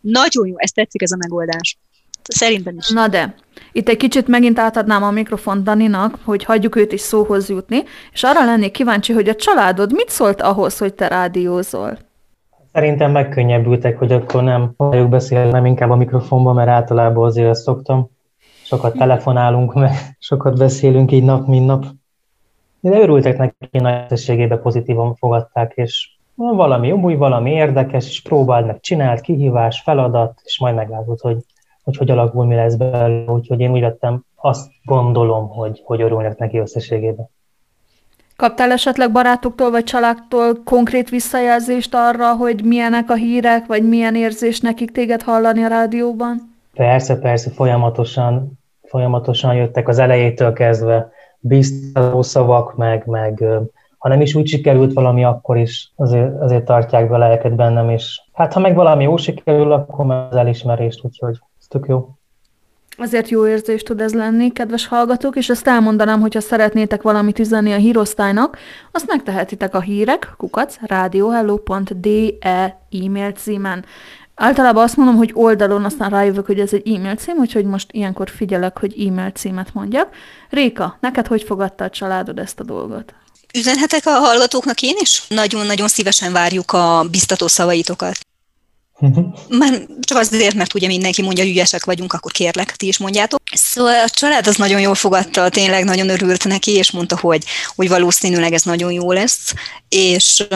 Nagyon 0.00 0.46
jó, 0.46 0.54
ezt 0.56 0.74
tetszik 0.74 1.02
ez 1.02 1.10
a 1.10 1.16
megoldás. 1.16 1.78
Szerintem 2.22 2.76
is. 2.76 2.88
Na 2.88 3.08
de, 3.08 3.34
itt 3.72 3.88
egy 3.88 3.96
kicsit 3.96 4.26
megint 4.26 4.58
átadnám 4.58 5.02
a 5.02 5.10
mikrofont 5.10 5.62
Daninak, 5.62 6.18
hogy 6.24 6.44
hagyjuk 6.44 6.76
őt 6.76 6.92
is 6.92 7.00
szóhoz 7.00 7.48
jutni, 7.48 7.82
és 8.12 8.22
arra 8.22 8.44
lennék 8.44 8.70
kíváncsi, 8.70 9.12
hogy 9.12 9.28
a 9.28 9.34
családod 9.34 9.92
mit 9.92 10.08
szólt 10.08 10.40
ahhoz, 10.40 10.78
hogy 10.78 10.94
te 10.94 11.08
rádiózol? 11.08 11.98
Szerintem 12.72 13.10
megkönnyebbültek, 13.10 13.98
hogy 13.98 14.12
akkor 14.12 14.42
nem 14.42 14.72
fogjuk 14.76 15.08
beszélni, 15.08 15.50
nem 15.50 15.66
inkább 15.66 15.90
a 15.90 15.96
mikrofonban, 15.96 16.54
mert 16.54 16.68
általában 16.68 17.26
azért 17.26 17.48
ezt 17.48 17.62
szoktam. 17.62 18.10
Sokat 18.64 18.96
telefonálunk, 18.96 19.74
meg 19.74 19.92
sokat 20.18 20.58
beszélünk 20.58 21.12
így 21.12 21.24
nap, 21.24 21.46
mint 21.46 21.66
nap. 21.66 21.84
De 22.80 23.00
örültek 23.00 23.38
neki 23.38 23.78
nagy 23.78 24.02
összességében 24.04 24.62
pozitívan 24.62 25.14
fogadták, 25.14 25.72
és 25.74 26.10
valami 26.34 26.92
új, 26.92 27.14
valami 27.14 27.50
érdekes, 27.50 28.06
és 28.06 28.22
próbáld 28.22 28.66
meg, 28.66 28.80
csinált, 28.80 29.20
kihívás, 29.20 29.80
feladat, 29.80 30.40
és 30.44 30.58
majd 30.58 30.74
meglátod, 30.74 31.20
hogy 31.20 31.36
hogy, 31.84 31.96
hogy 31.96 32.10
alakul, 32.10 32.44
mi 32.44 32.54
lesz 32.54 32.74
belőle. 32.74 33.32
Úgyhogy 33.32 33.60
én 33.60 33.70
úgy 33.70 33.80
vettem, 33.80 34.24
azt 34.34 34.70
gondolom, 34.84 35.48
hogy, 35.48 35.82
hogy 35.84 36.00
örülnek 36.00 36.38
neki 36.38 36.58
összességében. 36.58 37.28
Kaptál 38.36 38.70
esetleg 38.70 39.12
barátoktól 39.12 39.70
vagy 39.70 39.84
családtól 39.84 40.62
konkrét 40.64 41.08
visszajelzést 41.08 41.94
arra, 41.94 42.34
hogy 42.36 42.64
milyenek 42.64 43.10
a 43.10 43.14
hírek, 43.14 43.66
vagy 43.66 43.88
milyen 43.88 44.14
érzés 44.14 44.60
nekik 44.60 44.90
téged 44.90 45.22
hallani 45.22 45.62
a 45.62 45.68
rádióban? 45.68 46.58
Persze, 46.74 47.18
persze, 47.18 47.50
folyamatosan, 47.50 48.58
folyamatosan 48.82 49.54
jöttek 49.54 49.88
az 49.88 49.98
elejétől 49.98 50.52
kezdve 50.52 51.12
biztató 51.40 52.22
szavak, 52.22 52.76
meg, 52.76 53.06
meg 53.06 53.44
ha 53.98 54.08
nem 54.08 54.20
is 54.20 54.34
úgy 54.34 54.46
sikerült 54.46 54.92
valami, 54.92 55.24
akkor 55.24 55.56
is 55.56 55.92
azért, 55.96 56.40
azért 56.40 56.64
tartják 56.64 57.08
be 57.08 57.16
lelket 57.16 57.54
bennem, 57.54 57.90
és 57.90 58.20
hát 58.32 58.52
ha 58.52 58.60
meg 58.60 58.74
valami 58.74 59.02
jó 59.02 59.16
sikerül, 59.16 59.72
akkor 59.72 60.04
meg 60.04 60.26
az 60.30 60.36
elismerést, 60.36 61.04
úgyhogy 61.04 61.38
ez 61.58 61.66
tök 61.66 61.86
jó. 61.88 62.08
Azért 62.96 63.28
jó 63.28 63.46
érzés 63.46 63.82
tud 63.82 64.00
ez 64.00 64.14
lenni, 64.14 64.52
kedves 64.52 64.86
hallgatók, 64.86 65.36
és 65.36 65.48
ezt 65.48 65.66
elmondanám, 65.66 66.20
hogyha 66.20 66.40
szeretnétek 66.40 67.02
valamit 67.02 67.38
üzenni 67.38 67.72
a 67.72 67.76
hírosztálynak, 67.76 68.58
azt 68.92 69.06
megtehetitek 69.06 69.74
a 69.74 69.80
hírek, 69.80 70.34
kukac, 70.36 70.76
radiohello.de 70.86 72.36
e-mail 72.90 73.32
címen. 73.32 73.84
Általában 74.42 74.82
azt 74.82 74.96
mondom, 74.96 75.16
hogy 75.16 75.30
oldalon, 75.34 75.84
aztán 75.84 76.10
rájövök, 76.10 76.46
hogy 76.46 76.60
ez 76.60 76.72
egy 76.72 76.94
e-mail 76.94 77.16
cím, 77.16 77.36
úgyhogy 77.36 77.64
most 77.64 77.86
ilyenkor 77.90 78.30
figyelek, 78.36 78.78
hogy 78.78 79.06
e-mail 79.06 79.30
címet 79.30 79.74
mondjak. 79.74 80.08
Réka, 80.50 80.98
neked 81.00 81.26
hogy 81.26 81.42
fogadta 81.42 81.84
a 81.84 81.90
családod 81.90 82.38
ezt 82.38 82.60
a 82.60 82.64
dolgot? 82.64 83.14
Üzenhetek 83.54 84.06
a 84.06 84.10
hallgatóknak 84.10 84.82
én 84.82 84.94
is? 85.00 85.22
Nagyon-nagyon 85.28 85.88
szívesen 85.88 86.32
várjuk 86.32 86.72
a 86.72 87.06
biztató 87.10 87.46
szavaitokat. 87.46 88.18
Már 89.58 89.86
csak 90.00 90.18
azért, 90.18 90.54
mert 90.54 90.74
ugye 90.74 90.86
mindenki 90.86 91.22
mondja, 91.22 91.42
hogy 91.42 91.52
ügyesek 91.52 91.84
vagyunk, 91.84 92.12
akkor 92.12 92.32
kérlek, 92.32 92.76
ti 92.76 92.86
is 92.86 92.98
mondjátok. 92.98 93.40
Szóval 93.52 94.00
a 94.00 94.08
család 94.08 94.46
az 94.46 94.56
nagyon 94.56 94.80
jól 94.80 94.94
fogadta, 94.94 95.48
tényleg 95.48 95.84
nagyon 95.84 96.08
örült 96.08 96.44
neki, 96.44 96.70
és 96.70 96.90
mondta, 96.90 97.18
hogy, 97.18 97.44
hogy 97.76 97.88
valószínűleg 97.88 98.52
ez 98.52 98.62
nagyon 98.62 98.92
jó 98.92 99.12
lesz, 99.12 99.52
és 99.88 100.46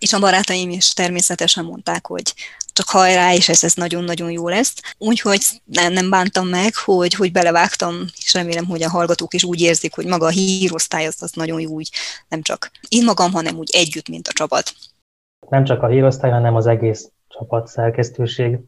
és 0.00 0.12
a 0.12 0.18
barátaim 0.18 0.70
is 0.70 0.92
természetesen 0.92 1.64
mondták, 1.64 2.06
hogy 2.06 2.34
csak 2.72 2.88
hajrá, 2.88 3.34
és 3.34 3.48
ez, 3.48 3.64
ez 3.64 3.74
nagyon-nagyon 3.74 4.30
jó 4.30 4.48
lesz. 4.48 4.74
Úgyhogy 4.98 5.40
nem, 5.64 5.92
nem 5.92 6.10
bántam 6.10 6.48
meg, 6.48 6.74
hogy, 6.74 7.14
hogy 7.14 7.32
belevágtam, 7.32 7.94
és 8.24 8.34
remélem, 8.34 8.66
hogy 8.66 8.82
a 8.82 8.90
hallgatók 8.90 9.34
is 9.34 9.44
úgy 9.44 9.60
érzik, 9.60 9.94
hogy 9.94 10.06
maga 10.06 10.26
a 10.26 10.30
hírosztály 10.30 11.06
az, 11.06 11.16
az 11.22 11.32
nagyon 11.32 11.60
jó, 11.60 11.70
úgy 11.70 11.90
nem 12.28 12.42
csak 12.42 12.70
én 12.88 13.04
magam, 13.04 13.32
hanem 13.32 13.56
úgy 13.56 13.70
együtt, 13.72 14.08
mint 14.08 14.28
a 14.28 14.32
csapat. 14.32 14.72
Nem 15.48 15.64
csak 15.64 15.82
a 15.82 15.86
hírosztály, 15.86 16.30
hanem 16.30 16.54
az 16.54 16.66
egész 16.66 17.10
csapat, 17.28 17.68
szerkesztőség, 17.68 18.58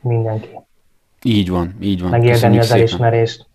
mindenki. 0.00 0.48
Így 1.22 1.48
van, 1.48 1.76
így 1.80 2.00
van. 2.00 2.10
Megérdemli 2.10 2.58
az 2.58 2.64
szépen. 2.64 2.78
elismerést. 2.78 3.46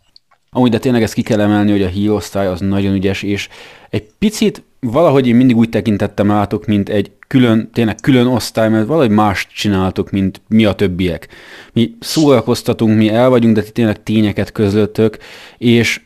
Amúgy, 0.50 0.70
de 0.70 0.80
tényleg 0.80 1.04
ezt 1.04 1.14
ki 1.14 1.22
kell 1.22 1.42
emelni, 1.42 1.72
hogy 1.72 1.84
a 1.84 1.88
hírosztály 1.88 2.48
az 2.48 2.60
nagyon 2.60 2.94
ügyes, 2.94 3.24
és 3.24 3.50
egy 3.90 4.12
picit 4.18 4.64
valahogy 4.80 5.28
én 5.28 5.36
mindig 5.36 5.58
úgy 5.58 5.70
tekintettem 5.70 6.32
rátok, 6.32 6.66
mint 6.66 6.90
egy 6.90 7.12
külön, 7.28 7.70
tényleg 7.74 7.96
külön 8.02 8.28
osztály, 8.28 8.70
mert 8.70 8.88
valahogy 8.88 9.10
más 9.10 9.48
csináltok, 9.48 10.12
mint 10.12 10.42
mi 10.48 10.66
a 10.66 10.74
többiek. 10.74 11.28
Mi 11.74 11.96
szórakoztatunk, 12.00 12.98
mi 12.98 13.10
el 13.10 13.30
vagyunk, 13.30 13.56
de 13.56 13.62
ti 13.62 13.72
tényleg 13.72 14.04
tényeket 14.04 14.52
közöttök, 14.52 15.18
és 15.58 16.02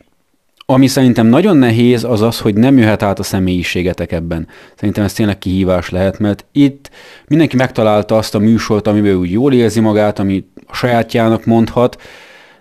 ami 0.66 0.86
szerintem 0.86 1.26
nagyon 1.26 1.56
nehéz, 1.56 2.04
az 2.04 2.20
az, 2.20 2.40
hogy 2.40 2.54
nem 2.54 2.78
jöhet 2.78 3.02
át 3.02 3.18
a 3.18 3.22
személyiségetek 3.22 4.12
ebben. 4.12 4.48
Szerintem 4.74 5.04
ez 5.04 5.12
tényleg 5.12 5.38
kihívás 5.38 5.90
lehet, 5.90 6.18
mert 6.18 6.44
itt 6.52 6.90
mindenki 7.26 7.56
megtalálta 7.56 8.16
azt 8.16 8.34
a 8.34 8.38
műsort, 8.38 8.86
amiben 8.86 9.14
úgy 9.14 9.30
jól 9.30 9.52
érzi 9.52 9.80
magát, 9.80 10.18
ami 10.18 10.46
a 10.66 10.74
sajátjának 10.74 11.44
mondhat, 11.44 12.02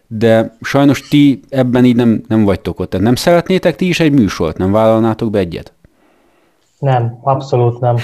de 0.08 0.56
sajnos 0.62 1.08
ti 1.08 1.40
ebben 1.50 1.86
így 1.86 1.96
nem, 1.96 2.24
nem 2.28 2.44
vagytok 2.44 2.80
ott. 2.80 2.90
Tehát 2.90 3.06
nem 3.06 3.16
szeretnétek 3.16 3.76
ti 3.76 3.88
is 3.88 4.00
egy 4.00 4.12
műsort, 4.12 4.58
nem 4.58 4.72
vállalnátok 4.72 5.30
be 5.30 5.40
egyet? 5.40 5.74
Nem, 6.80 7.20
abszolút 7.22 7.80
nem. 7.80 7.96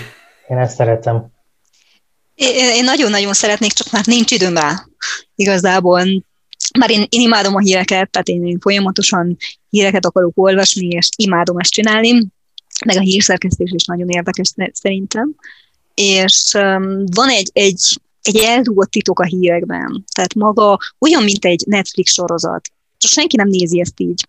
Én 0.50 0.58
ezt 0.58 0.76
szeretem. 0.76 1.34
Én 2.36 2.84
nagyon-nagyon 2.84 3.34
szeretnék, 3.34 3.72
csak 3.72 3.92
már 3.92 4.06
nincs 4.06 4.32
időm 4.32 4.58
rá. 4.58 4.86
Igazából 5.36 6.02
már 6.80 6.90
én, 6.90 7.06
én 7.10 7.22
imádom 7.22 7.56
a 7.56 7.60
híreket, 7.60 8.10
tehát 8.10 8.28
én, 8.28 8.46
én 8.46 8.60
folyamatosan 8.60 9.38
híreket 9.70 10.06
akarok 10.06 10.32
olvasni, 10.36 10.88
és 10.88 11.10
imádom 11.16 11.58
ezt 11.58 11.72
csinálni, 11.72 12.28
meg 12.86 12.98
a 12.98 13.00
hírszerkesztés 13.00 13.72
is 13.74 13.86
nagyon 13.86 14.10
érdekes 14.10 14.52
szerintem. 14.74 15.36
És 15.94 16.54
um, 16.54 17.06
van 17.06 17.30
egy, 17.30 17.50
egy, 17.54 18.02
egy 18.22 18.38
eldugott 18.38 18.92
titok 18.92 19.20
a 19.20 19.26
hírekben, 19.26 20.06
tehát 20.14 20.34
maga 20.34 20.78
olyan, 21.00 21.24
mint 21.24 21.46
egy 21.46 21.64
Netflix 21.68 22.12
sorozat. 22.12 22.70
Csak 22.98 23.12
senki 23.12 23.36
nem 23.36 23.48
nézi 23.48 23.80
ezt 23.80 24.00
így 24.00 24.28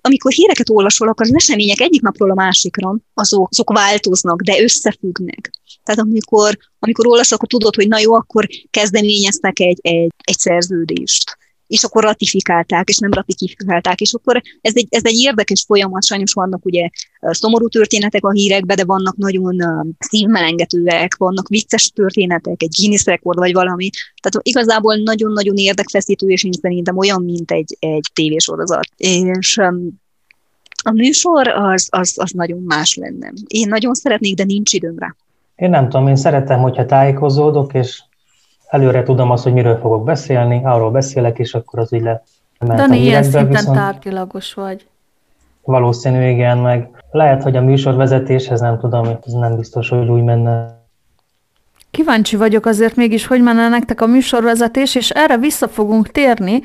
amikor 0.00 0.32
híreket 0.32 0.70
olvasol, 0.70 1.08
akkor 1.08 1.26
az 1.26 1.34
események 1.34 1.80
egyik 1.80 2.00
napról 2.00 2.30
a 2.30 2.34
másikra, 2.34 2.96
azok, 3.14 3.48
azok 3.50 3.72
változnak, 3.72 4.42
de 4.42 4.62
összefüggnek. 4.62 5.50
Tehát 5.84 6.00
amikor, 6.00 6.58
amikor 6.78 7.06
olvasol, 7.06 7.36
akkor 7.36 7.48
tudod, 7.48 7.74
hogy 7.74 7.88
na 7.88 7.98
jó, 7.98 8.14
akkor 8.14 8.46
kezdeményeztek 8.70 9.60
egy, 9.60 9.78
egy, 9.80 10.10
egy 10.24 10.38
szerződést 10.38 11.36
és 11.72 11.84
akkor 11.84 12.02
ratifikálták, 12.02 12.88
és 12.88 12.98
nem 12.98 13.12
ratifikálták, 13.12 14.00
és 14.00 14.12
akkor 14.12 14.42
ez 14.60 14.72
egy, 14.74 14.86
ez 14.90 15.04
egy 15.04 15.18
érdekes 15.18 15.64
folyamat, 15.66 16.04
sajnos 16.04 16.32
vannak 16.32 16.64
ugye 16.64 16.88
szomorú 17.20 17.68
történetek 17.68 18.24
a 18.24 18.30
hírekben, 18.30 18.76
de 18.76 18.84
vannak 18.84 19.16
nagyon 19.16 19.56
szívmelengetőek, 19.98 21.16
vannak 21.16 21.48
vicces 21.48 21.90
történetek, 21.90 22.62
egy 22.62 22.74
Guinness 22.78 23.04
rekord 23.04 23.38
vagy 23.38 23.52
valami, 23.52 23.90
tehát 24.22 24.48
igazából 24.48 24.94
nagyon-nagyon 24.94 25.56
érdekfeszítő, 25.56 26.26
és 26.26 26.44
én 26.44 26.52
szerintem 26.52 26.96
olyan, 26.96 27.22
mint 27.22 27.50
egy, 27.50 27.76
egy 27.80 28.10
tévésorozat. 28.14 28.88
És 28.96 29.58
a 30.84 30.92
műsor 30.92 31.48
az, 31.48 31.88
az, 31.90 32.14
az 32.16 32.30
nagyon 32.30 32.62
más 32.62 32.94
lenne. 32.94 33.32
Én 33.46 33.68
nagyon 33.68 33.94
szeretnék, 33.94 34.34
de 34.34 34.44
nincs 34.44 34.72
időm 34.72 34.98
rá. 34.98 35.16
Én 35.56 35.70
nem 35.70 35.88
tudom, 35.88 36.08
én 36.08 36.16
szeretem, 36.16 36.60
hogyha 36.60 36.86
tájékozódok, 36.86 37.74
és 37.74 38.02
előre 38.72 39.02
tudom 39.02 39.30
azt, 39.30 39.42
hogy 39.42 39.52
miről 39.52 39.78
fogok 39.78 40.04
beszélni, 40.04 40.60
arról 40.64 40.90
beszélek, 40.90 41.38
és 41.38 41.54
akkor 41.54 41.78
az 41.78 41.92
így 41.92 42.02
le. 42.02 42.22
Dani, 42.58 42.98
ilyen 42.98 43.22
szinten 43.22 43.72
tárgyilagos 43.72 44.54
vagy. 44.54 44.86
Valószínű, 45.64 46.28
igen, 46.28 46.58
meg 46.58 46.88
lehet, 47.10 47.42
hogy 47.42 47.56
a 47.56 47.60
műsorvezetéshez 47.60 48.60
nem 48.60 48.78
tudom, 48.78 49.06
ez 49.26 49.32
nem 49.32 49.56
biztos, 49.56 49.88
hogy 49.88 50.08
úgy 50.08 50.22
menne. 50.22 50.80
Kíváncsi 51.90 52.36
vagyok 52.36 52.66
azért 52.66 52.96
mégis, 52.96 53.26
hogy 53.26 53.42
menne 53.42 53.68
nektek 53.68 54.00
a 54.00 54.06
műsorvezetés, 54.06 54.94
és 54.94 55.10
erre 55.10 55.36
vissza 55.36 55.68
fogunk 55.68 56.08
térni, 56.08 56.62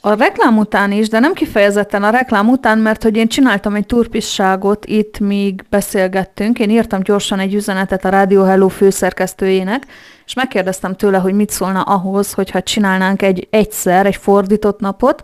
a 0.00 0.14
reklám 0.14 0.58
után 0.58 0.92
is, 0.92 1.08
de 1.08 1.18
nem 1.18 1.32
kifejezetten 1.32 2.02
a 2.02 2.10
reklám 2.10 2.48
után, 2.48 2.78
mert 2.78 3.02
hogy 3.02 3.16
én 3.16 3.28
csináltam 3.28 3.74
egy 3.74 3.86
turpisságot 3.86 4.84
itt, 4.86 5.18
míg 5.18 5.64
beszélgettünk. 5.70 6.58
Én 6.58 6.70
írtam 6.70 7.02
gyorsan 7.02 7.38
egy 7.38 7.54
üzenetet 7.54 8.04
a 8.04 8.08
Radio 8.08 8.42
Hello 8.42 8.68
főszerkesztőjének, 8.68 9.86
és 10.26 10.34
megkérdeztem 10.34 10.96
tőle, 10.96 11.18
hogy 11.18 11.34
mit 11.34 11.50
szólna 11.50 11.82
ahhoz, 11.82 12.32
hogyha 12.32 12.62
csinálnánk 12.62 13.22
egy 13.22 13.48
egyszer, 13.50 14.06
egy 14.06 14.16
fordított 14.16 14.80
napot, 14.80 15.22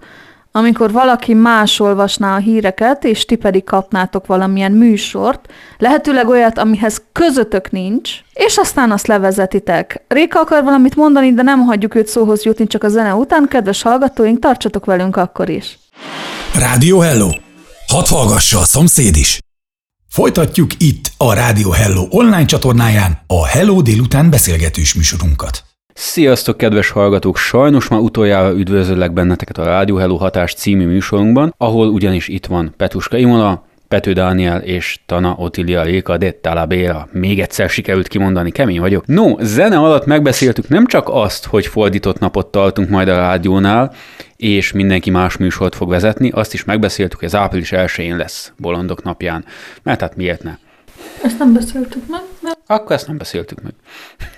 amikor 0.57 0.93
valaki 0.93 1.35
más 1.35 1.81
olvasná 1.81 2.35
a 2.35 2.39
híreket, 2.39 3.05
és 3.05 3.25
ti 3.25 3.37
pedig 3.37 3.65
kapnátok 3.65 4.27
valamilyen 4.27 4.73
műsort, 4.73 5.53
lehetőleg 5.79 6.29
olyat, 6.29 6.59
amihez 6.59 7.03
közötök 7.13 7.71
nincs, 7.71 8.11
és 8.33 8.57
aztán 8.57 8.91
azt 8.91 9.07
levezetitek. 9.07 10.05
Réka 10.09 10.41
akar 10.41 10.65
valamit 10.65 10.97
mondani, 10.97 11.33
de 11.35 11.43
nem 11.43 11.61
hagyjuk 11.61 11.95
őt 11.95 12.07
szóhoz 12.07 12.43
jutni 12.43 12.67
csak 12.67 12.85
a 12.85 12.89
zene 12.89 13.15
után. 13.15 13.49
Kedves 13.49 13.83
hallgatóink, 13.83 14.39
tartsatok 14.39 14.85
velünk 14.85 15.17
akkor 15.17 15.49
is. 15.49 15.79
Rádió 16.59 16.99
Hello! 16.99 17.29
Hadd 17.87 18.09
hallgassa 18.09 18.59
a 18.59 18.65
szomszéd 18.65 19.17
is! 19.17 19.39
Folytatjuk 20.09 20.71
itt 20.79 21.11
a 21.17 21.33
Rádió 21.33 21.71
Hello 21.71 22.07
online 22.11 22.45
csatornáján 22.45 23.19
a 23.27 23.47
Hello 23.47 23.83
délután 23.83 24.31
beszélgetős 24.31 24.95
műsorunkat. 24.95 25.65
Sziasztok, 25.99 26.57
kedves 26.57 26.91
hallgatók! 26.91 27.37
Sajnos 27.37 27.89
már 27.89 28.01
utoljára 28.01 28.53
üdvözöllek 28.53 29.13
benneteket 29.13 29.59
a 29.59 29.65
Rádió 29.65 29.97
Hello 29.97 30.17
hatás 30.17 30.55
című 30.55 30.87
műsorunkban, 30.87 31.55
ahol 31.59 31.89
ugyanis 31.89 32.29
itt 32.29 32.47
van 32.47 32.75
Petuska 32.77 33.17
Imola, 33.17 33.67
Pető 33.89 34.13
Dániel 34.13 34.61
és 34.61 34.99
Tana 35.07 35.35
Otilia 35.39 35.83
Réka 35.83 36.17
de 36.17 36.31
Talabéra. 36.31 37.09
Még 37.13 37.41
egyszer 37.41 37.69
sikerült 37.69 38.09
kimondani, 38.09 38.51
kemény 38.51 38.81
vagyok. 38.81 39.07
No, 39.07 39.35
zene 39.41 39.79
alatt 39.79 40.07
megbeszéltük 40.07 40.69
nem 40.69 40.87
csak 40.87 41.09
azt, 41.09 41.47
hogy 41.47 41.67
fordított 41.67 42.19
napot 42.19 42.47
tartunk 42.47 42.89
majd 42.89 43.09
a 43.09 43.17
rádiónál, 43.17 43.93
és 44.37 44.73
mindenki 44.73 45.11
más 45.11 45.37
műsort 45.37 45.75
fog 45.75 45.89
vezetni, 45.89 46.31
azt 46.31 46.55
is 46.55 46.65
megbeszéltük, 46.65 47.19
hogy 47.19 47.29
az 47.29 47.35
április 47.35 47.71
1-én 47.73 48.17
lesz 48.17 48.53
Bolondok 48.57 49.03
napján. 49.03 49.45
Mert 49.83 50.01
hát 50.01 50.17
miért 50.17 50.43
ne? 50.43 50.57
Ezt 51.23 51.39
nem 51.39 51.53
beszéltük 51.53 52.03
meg. 52.09 52.21
Akkor 52.67 52.93
ezt 52.93 53.07
nem 53.07 53.19
beszéltük 53.19 53.63
meg. 53.63 53.73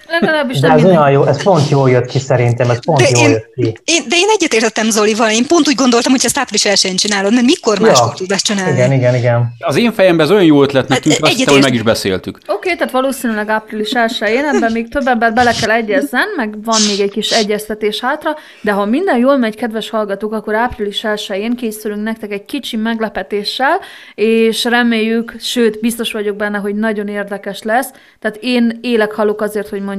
Legalábbis 0.08 0.60
de 0.60 0.68
ez 0.68 0.84
olyan 0.84 1.10
jó, 1.10 1.24
ez 1.24 1.42
pont 1.42 1.68
jól 1.68 1.90
jött 1.90 2.06
ki 2.06 2.18
szerintem, 2.18 2.70
ez 2.70 2.78
pont 2.84 2.98
de 2.98 3.08
jól 3.12 3.22
én, 3.22 3.30
jött 3.30 3.52
ki. 3.54 3.62
Én, 3.84 4.02
de 4.08 4.16
én 4.16 4.28
egyetértettem 4.34 4.90
Zolival, 4.90 5.30
én 5.30 5.46
pont 5.46 5.68
úgy 5.68 5.74
gondoltam, 5.74 6.12
hogy 6.12 6.20
ezt 6.24 6.38
április 6.38 6.64
elsőn 6.64 6.96
csinálod, 6.96 7.32
mert 7.32 7.46
mikor 7.46 7.78
máskor 7.78 8.08
ja, 8.08 8.14
tudod 8.16 8.32
ezt 8.32 8.44
csinálni? 8.44 8.72
Igen, 8.72 8.92
igen, 8.92 9.14
igen. 9.14 9.54
Az 9.58 9.76
én 9.76 9.92
fejemben 9.92 10.26
ez 10.26 10.32
olyan 10.32 10.44
jó 10.44 10.62
ötletnek 10.62 11.00
tűnt, 11.00 11.14
hát, 11.14 11.32
azt 11.32 11.48
hogy 11.48 11.62
meg 11.62 11.74
is 11.74 11.82
beszéltük. 11.82 12.38
Oké, 12.42 12.52
okay, 12.52 12.74
tehát 12.76 12.92
valószínűleg 12.92 13.48
április 13.48 13.92
elsőjén, 13.92 14.44
ebben 14.44 14.72
még 14.72 14.88
több 14.88 15.06
ember 15.06 15.32
bele 15.32 15.52
kell 15.60 15.70
egyezzen, 15.70 16.26
meg 16.36 16.64
van 16.64 16.80
még 16.88 17.00
egy 17.00 17.10
kis 17.10 17.30
egyeztetés 17.30 18.00
hátra, 18.00 18.36
de 18.60 18.72
ha 18.72 18.84
minden 18.84 19.18
jól 19.18 19.36
megy, 19.36 19.56
kedves 19.56 19.90
hallgatók, 19.90 20.32
akkor 20.32 20.54
április 20.54 21.04
elsőjén 21.04 21.56
készülünk 21.56 22.02
nektek 22.02 22.32
egy 22.32 22.44
kicsi 22.44 22.76
meglepetéssel, 22.76 23.80
és 24.14 24.64
reméljük, 24.64 25.34
sőt, 25.40 25.80
biztos 25.80 26.12
vagyok 26.12 26.36
benne, 26.36 26.58
hogy 26.58 26.74
nagyon 26.74 27.08
érdekes 27.08 27.62
lesz. 27.62 27.90
Tehát 28.20 28.38
én 28.40 28.78
élek 28.82 29.12
halok 29.12 29.40
azért, 29.40 29.68
hogy 29.68 29.80
mondjuk 29.80 29.96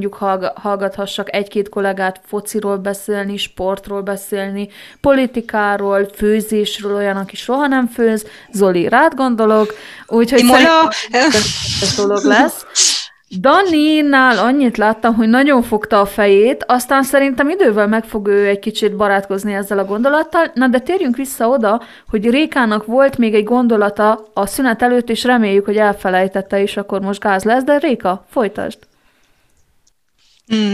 hallgathassak 0.55 1.35
egy-két 1.35 1.69
kollégát 1.69 2.21
fociról 2.25 2.77
beszélni, 2.77 3.37
sportról 3.37 4.01
beszélni, 4.01 4.69
politikáról, 5.01 6.09
főzésről, 6.15 6.95
olyan, 6.95 7.17
aki 7.17 7.35
soha 7.35 7.67
nem 7.67 7.87
főz. 7.87 8.25
Zoli, 8.51 8.87
rád 8.87 9.13
gondolok. 9.13 9.73
Úgyhogy 10.07 10.39
Imola... 10.39 10.91
ez 11.11 11.95
dolog 11.97 12.23
lesz. 12.23 12.65
Dani-nál 13.37 14.37
annyit 14.37 14.77
láttam, 14.77 15.15
hogy 15.15 15.27
nagyon 15.27 15.61
fogta 15.63 15.99
a 15.99 16.05
fejét, 16.05 16.63
aztán 16.67 17.03
szerintem 17.03 17.49
idővel 17.49 17.87
meg 17.87 18.03
fog 18.03 18.27
ő 18.27 18.47
egy 18.47 18.59
kicsit 18.59 18.95
barátkozni 18.95 19.53
ezzel 19.53 19.79
a 19.79 19.85
gondolattal. 19.85 20.51
Na 20.53 20.67
de 20.67 20.79
térjünk 20.79 21.15
vissza 21.15 21.47
oda, 21.47 21.81
hogy 22.09 22.29
Rékának 22.29 22.85
volt 22.85 23.17
még 23.17 23.33
egy 23.33 23.43
gondolata 23.43 24.29
a 24.33 24.45
szünet 24.45 24.81
előtt, 24.81 25.09
és 25.09 25.23
reméljük, 25.23 25.65
hogy 25.65 25.77
elfelejtette, 25.77 26.61
és 26.61 26.77
akkor 26.77 27.01
most 27.01 27.19
gáz 27.19 27.43
lesz, 27.43 27.63
de 27.63 27.77
Réka, 27.77 28.25
folytasd! 28.29 28.88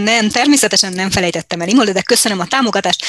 Nem, 0.04 0.30
természetesen 0.30 0.94
nem 0.94 1.10
felejtettem 1.10 1.62
el, 1.62 1.68
Imola, 1.68 1.92
de 1.92 2.02
köszönöm 2.02 2.40
a 2.40 2.46
támogatást. 2.46 3.06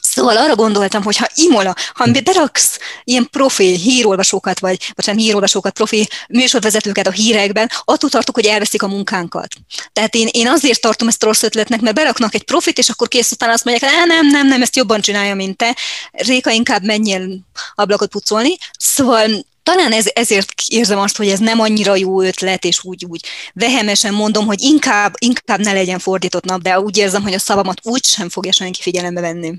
Szóval 0.00 0.36
arra 0.36 0.54
gondoltam, 0.54 1.02
hogy 1.02 1.16
ha 1.16 1.28
Imola, 1.34 1.74
ha 1.94 2.06
beraksz 2.24 2.78
ilyen 3.04 3.28
profi 3.30 3.76
hírolvasókat, 3.76 4.60
vagy, 4.60 4.92
vagy 4.94 5.06
nem 5.06 5.16
hírolvasókat, 5.16 5.72
profi 5.72 6.08
műsorvezetőket 6.28 7.06
a 7.06 7.10
hírekben, 7.10 7.70
attól 7.84 8.10
tartok, 8.10 8.34
hogy 8.34 8.46
elveszik 8.46 8.82
a 8.82 8.88
munkánkat. 8.88 9.54
Tehát 9.92 10.14
én, 10.14 10.28
én 10.30 10.48
azért 10.48 10.80
tartom 10.80 11.08
ezt 11.08 11.22
rossz 11.22 11.42
ötletnek, 11.42 11.80
mert 11.80 11.94
beraknak 11.94 12.34
egy 12.34 12.44
profit, 12.44 12.78
és 12.78 12.88
akkor 12.88 13.08
kész 13.08 13.30
utána 13.30 13.52
azt 13.52 13.64
mondják, 13.64 13.92
nem, 13.92 14.06
nem, 14.06 14.26
nem, 14.26 14.46
nem, 14.46 14.62
ezt 14.62 14.76
jobban 14.76 15.00
csinálja, 15.00 15.34
mint 15.34 15.56
te. 15.56 15.76
Réka, 16.10 16.50
inkább 16.50 16.84
menjél 16.84 17.38
ablakot 17.74 18.10
pucolni. 18.10 18.56
Szóval 18.78 19.44
talán 19.74 19.92
ez, 19.92 20.06
ezért 20.12 20.52
érzem 20.66 20.98
azt, 20.98 21.16
hogy 21.16 21.28
ez 21.28 21.38
nem 21.38 21.60
annyira 21.60 21.96
jó 21.96 22.22
ötlet, 22.22 22.64
és 22.64 22.84
úgy, 22.84 23.04
úgy 23.08 23.24
vehemesen 23.54 24.14
mondom, 24.14 24.46
hogy 24.46 24.60
inkább, 24.60 25.14
inkább 25.18 25.60
ne 25.60 25.72
legyen 25.72 25.98
fordított 25.98 26.44
nap, 26.44 26.62
de 26.62 26.80
úgy 26.80 26.96
érzem, 26.96 27.22
hogy 27.22 27.34
a 27.34 27.38
szavamat 27.38 27.80
úgy 27.82 28.04
sem 28.04 28.28
fogja 28.28 28.52
senki 28.52 28.82
figyelembe 28.82 29.20
venni. 29.20 29.54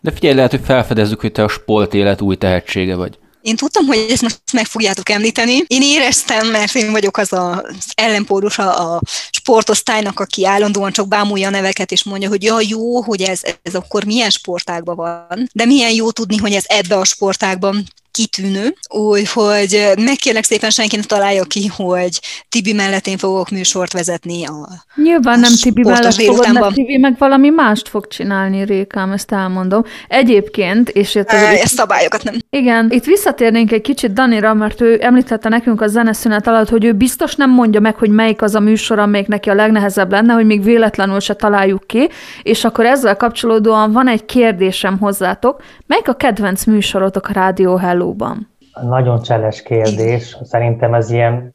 De 0.00 0.12
figyelj, 0.12 0.34
lehet, 0.34 0.50
hogy 0.50 0.60
felfedezzük, 0.64 1.20
hogy 1.20 1.32
te 1.32 1.42
a 1.42 1.48
sport 1.48 1.94
élet 1.94 2.20
új 2.20 2.36
tehetsége 2.36 2.94
vagy. 2.94 3.18
Én 3.42 3.56
tudtam, 3.56 3.86
hogy 3.86 4.06
ezt 4.10 4.22
most 4.22 4.40
meg 4.52 4.66
fogjátok 4.66 5.08
említeni. 5.08 5.64
Én 5.66 5.82
éreztem, 5.82 6.46
mert 6.46 6.74
én 6.74 6.90
vagyok 6.90 7.16
az 7.16 7.32
az 7.32 7.92
ellenpólusa 7.94 8.74
a 8.74 9.00
sportosztálynak, 9.30 10.20
aki 10.20 10.46
állandóan 10.46 10.92
csak 10.92 11.08
bámulja 11.08 11.48
a 11.48 11.50
neveket, 11.50 11.92
és 11.92 12.04
mondja, 12.04 12.28
hogy 12.28 12.42
ja, 12.42 12.60
jó, 12.68 13.02
hogy 13.02 13.22
ez, 13.22 13.40
ez 13.62 13.74
akkor 13.74 14.04
milyen 14.04 14.30
sportágban 14.30 14.96
van. 14.96 15.48
De 15.52 15.64
milyen 15.64 15.92
jó 15.92 16.10
tudni, 16.10 16.36
hogy 16.36 16.52
ez 16.52 16.64
ebbe 16.66 16.96
a 16.96 17.04
sportágban 17.04 17.84
kitűnő, 18.10 18.74
úgyhogy 18.88 19.92
megkérlek 19.98 20.44
szépen 20.44 20.70
senki 20.70 20.96
ne 20.96 21.02
találja 21.02 21.44
ki, 21.44 21.66
hogy 21.76 22.20
Tibi 22.48 22.72
mellett 22.72 23.06
én 23.06 23.16
fogok 23.16 23.50
műsort 23.50 23.92
vezetni 23.92 24.46
a 24.46 24.68
Nyilván 24.94 25.40
nem 25.40 25.52
Tibi 25.62 25.82
mellett 25.82 26.14
fogod, 26.14 26.52
mert 26.52 26.74
Tibi 26.74 26.96
meg 26.96 27.14
valami 27.18 27.48
mást 27.48 27.88
fog 27.88 28.08
csinálni, 28.08 28.64
Rékám, 28.64 29.12
ezt 29.12 29.32
elmondom. 29.32 29.84
Egyébként, 30.08 30.88
és 30.88 31.14
itt... 31.14 31.30
Ezt 31.30 31.74
szabályokat 31.74 32.22
nem. 32.22 32.34
Igen, 32.50 32.90
itt 32.90 33.04
visszatérnénk 33.04 33.72
egy 33.72 33.80
kicsit 33.80 34.12
Danira, 34.12 34.54
mert 34.54 34.80
ő 34.80 34.98
említette 35.02 35.48
nekünk 35.48 35.80
a 35.80 35.86
zeneszünet 35.86 36.46
alatt, 36.46 36.68
hogy 36.68 36.84
ő 36.84 36.92
biztos 36.92 37.34
nem 37.34 37.50
mondja 37.50 37.80
meg, 37.80 37.94
hogy 37.94 38.10
melyik 38.10 38.42
az 38.42 38.54
a 38.54 38.60
műsor, 38.60 38.98
amelyik 38.98 39.26
neki 39.26 39.50
a 39.50 39.54
legnehezebb 39.54 40.10
lenne, 40.10 40.32
hogy 40.32 40.46
még 40.46 40.62
véletlenül 40.62 41.20
se 41.20 41.34
találjuk 41.34 41.86
ki, 41.86 42.08
és 42.42 42.64
akkor 42.64 42.86
ezzel 42.86 43.16
kapcsolódóan 43.16 43.92
van 43.92 44.08
egy 44.08 44.24
kérdésem 44.24 44.98
hozzátok. 44.98 45.62
Melyik 45.86 46.08
a 46.08 46.14
kedvenc 46.14 46.64
műsorotok 46.64 47.28
a 47.28 47.32
Rádió 47.32 47.76
Hello 47.76 47.97
valóban? 47.98 48.50
Nagyon 48.82 49.22
cseles 49.22 49.62
kérdés. 49.62 50.28
Igen. 50.28 50.44
Szerintem 50.44 50.94
ez 50.94 51.10
ilyen... 51.10 51.54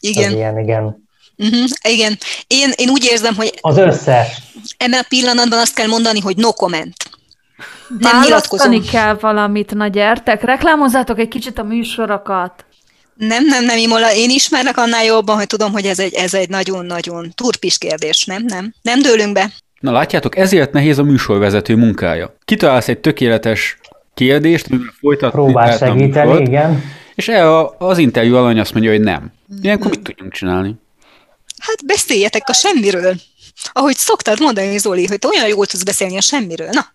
Igen. 0.00 0.24
Ez 0.24 0.32
ilyen, 0.32 0.58
igen. 0.58 1.04
Uh-huh, 1.36 1.68
igen. 1.88 2.18
Én, 2.46 2.70
én 2.76 2.88
úgy 2.88 3.04
érzem, 3.10 3.34
hogy... 3.34 3.58
Az 3.60 3.76
összes. 3.76 4.42
Ebben 4.76 5.00
a 5.00 5.06
pillanatban 5.08 5.58
azt 5.58 5.74
kell 5.74 5.86
mondani, 5.86 6.20
hogy 6.20 6.36
no 6.36 6.52
comment. 6.52 6.96
Nem 7.98 8.20
nyilatkozom. 8.20 8.82
kell 8.90 9.14
valamit, 9.14 9.74
na 9.74 9.86
gyertek, 9.86 10.42
reklámozzátok 10.42 11.18
egy 11.18 11.28
kicsit 11.28 11.58
a 11.58 11.62
műsorokat. 11.62 12.64
Nem, 13.14 13.44
nem, 13.44 13.64
nem, 13.64 13.76
Imola, 13.76 14.14
én 14.14 14.30
ismernek 14.30 14.76
annál 14.76 15.04
jobban, 15.04 15.36
hogy 15.36 15.46
tudom, 15.46 15.72
hogy 15.72 15.84
ez 15.84 15.98
egy, 15.98 16.14
ez 16.14 16.34
egy 16.34 16.48
nagyon-nagyon 16.48 17.32
turpis 17.34 17.78
kérdés, 17.78 18.24
nem, 18.24 18.42
nem. 18.46 18.74
Nem 18.82 19.02
dőlünk 19.02 19.32
be. 19.32 19.50
Na 19.80 19.92
látjátok, 19.92 20.36
ezért 20.36 20.72
nehéz 20.72 20.98
a 20.98 21.02
műsorvezető 21.02 21.76
munkája. 21.76 22.36
Kitalálsz 22.44 22.88
egy 22.88 22.98
tökéletes 22.98 23.78
kérdést, 24.16 24.68
folytatni 25.00 25.40
Próbál 25.40 25.76
segíteni, 25.76 26.28
volt, 26.28 26.46
igen. 26.46 26.82
És 27.14 27.28
el 27.28 27.74
az 27.78 27.98
interjú 27.98 28.34
alany 28.34 28.58
azt 28.58 28.72
mondja, 28.72 28.90
hogy 28.90 29.00
nem. 29.00 29.32
Ilyenkor 29.62 29.90
mit 29.90 30.02
tudjunk 30.02 30.32
csinálni? 30.32 30.74
Hát 31.58 31.86
beszéljetek 31.86 32.48
a 32.48 32.52
semmiről. 32.52 33.14
Ahogy 33.72 33.96
szoktad 33.96 34.40
mondani, 34.40 34.78
Zoli, 34.78 35.06
hogy 35.06 35.18
te 35.18 35.28
olyan 35.28 35.48
jól 35.48 35.66
tudsz 35.66 35.82
beszélni 35.82 36.16
a 36.16 36.20
semmiről. 36.20 36.68
Na, 36.72 36.86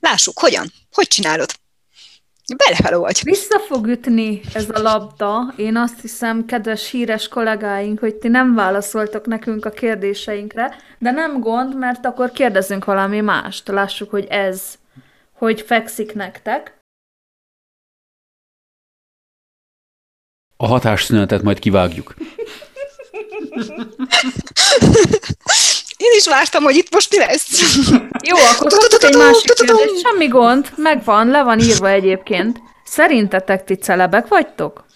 lássuk, 0.00 0.38
hogyan? 0.38 0.72
Hogy 0.92 1.06
csinálod? 1.06 1.50
Belefele 2.56 2.96
vagy. 2.96 3.20
Vissza 3.22 3.58
fog 3.58 3.86
ütni 3.86 4.40
ez 4.54 4.66
a 4.72 4.82
labda. 4.82 5.54
Én 5.56 5.76
azt 5.76 6.00
hiszem, 6.00 6.44
kedves 6.44 6.90
híres 6.90 7.28
kollégáink, 7.28 7.98
hogy 7.98 8.14
ti 8.14 8.28
nem 8.28 8.54
válaszoltak 8.54 9.26
nekünk 9.26 9.64
a 9.64 9.70
kérdéseinkre, 9.70 10.76
de 10.98 11.10
nem 11.10 11.40
gond, 11.40 11.78
mert 11.78 12.06
akkor 12.06 12.30
kérdezünk 12.30 12.84
valami 12.84 13.20
mást. 13.20 13.68
Lássuk, 13.68 14.10
hogy 14.10 14.24
ez 14.24 14.62
hogy 15.38 15.60
fekszik 15.60 16.14
nektek. 16.14 16.76
A 20.56 20.66
hatásszünetet 20.66 21.42
majd 21.42 21.58
kivágjuk. 21.58 22.14
Én 25.96 26.12
is 26.16 26.26
vártam, 26.26 26.62
hogy 26.62 26.76
itt 26.76 26.92
most 26.92 27.10
mi 27.10 27.18
lesz. 27.18 27.48
Jó, 28.22 28.36
akkor 28.36 28.72
kapok 28.72 29.02
egy 29.02 29.16
másik 29.16 29.52
kérdést. 29.52 30.00
Semmi 30.00 30.26
gond, 30.26 30.72
megvan, 30.76 31.28
le 31.28 31.42
van 31.42 31.60
írva 31.60 31.88
egyébként. 31.88 32.60
Szerintetek 32.84 33.64
ti 33.64 33.74
celebek 33.74 34.28
vagytok? 34.28 34.86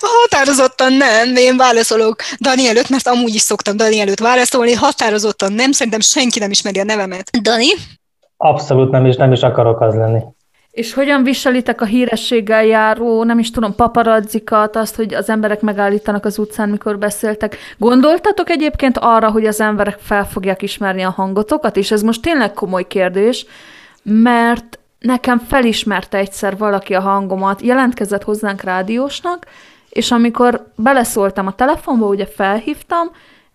Határozottan 0.00 0.92
nem, 0.92 1.36
én 1.36 1.56
válaszolok 1.56 2.22
Dani 2.38 2.66
előtt, 2.66 2.88
mert 2.88 3.06
amúgy 3.06 3.34
is 3.34 3.40
szoktam 3.40 3.76
Dani 3.76 4.00
előtt 4.00 4.18
válaszolni, 4.18 4.72
határozottan 4.72 5.52
nem, 5.52 5.72
szerintem 5.72 6.00
senki 6.00 6.38
nem 6.38 6.50
ismeri 6.50 6.78
a 6.78 6.84
nevemet. 6.84 7.30
Dani? 7.42 7.68
Abszolút 8.40 8.90
nem, 8.90 9.06
és 9.06 9.16
nem 9.16 9.32
is 9.32 9.42
akarok 9.42 9.80
az 9.80 9.94
lenni. 9.94 10.20
És 10.70 10.94
hogyan 10.94 11.22
viselitek 11.22 11.80
a 11.80 11.84
hírességgel 11.84 12.64
járó, 12.64 13.24
nem 13.24 13.38
is 13.38 13.50
tudom, 13.50 13.74
paparazzikat, 13.74 14.76
azt, 14.76 14.96
hogy 14.96 15.14
az 15.14 15.28
emberek 15.28 15.60
megállítanak 15.60 16.24
az 16.24 16.38
utcán, 16.38 16.68
mikor 16.68 16.98
beszéltek. 16.98 17.56
Gondoltatok 17.78 18.50
egyébként 18.50 18.98
arra, 18.98 19.30
hogy 19.30 19.46
az 19.46 19.60
emberek 19.60 19.98
fel 19.98 20.26
fogják 20.26 20.62
ismerni 20.62 21.02
a 21.02 21.10
hangotokat? 21.10 21.76
És 21.76 21.90
ez 21.90 22.02
most 22.02 22.22
tényleg 22.22 22.52
komoly 22.52 22.86
kérdés, 22.86 23.46
mert 24.02 24.78
nekem 24.98 25.38
felismerte 25.38 26.18
egyszer 26.18 26.56
valaki 26.56 26.94
a 26.94 27.00
hangomat, 27.00 27.62
jelentkezett 27.62 28.22
hozzánk 28.22 28.62
rádiósnak, 28.62 29.46
és 29.88 30.10
amikor 30.10 30.66
beleszóltam 30.76 31.46
a 31.46 31.54
telefonba, 31.54 32.06
ugye 32.06 32.26
felhívtam, 32.26 33.10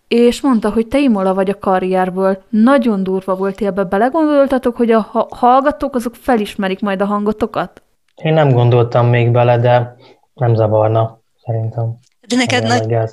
és 0.08 0.42
mondta, 0.42 0.72
hogy 0.72 0.88
te 0.88 1.00
Imola 1.00 1.34
vagy 1.34 1.50
a 1.50 1.60
karrierből. 1.60 2.44
Nagyon 2.50 3.04
durva 3.04 3.36
volt, 3.36 3.62
ebbe 3.62 3.84
belegondoltatok, 3.84 4.76
hogy 4.76 4.92
a 4.92 5.28
hallgatók 5.30 5.96
azok 5.96 6.16
felismerik 6.16 6.80
majd 6.80 7.02
a 7.02 7.06
hangotokat? 7.06 7.82
Én 8.16 8.34
nem 8.34 8.52
gondoltam 8.52 9.08
még 9.08 9.32
bele, 9.32 9.60
de 9.60 9.96
nem 10.34 10.56
zavarna, 10.56 11.20
szerintem. 11.46 11.98
De 12.28 12.36
neked, 12.36 12.64
nagy... 12.64 13.10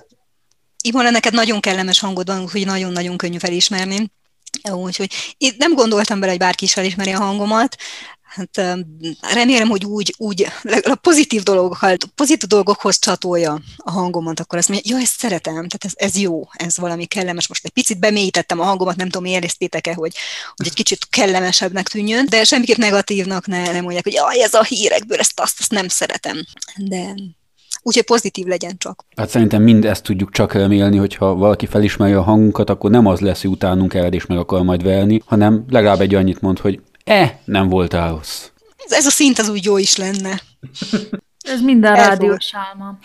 Imola, 0.83 1.11
neked 1.11 1.33
nagyon 1.33 1.61
kellemes 1.61 2.01
hangod 2.01 2.27
van, 2.27 2.49
hogy 2.53 2.67
nagyon-nagyon 2.67 3.17
könnyű 3.17 3.39
felismerni. 3.39 4.11
Úgyhogy 4.73 5.11
én 5.39 5.53
nem 5.59 5.75
gondoltam 5.75 6.21
bele, 6.21 6.31
hogy 6.31 6.41
bárki 6.41 6.65
is 6.65 6.73
felismeri 6.73 7.13
a 7.13 7.19
hangomat. 7.19 7.77
Hát 8.31 8.77
remélem, 9.35 9.69
hogy 9.69 9.85
úgy, 9.85 10.15
úgy 10.19 10.47
a 10.83 10.95
pozitív, 10.95 11.43
dolgokkal, 11.43 11.97
pozitív 12.15 12.49
dolgokhoz 12.49 12.99
csatolja 12.99 13.61
a 13.77 13.91
hangomat, 13.91 14.41
akkor 14.41 14.59
azt 14.59 14.69
mondja, 14.69 14.95
jó, 14.95 15.03
ezt 15.03 15.19
szeretem, 15.19 15.55
tehát 15.55 15.85
ez, 15.85 15.93
ez 15.95 16.17
jó, 16.17 16.49
ez 16.53 16.77
valami 16.77 17.05
kellemes. 17.05 17.49
Most 17.49 17.65
egy 17.65 17.71
picit 17.71 17.99
bemélyítettem 17.99 18.61
a 18.61 18.65
hangomat, 18.65 18.97
nem 18.97 19.09
tudom, 19.09 19.25
éreztétek-e, 19.25 19.95
hogy, 19.95 20.13
hogy 20.57 20.67
egy 20.67 20.75
kicsit 20.75 21.07
kellemesebbnek 21.11 21.89
tűnjön, 21.89 22.27
de 22.29 22.45
semmiképp 22.45 22.77
negatívnak 22.77 23.47
ne, 23.47 23.73
nem 23.73 23.83
mondják, 23.83 24.05
hogy 24.05 24.13
jaj, 24.13 24.43
ez 24.43 24.55
a 24.55 24.63
hírekből, 24.63 25.19
ezt 25.19 25.41
azt, 25.41 25.61
azt 25.61 25.71
nem 25.71 25.89
szeretem. 25.89 26.45
De 26.77 27.15
úgyhogy 27.83 28.05
pozitív 28.05 28.47
legyen 28.47 28.77
csak. 28.79 29.05
Hát 29.17 29.29
szerintem 29.29 29.63
mind 29.63 29.85
ezt 29.85 30.03
tudjuk 30.03 30.31
csak 30.31 30.53
remélni, 30.53 30.97
hogyha 30.97 31.35
valaki 31.35 31.67
felismeri 31.67 32.13
a 32.13 32.23
hangunkat, 32.23 32.71
akkor 32.71 32.91
nem 32.91 33.07
az 33.07 33.21
lesz, 33.21 33.41
hogy 33.41 33.51
utánunk 33.51 33.95
ered 33.95 34.15
és 34.15 34.27
meg 34.27 34.39
akar 34.39 34.63
majd 34.63 34.83
verni, 34.83 35.23
hanem 35.27 35.65
legalább 35.69 36.01
egy 36.01 36.15
annyit 36.15 36.41
mond, 36.41 36.59
hogy 36.59 36.81
e, 37.11 37.41
nem 37.45 37.69
voltál 37.69 38.11
rossz. 38.11 38.49
Ez, 38.77 38.93
ez 38.93 39.07
a 39.07 39.11
szint 39.11 39.39
az 39.39 39.49
úgy 39.49 39.65
jó 39.65 39.77
is 39.77 39.97
lenne. 39.97 40.41
Ez 41.53 41.61
minden 41.61 41.95
rádiós 41.95 42.55
álma. 42.55 42.99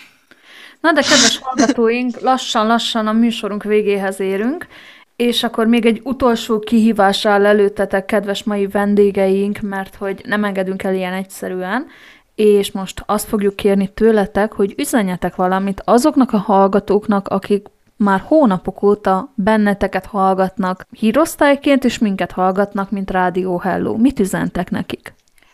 Na 0.81 0.91
de 0.91 1.01
kedves 1.01 1.39
hallgatóink, 1.41 2.19
lassan-lassan 2.19 3.07
a 3.07 3.11
műsorunk 3.11 3.63
végéhez 3.63 4.19
érünk, 4.19 4.67
és 5.15 5.43
akkor 5.43 5.67
még 5.67 5.85
egy 5.85 6.01
utolsó 6.03 6.59
kihívás 6.59 7.25
áll 7.25 7.45
előttetek, 7.45 8.05
kedves 8.05 8.43
mai 8.43 8.67
vendégeink, 8.67 9.59
mert 9.59 9.95
hogy 9.95 10.21
nem 10.25 10.43
engedünk 10.43 10.83
el 10.83 10.93
ilyen 10.93 11.13
egyszerűen, 11.13 11.87
és 12.35 12.71
most 12.71 13.03
azt 13.05 13.27
fogjuk 13.27 13.55
kérni 13.55 13.93
tőletek, 13.93 14.53
hogy 14.53 14.73
üzenjetek 14.77 15.35
valamit 15.35 15.81
azoknak 15.85 16.33
a 16.33 16.37
hallgatóknak, 16.37 17.27
akik 17.27 17.67
már 17.97 18.23
hónapok 18.25 18.83
óta 18.83 19.33
benneteket 19.35 20.05
hallgatnak 20.05 20.87
hírosztályként, 20.91 21.83
és 21.83 21.97
minket 21.97 22.31
hallgatnak, 22.31 22.91
mint 22.91 23.11
Rádió 23.11 23.57
Hello. 23.57 23.97
Mit 23.97 24.19
üzentek 24.19 24.69
nekik? 24.69 25.13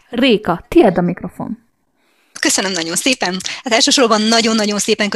Réka, 0.09 0.65
tiéd 0.67 0.97
a 0.97 1.01
mikrofon. 1.01 1.57
Köszönöm 2.39 2.71
nagyon 2.71 2.95
szépen. 2.95 3.37
Hát 3.63 3.73
elsősorban 3.73 4.21
nagyon-nagyon 4.21 4.79
szépen 4.79 5.09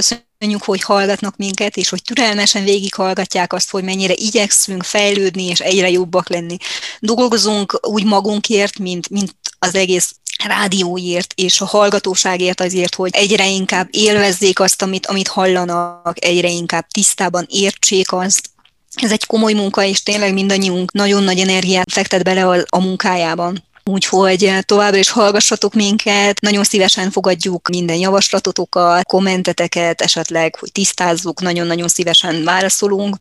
köszönjük, 0.45 0.63
hogy 0.69 0.81
hallgatnak 0.83 1.37
minket, 1.37 1.77
és 1.77 1.89
hogy 1.89 2.01
türelmesen 2.03 2.63
végighallgatják 2.63 3.53
azt, 3.53 3.71
hogy 3.71 3.83
mennyire 3.83 4.13
igyekszünk 4.13 4.83
fejlődni, 4.83 5.43
és 5.43 5.59
egyre 5.59 5.89
jobbak 5.89 6.29
lenni. 6.29 6.57
Dolgozunk 6.99 7.79
úgy 7.87 8.05
magunkért, 8.05 8.79
mint, 8.79 9.09
mint 9.09 9.35
az 9.59 9.75
egész 9.75 10.15
rádióért 10.43 11.33
és 11.35 11.61
a 11.61 11.65
hallgatóságért 11.65 12.61
azért, 12.61 12.95
hogy 12.95 13.11
egyre 13.13 13.47
inkább 13.47 13.87
élvezzék 13.91 14.59
azt, 14.59 14.81
amit, 14.81 15.05
amit 15.05 15.27
hallanak, 15.27 16.25
egyre 16.25 16.49
inkább 16.49 16.87
tisztában 16.87 17.45
értsék 17.49 18.11
azt, 18.11 18.49
ez 18.95 19.11
egy 19.11 19.25
komoly 19.25 19.53
munka, 19.53 19.83
és 19.83 20.03
tényleg 20.03 20.33
mindannyiunk 20.33 20.91
nagyon 20.91 21.23
nagy 21.23 21.39
energiát 21.39 21.91
fektet 21.91 22.23
bele 22.23 22.47
a, 22.47 22.63
a 22.69 22.79
munkájában. 22.79 23.63
Úgyhogy 23.89 24.51
továbbra 24.61 24.97
is 24.97 25.09
hallgassatok 25.09 25.73
minket, 25.73 26.39
nagyon 26.39 26.63
szívesen 26.63 27.11
fogadjuk 27.11 27.67
minden 27.69 27.97
javaslatotokat, 27.97 29.03
kommenteteket, 29.03 30.01
esetleg, 30.01 30.55
hogy 30.55 30.71
tisztázzuk, 30.71 31.41
nagyon-nagyon 31.41 31.87
szívesen 31.87 32.43
válaszolunk 32.43 33.15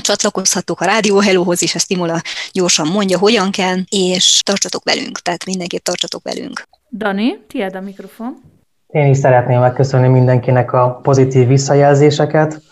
csatlakozhatok 0.00 0.80
a 0.80 0.84
Rádió 0.84 1.18
Hellohoz 1.18 1.62
is, 1.62 1.74
ezt 1.74 1.90
Imola 1.90 2.20
gyorsan 2.52 2.86
mondja, 2.86 3.18
hogyan 3.18 3.50
kell, 3.50 3.76
és 3.88 4.40
tartsatok 4.44 4.84
velünk, 4.84 5.18
tehát 5.18 5.44
mindenképp 5.44 5.84
tartsatok 5.84 6.22
velünk. 6.22 6.62
Dani, 6.92 7.44
tiéd 7.48 7.74
a 7.74 7.80
mikrofon. 7.80 8.42
Én 8.86 9.06
is 9.06 9.18
szeretném 9.18 9.60
megköszönni 9.60 10.08
mindenkinek 10.08 10.72
a 10.72 11.00
pozitív 11.02 11.46
visszajelzéseket, 11.46 12.62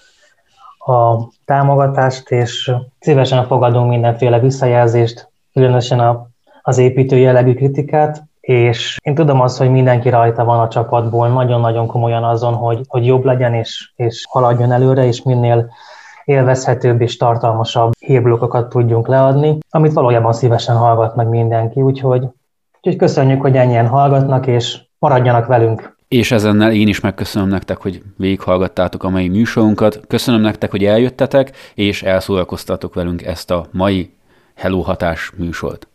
a 0.79 1.29
támogatást, 1.45 2.31
és 2.31 2.71
szívesen 3.01 3.47
fogadunk 3.47 3.89
mindenféle 3.89 4.41
visszajelzést, 4.41 5.29
különösen 5.53 6.01
a, 6.01 6.29
az 6.67 6.79
építő 6.79 7.17
jellegű 7.17 7.55
kritikát, 7.55 8.23
és 8.41 8.99
én 9.03 9.15
tudom 9.15 9.41
azt, 9.41 9.59
hogy 9.59 9.71
mindenki 9.71 10.09
rajta 10.09 10.45
van 10.45 10.61
a 10.61 10.69
csapatból, 10.69 11.29
nagyon-nagyon 11.29 11.87
komolyan 11.87 12.25
azon, 12.25 12.55
hogy, 12.55 12.81
hogy 12.87 13.07
jobb 13.07 13.25
legyen, 13.25 13.55
és, 13.55 13.93
és 13.97 14.25
haladjon 14.29 14.73
előre, 14.73 15.07
és 15.07 15.23
minél 15.23 15.71
élvezhetőbb 16.25 17.01
és 17.01 17.17
tartalmasabb 17.17 17.93
hírblokkokat 17.99 18.69
tudjunk 18.69 19.09
leadni, 19.09 19.59
amit 19.71 19.93
valójában 19.93 20.33
szívesen 20.33 20.77
hallgat 20.77 21.17
meg 21.17 21.29
mindenki, 21.29 21.81
úgyhogy, 21.81 22.23
úgyhogy 22.77 22.97
köszönjük, 22.97 23.41
hogy 23.41 23.57
ennyien 23.57 23.87
hallgatnak, 23.87 24.47
és 24.47 24.81
maradjanak 24.99 25.47
velünk. 25.47 25.97
És 26.09 26.33
ezennel 26.33 26.73
én 26.73 26.89
is 26.89 27.01
megköszönöm 27.01 27.49
nektek, 27.49 27.83
hogy 27.83 28.03
végighallgattátok 28.17 29.05
a 29.05 29.09
mai 29.09 29.29
műsorunkat. 29.29 30.01
Köszönöm 30.09 30.41
nektek, 30.41 30.71
hogy 30.71 30.85
eljöttetek, 30.85 31.53
és 31.75 32.03
elszólalkoztatok 32.03 32.95
velünk 32.95 33.23
ezt 33.23 33.51
a 33.51 33.67
mai 33.71 34.13
Hello 34.55 34.81
Hatás 34.81 35.33
műsort 35.37 35.89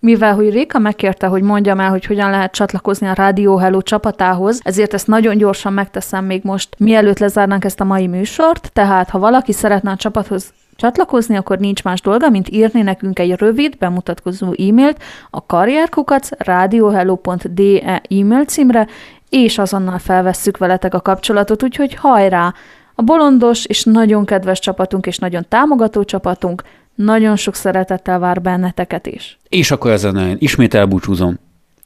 mivel 0.00 0.34
hogy 0.34 0.50
Réka 0.50 0.78
megkérte, 0.78 1.26
hogy 1.26 1.42
mondjam 1.42 1.80
el, 1.80 1.90
hogy 1.90 2.04
hogyan 2.04 2.30
lehet 2.30 2.52
csatlakozni 2.52 3.06
a 3.06 3.12
Rádió 3.12 3.56
Hello 3.56 3.82
csapatához, 3.82 4.60
ezért 4.64 4.94
ezt 4.94 5.06
nagyon 5.06 5.36
gyorsan 5.36 5.72
megteszem 5.72 6.24
még 6.24 6.40
most, 6.44 6.74
mielőtt 6.78 7.18
lezárnánk 7.18 7.64
ezt 7.64 7.80
a 7.80 7.84
mai 7.84 8.06
műsort, 8.06 8.70
tehát 8.72 9.10
ha 9.10 9.18
valaki 9.18 9.52
szeretne 9.52 9.90
a 9.90 9.96
csapathoz 9.96 10.52
csatlakozni, 10.76 11.36
akkor 11.36 11.58
nincs 11.58 11.84
más 11.84 12.00
dolga, 12.00 12.28
mint 12.28 12.48
írni 12.48 12.82
nekünk 12.82 13.18
egy 13.18 13.32
rövid, 13.32 13.76
bemutatkozó 13.78 14.46
e-mailt 14.46 15.02
a 15.30 15.46
karrierkukac 15.46 16.28
radiohello.de 16.38 18.00
e-mail 18.10 18.44
címre, 18.44 18.86
és 19.28 19.58
azonnal 19.58 19.98
felvesszük 19.98 20.58
veletek 20.58 20.94
a 20.94 21.00
kapcsolatot, 21.00 21.62
úgyhogy 21.62 21.94
hajrá! 21.94 22.54
A 22.94 23.02
bolondos 23.02 23.64
és 23.64 23.84
nagyon 23.84 24.24
kedves 24.24 24.58
csapatunk 24.58 25.06
és 25.06 25.18
nagyon 25.18 25.46
támogató 25.48 26.04
csapatunk 26.04 26.62
nagyon 27.04 27.36
sok 27.36 27.54
szeretettel 27.54 28.18
vár 28.18 28.42
benneteket 28.42 29.06
is. 29.06 29.38
És 29.48 29.70
akkor 29.70 29.90
ezen 29.90 30.36
ismét 30.38 30.74
elbúcsúzom. 30.74 31.38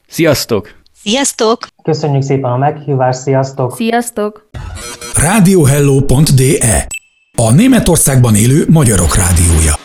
Sziasztok! 0.07 0.69
Sziasztok! 1.03 1.67
Köszönjük 1.83 2.23
szépen 2.23 2.51
a 2.51 2.57
meghívást, 2.57 3.19
sziasztok! 3.19 3.75
Sziasztok! 3.75 4.49
Radiohello.de 5.15 6.85
A 7.37 7.51
Németországban 7.51 8.35
élő 8.35 8.65
magyarok 8.69 9.15
rádiója. 9.15 9.82